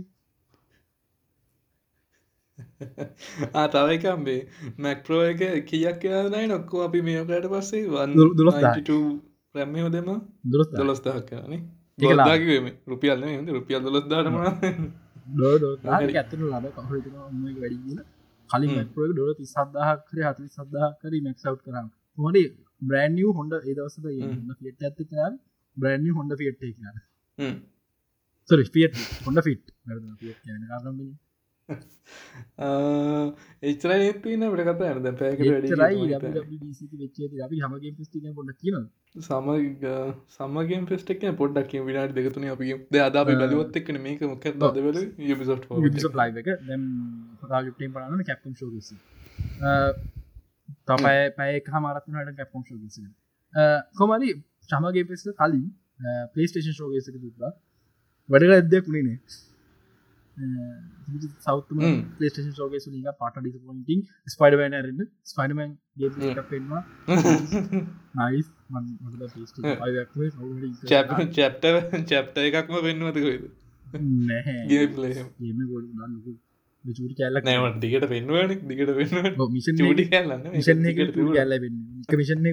[3.55, 4.39] ආතවයිකම්බේ
[4.79, 8.89] මැක්ප්‍රෝ එක කියක් කියනයි නොක්කෝ අපි මේකට පස්සේ දුලස්ට
[9.55, 10.09] රැම්මෝ දෙම.
[10.45, 11.61] දුරස් දොලස්දහක් කරනේ
[11.99, 14.35] ගොල්දාගම රුපියල්ල රුපියල් දොලස් දාටම
[16.15, 16.89] ඇත්තන ලබ කහරම
[17.57, 17.99] වැඩිගෙන
[18.49, 21.87] කලින් මැක්පරෝක ඩොල ති සදදාහක් කර හතලි සදදාහ කර මැක්සව් කරන්න
[22.17, 22.37] හොඩ
[22.81, 24.07] බ්‍රන්නිය හොඩ ඒදවසද
[24.69, 25.35] ට ඇත්ත කරන්න
[25.77, 27.59] බ්‍රන්නිය හොඩ ෆිට් කරන්න
[28.49, 29.65] සොරි පියට හොඩ ෆිට්
[31.67, 33.33] කාරම
[33.63, 35.39] එච්චර ඒත්තින ට කත ඇද පැක
[37.41, 38.77] අපි හමගේ පිස්ටික පොඩ කියන
[39.19, 39.49] සම
[40.29, 44.99] සමගේ පෙස්ටක් පොඩ්ඩක් විනාට දෙකතුන අපි ද අද බලුවත් එක්න මේක මොක දවල
[47.89, 48.57] පරන්න කැප්ම්
[50.87, 52.65] තමයි පැය හමරත්නට කැප්ම්
[53.95, 54.33] කොමරි
[54.69, 55.69] සමගේ පෙස්ට කලින්
[56.33, 57.53] පලේස්ටේෂන් ෂෝගේසක තුබා
[58.29, 59.17] වැඩට ඇදයක් වුණේ
[61.45, 61.79] සෞතුම
[62.17, 66.81] පලේස්ටේෂන් ෝගේ සුලික පට ඩිස්පොයින්ටිං ස්පයිඩමෑන රන්න ස්පයිඩමන් ගේ පෙන්වා
[68.21, 68.47] නයිස්
[70.91, 71.33] චැප්ට
[72.09, 73.49] චැප්ට එකක්ම පෙන්වතකද
[74.27, 74.57] නැහැ.
[76.85, 80.99] චූටි කැල්ලක් නෑමට දිගට පෙන්වන දිගට පෙන්ව මිෂන් චූටි කැල්ලන්න මිෂන් එක
[81.29, 81.53] කැල්ල
[82.15, 82.47] මිෂන්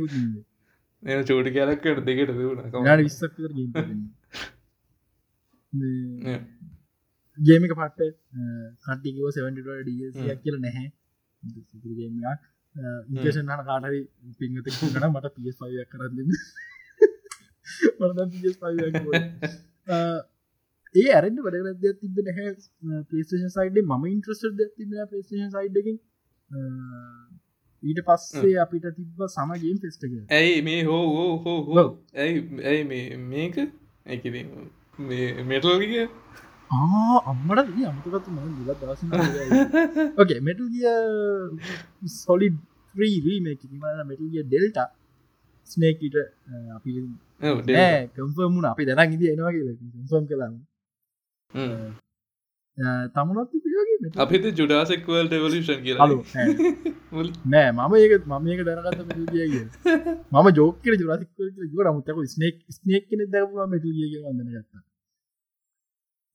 [1.02, 3.38] එ චෝටි කැලක්කට දෙකට දුණ විස්සක්
[7.38, 8.14] ගේමික පට්ට
[8.84, 10.88] කටිකව 70 ඩියක් කියල නැහැ.
[11.98, 12.40] ගේමයක්
[13.12, 14.00] ඉකේෂන් හන කාටරි
[14.38, 16.32] පිංගත කන මට පිස් පයක් කරන්න
[20.94, 22.52] ඒ ඇරෙන්ට වැඩ දෙයක් තිබ නැහැ.
[23.08, 25.98] පලේෂන් සයිඩ් ම ඉන්ට්‍රස්ට දෙයක් තිබෙන පලේෂන් සයිඩ්කින්
[27.82, 31.88] ඊට පස්සේ අපිට තිබ්බ සමගේම් ෆෙස්ටක ඇයි මේ හෝ හෝ හෝ හෝ?
[32.16, 33.56] ඇයි ඇයි මේ මේක?
[34.06, 34.28] ඇකි
[35.44, 36.06] මෙටල්ගිය
[36.70, 39.02] අම්මට අමතකත් ම දිල දස
[40.14, 40.86] ඕකේ මෙටල් ගිය
[42.16, 42.56] සොලිඩ්
[42.94, 43.60] ්‍රී මේක
[44.04, 44.78] මෙටල්ගිය ඩෙල්ට
[45.70, 46.16] ස්නේකට
[46.74, 46.90] අපි
[48.14, 49.52] කම්ෆර්මුණ අපි දැන ඉදි එනවා
[50.08, 50.54] සම් කලාම
[53.10, 53.50] තමුණත්
[54.16, 55.98] අපිත ජුඩාසෙක්වල් ඩෙවලිෂන් කියල.
[57.46, 57.70] නෑ.
[57.72, 59.64] මම ඒක මම ඒක දැනගත කිය
[60.32, 64.54] මම ජෝකර ජුරසික්වල් ග මුතක ස්නේක් ස්නේක් කෙන දැම මෙතු කිය වදන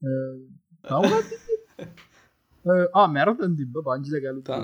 [0.04, 1.30] ගත්ත
[2.94, 4.64] ආ මැරතන් තිබ්බ පංචිල ගැලුතා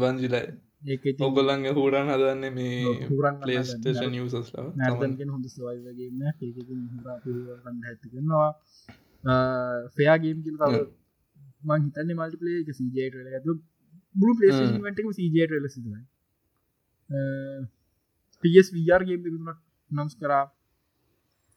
[0.00, 0.42] වංජිලයි
[0.86, 6.56] ඒක ඔගොල්ලන්ගේ හූඩන් හදන්න මේ හුරන් පලේස්ටේෂන් යසස්ලා නැර්තන්ගෙන් හොඳ ස්වයිගේම ඒක
[7.84, 8.50] ඇතිකරනවා
[9.94, 10.82] ෆයාගේම් තව
[11.62, 13.56] මං හිතන්න මල්ටිපලේ එක සජට ඇතු
[14.14, 16.02] බුණු පලේටම සජට ල සිදයි
[18.44, 19.58] පස් වරගේම් දෙකුතුනක්
[19.90, 20.44] නම්ස් කරා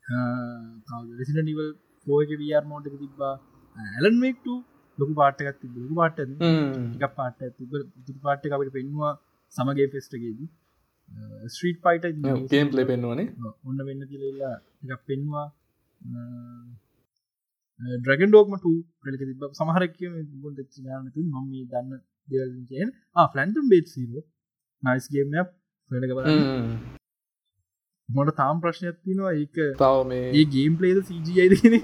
[0.08, 1.70] රෙසිට නිවල්
[2.08, 3.36] පෝයක වර් මෝටක තිබ්බා.
[3.76, 4.48] ඇලන්මෙක්ට
[4.98, 9.14] ලොකු පාටකත් ලොකු පාට එක පාට තුතු පාට්ට අපට පෙන්වා
[9.54, 10.50] සමගේ ෆෙස්ටගේදී
[11.48, 12.08] ස්ට්‍රීට් පයිට
[12.50, 13.28] ගේම් ලේ පෙන්වනේ
[13.66, 14.56] ඔන්න වෙන්න තිලලා
[14.86, 15.46] එක පෙන්වා
[17.98, 18.68] ඩ්‍රගන් ඩෝක්මට
[19.02, 19.98] කලක තිබ සමහරක
[20.44, 22.94] ගොට චිනානතු මම දන්න දෙවල්ෙන්
[23.28, 24.28] ෆලන්ටම් බේට් සීරෝ
[24.84, 25.36] නයිස්ගේම
[26.12, 26.28] බල
[28.10, 31.76] මොට තාම් ප්‍රශ්නයක් තිනවා ඒක තව මේ ඒ ගේම් පලේද සජයි දෙන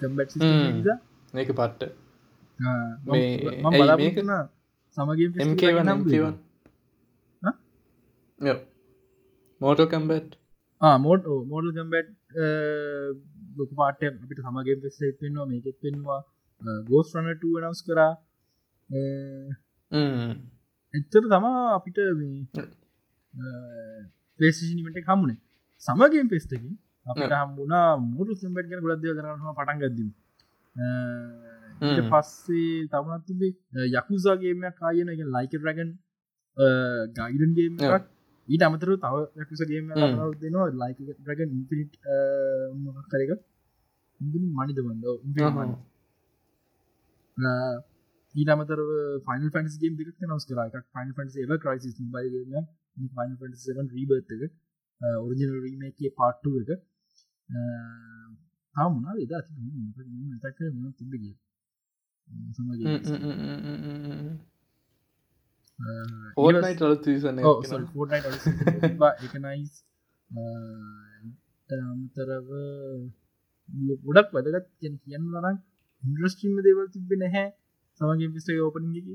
[0.00, 0.30] කම්බැට්
[1.34, 1.82] ඒක පට්ට
[3.08, 4.34] මේ බලාපෙන
[4.96, 6.34] සමගේ MK1 MK1
[9.60, 10.30] මෝටෝ කම්බැට්
[11.04, 12.10] මෝඩ මෝඩල් කම්බැට්
[13.58, 16.20] ලොක පාට අපිට සමගේ පෙස් පෙන්වා මේකෙත් පෙන්වා
[16.90, 18.12] ගෝස් රනට නස් කරා.
[20.94, 21.98] එච්චර තමා අපිට
[24.40, 25.38] පේසිනිමට හමුණේ
[25.82, 26.74] සමගේම් පෙස්ටකින්
[27.06, 30.10] අපිට හම්බුණා මුරු සම්බට් ගැන ගොඩදය කරන්න පටන් ගදීම
[32.10, 33.52] පස්සේ තමත් තිබේ
[33.92, 35.90] යකුසාගේමයක් කායන එක ලයික රැගන්
[37.16, 37.74] ගයිඩන්ගේම
[38.48, 39.86] ඊට අමතර තව යකුසගේම
[40.38, 41.92] දෙනවා ලයික රැගන් ඉපිට
[43.10, 43.30] කරක
[44.20, 45.04] මනිද බන්ද
[48.34, 48.80] ඊට අමතර
[49.24, 50.58] ෆයින ෆන්ස්ගේ දෙක නවස් කර.
[50.60, 52.66] එකක් ෆයින් ෆන්ස් ඒව ක්‍රයිසිස් බයිගම
[53.14, 53.64] ෆයින් ෆන්ස්
[53.96, 54.42] රීබර්ත එක
[55.20, 56.70] ඔරිජිනල් රීමේකේ පාට්ටු එක.
[58.76, 59.42] තාමුණා එදා
[60.44, 60.58] තක
[60.98, 61.34] තිබ ගිය
[66.36, 67.38] ෝටනයිට අලුත්සන
[69.26, 69.74] එකනයිස්
[71.70, 72.48] අමතරව
[74.04, 75.58] ගොඩක් වැදගත් කිය කියන්න ලරක්
[76.04, 77.46] ඉන්ද්‍රස්ට්‍රීම දේවල් තිබෙ නැහැ.
[78.00, 79.06] සමගේ පිස්ට ඕපනිග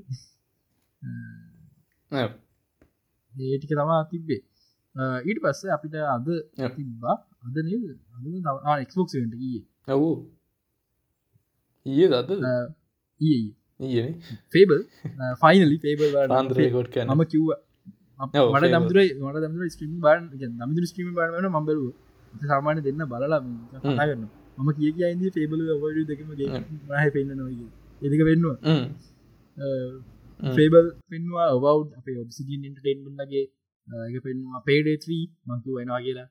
[3.35, 4.41] ඒටික තමා තිබ්බේ.
[5.23, 6.27] ඊට පස්සේ අපිට අද
[6.75, 7.15] තිබ්බා.
[7.41, 7.55] අද
[9.33, 10.15] ගිය ඇවූ
[11.85, 12.07] ඊය.
[12.07, 12.31] දත
[13.21, 14.11] ඒ
[14.51, 14.79] ෆේබල්
[15.41, 17.49] ෆයිනලි පේබල් ආන්ද්‍රයකොට් කන මම කිව්ව.
[18.19, 18.71] මට.
[18.71, 20.21] දම්දුර මට දම්දුර ස්ට්‍රීම් බාන්
[20.59, 21.93] නමිදුර ස්ට්‍රීම් බාන මබලුව
[22.43, 23.39] සාමාන්‍ය දෙන්න බලලා
[23.81, 24.23] කතාගන්න
[24.57, 26.49] මම කිය කියයින්ද ෆේබල ඔවඩ දෙකමගේ
[26.89, 27.65] මහ පෙන්න්න නොයි
[28.01, 28.57] එදක වෙන්නවා
[30.51, 31.65] ෆේබල් පෙන්වා ඔවව්
[31.95, 33.45] අපේ ඔබසිජන් ඉන්ටර්ටේන්මන්ගේ
[34.07, 36.29] එක පෙන්වා පේඩේත්‍රී මංකු වෙනවා කියලා.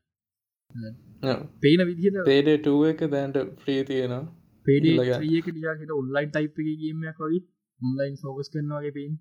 [1.61, 2.53] පේන විදිහට පේඩ
[2.87, 4.23] එක දැන්ට ප්‍රී තියෙනවා.
[4.67, 5.21] පේඩේ ඉල්ලගන්න.
[5.23, 7.43] ්‍රියක ටියාකට ඔන්ලයින් ටයිප් එක ගේමයක් වගේ
[7.81, 9.19] ඔන්ලයින් ෆෝකස් කරනවාගේ පේෙන්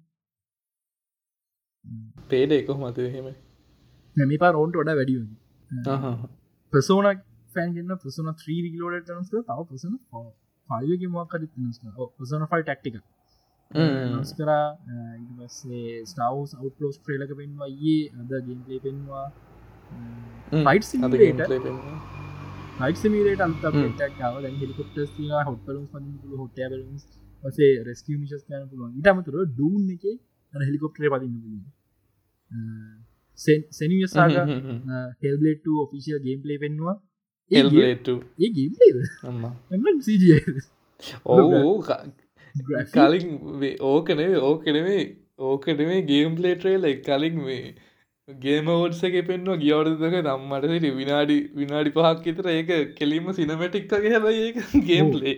[2.28, 3.32] පේඩ එක මත හෙම
[4.16, 5.22] නැමි පා රෝන්ට ොඩ වැඩිය
[6.74, 7.10] ප්‍රසෝන
[7.50, 9.98] ෆෑන්ගන්න ප්‍රසන ත්‍රී ලෝඩ නස්ක තව ප්‍රසන
[10.70, 11.50] පයක මක්කඩ
[12.14, 13.02] ප්‍රසන ෆයි ටක්ටික
[13.74, 14.66] නස් කරා
[15.46, 19.28] ඉසේ ස්ටවස් අවටලෝස් ්‍රේලක පෙන්වා ඒ අද ගේම්ලේ පෙන්වා
[20.60, 20.86] ෆයිට්
[22.80, 24.98] යිට සිමේට අන්ත ටක්ාව හෙලිකොප්ට
[25.46, 26.58] හොටලු හොට
[27.54, 30.04] සේ රෙස්ක මිශස් කන පුළුවන් ඉටමතුර ඩූන් එක
[30.54, 31.38] හෙලිකොප්ටරේ පදින්න
[33.72, 34.36] සෙනියසාග
[35.22, 36.96] හෙල්බලේට ඔෆිසිිය ගේම්ලේ පෙන්වා
[37.52, 38.92] එල්ලට ඒ ගේම්ලේ
[39.72, 40.26] එම සජ
[41.26, 41.72] ඕ
[42.90, 43.30] කලින්
[43.84, 45.06] ඕකනේ ඕකනෙවේ
[45.44, 47.64] ඕකටේ ගේම් පලේටරේල කලින් මේ
[48.28, 55.36] ගේම ෝඩ්සක පෙන්වා ගියවරදක නම්මට විනාඩි විනාඩි පහක් විතර ඒක කෙලීම සිනමටික්කගේ හැබයි ඒක ගේම්ලේ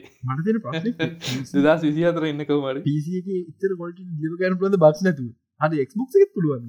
[1.45, 5.29] සිදා සිසි අතර ඉන්නකවමට පිසික ඉතර කොට ජිකන පලද බක්ෂ නැතු
[5.61, 6.65] හද එක්බොක් එක පුළුවන්.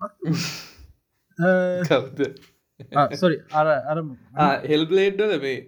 [1.88, 2.20] කවද?
[3.14, 4.02] සොරි අර අර
[4.64, 5.58] හෙල්බලේඩ්ඩල මේ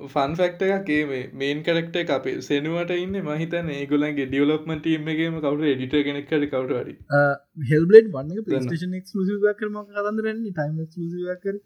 [0.00, 6.46] ෆන් ෆක්ට එකේ මේන් කරෙක්ට අපේ සෙනුවට ඉන්න මහිතන ඒගුලන්ගේ ඩියවලොප්මට ීමගේම කවුට එඩිට කෙනෙක්කට
[6.46, 6.94] කවටරි
[7.66, 11.58] හෙල්බලේඩ් වන්න පලේෂන් ක්ලසිව කරම කතන්දරන්න ටයිම ක්ලසිව කර.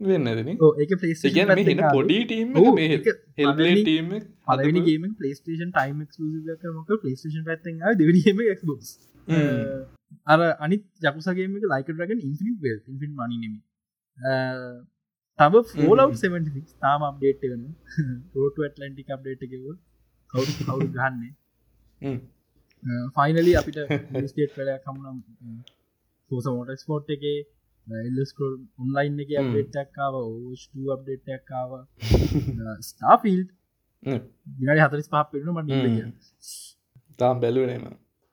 [0.00, 2.56] වෙන්නදන ඒක පලේ ගැන පොඩි ටීම්
[3.38, 4.08] හෙල්බලේ ටීම
[4.48, 8.94] පලගේම පලේස්ටේෂන් ටයිම ක්ලසික පලේස්ටේෂන් පැත්තෙන් දෙවනීම ක්බොස්
[10.26, 13.54] අර අනි ජකුසගේම ලයික රගන් ඉන්ෆිනික් වෙල් ඉන්ෆින් මනිනෙම
[15.38, 17.62] තම ෆෝලව් 76 තාම අප්ඩේට් වන
[18.34, 19.64] රෝට ඇටලන්ටික් අප්ඩේට් එකව
[20.30, 21.32] කවු කවුරු ගන්නේ
[23.16, 23.78] ෆයිනලි අපිට
[24.26, 25.18] ස්ටේට් කලය කමුණම්
[26.30, 27.24] පෝස මෝට ස්පෝට් එක
[27.86, 31.70] එල්ස්කෝල් ඔන්ලයින් එක අප්ඩේට්ක්කාව ඕෂ්ට අප්ඩේට්ක්කාව
[32.82, 33.42] ස්ටාෆිල්්
[34.58, 35.70] දිනට හතරිස් පහ පෙරුණු මට
[37.18, 37.84] තාම් බැලුවනේම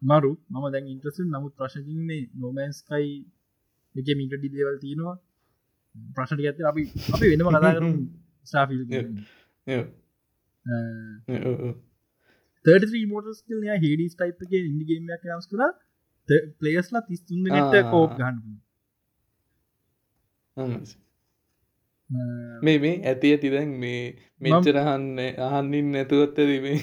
[0.01, 0.31] මරු.
[0.49, 3.09] මම දැන් ඉන්ට්‍රසල් නමුත් ප්‍රශ්තින්නේ නොමන්ස්කයි
[3.95, 5.17] එක මිට ඩිදේවල් තියෙනවා
[5.95, 7.89] ප්‍රශ්ට ඇත අපි අපි වෙනම කතා කරු
[8.47, 8.81] ස්ටාෆිල්
[12.65, 15.61] තර්ට මෝටස්කල් හෙඩිස් ටයිප් එක ඉන්ඩිගේමයක් යස් කර
[16.59, 18.37] පලේස්ලා තිස්තුන් ට කෝප් ගන්න
[22.61, 24.01] මේ මේ ඇති ඇති දැන් මේ
[24.41, 26.77] මෙච්චරහන්න අහන්නින් නැතුවත්ත දීමේ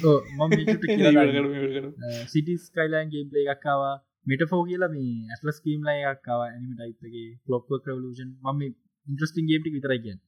[2.27, 3.97] සිටිස් කයිලන් ගේම් ප්ලේ එකක්කාවා
[4.27, 8.63] මෙටෆෝ කියලා මේ ඇස්ලස් කීම් ලයි එකක්කාව ඇනිම ටයිප්ගේ ලොක්ව කවලූෂන් මම
[9.09, 10.19] ඉන්ට්‍රස්ටිං ගේම්ටි විතරයි කිය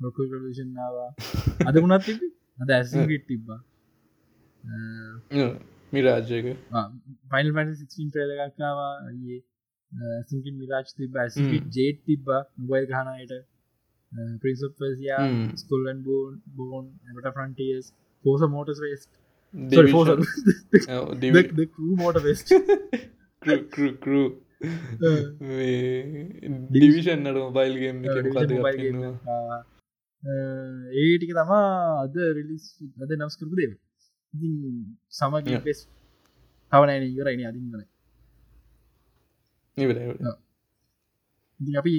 [0.00, 1.10] ලොක කලෂන්වා
[1.66, 2.20] අද වුණත් තිබ
[2.58, 3.60] අද ඇසිට තිබ්බා.
[5.92, 6.46] මිරාජයක.
[7.30, 7.58] පයිල් ප
[8.14, 9.38] පෙලකාවා ඒ
[10.28, 11.14] සිංකින් මිරාජ් තිබ
[11.76, 12.26] ජේට් තිබ්බ
[12.56, 13.32] මොබයිල් ගහනයට
[14.42, 15.24] ප්‍රින්සපසියා
[15.56, 17.86] ස්කුල්ලන් බෝන් බෝන් එට ෆ්‍රන්ටියස්
[18.24, 19.12] පෝස මෝටස් වේස්ට
[21.96, 22.48] මෝට වෙස්ට
[26.70, 27.98] ඩිවිෂන් නට මොබයිල්ගේම්
[30.94, 31.68] ඒටික තමා
[32.02, 32.64] අද රිලිස්
[32.98, 33.70] අද නවස් කරපු දේ
[34.34, 34.54] ඉතින්
[35.10, 35.78] සමග පෙස්
[36.72, 37.82] තවනෑන ඉවරයින අදින් කන
[41.60, 41.94] ඉතින් අපි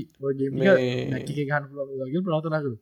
[1.45, 1.63] ගහන
[2.01, 2.77] වගේ ප්‍රාථනා කරු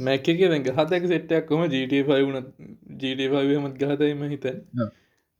[0.00, 2.38] මැක්ක එක දැ හතක සෙට්ටයක් කොම ජීටෆ වුණ
[3.00, 4.56] ජීටෆමත් ගහතයිම හිතන්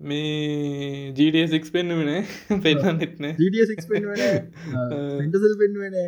[0.00, 2.10] මේ ජීඩක් පෙන්නුවන
[2.62, 5.98] පෙන්න්න නෙත්න ජීඩක් පෙන්ටසල් පෙන්ුවන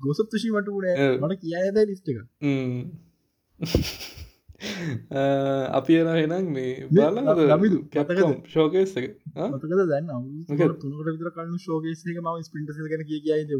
[0.00, 0.88] ගොසප් තුෂි මට වුණ
[1.20, 2.18] මට කියද ලිස්්ටක
[5.70, 9.06] අපි එන හෙනම් මේ බල ලමිදු කැපකම් ශෝකේස එක.
[9.44, 9.80] මතකද?
[9.88, 10.08] දැන්න
[10.78, 13.52] තුනට විතර කන්න ශෝකේස එක ම ස්පිට ගැන කිය කියයිදට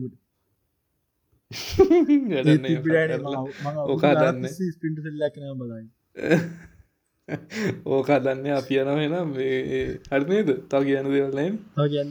[3.87, 4.45] ඕකා දන්න.
[4.71, 5.85] ස්පිට සල්ලක්න බලයි
[7.89, 9.37] ඕකා දන්න අපි යන හෙනම්
[10.11, 12.11] හරිනේද තා කියන්න දෙවල්ලයින් කියන්න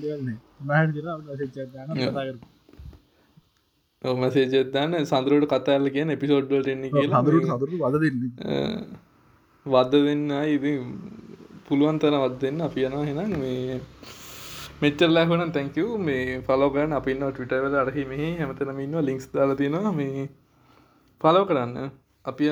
[4.02, 7.22] මහ මසේජත්දාන්න සඳරුවට කතාල කියන එපිසෝඩ්ඩට එන්නේ කියලා.
[9.66, 10.32] වද දෙන්න.
[10.50, 10.72] ඉති
[11.66, 12.62] පුළුවන් තර වත් දෙන්න.
[12.62, 13.80] අපි යනවා හෙනම් මේ
[14.82, 19.92] මෙච්චල්ලා හන තැංකව මේ පලෝගන්න අපින්න ටවිටවල අරහි මෙහි හැමතනම ඉන්න ලිංක්ස් දාල තියෙනවා.
[19.94, 20.30] මේ
[21.22, 21.92] පලෝ කරන්න
[22.30, 22.46] අපි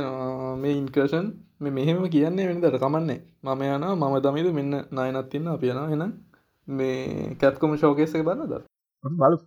[0.62, 1.28] මේ ඉන්කර්ෂන්
[1.62, 3.20] මේ මෙහෙම කියන්නේ වෙනදට කමන්නේ.
[3.44, 6.04] මම යන මම දමිද මෙන්න නයනත් තින්න අපි යන එන
[6.68, 8.54] මේ කැත්කොම ශෝකේසක බන්න ද
[9.04, 9.38] බලු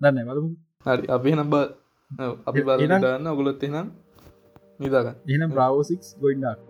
[0.00, 0.50] දන්න බලමු.
[0.86, 1.54] හරි අපි නම්බ
[2.48, 3.88] අපි බලන්න ඔගුලොත් එනම්
[4.80, 5.16] නිදාගන්න.
[5.34, 6.69] එනම් බ්‍රවසික් ගොයින්ඩක්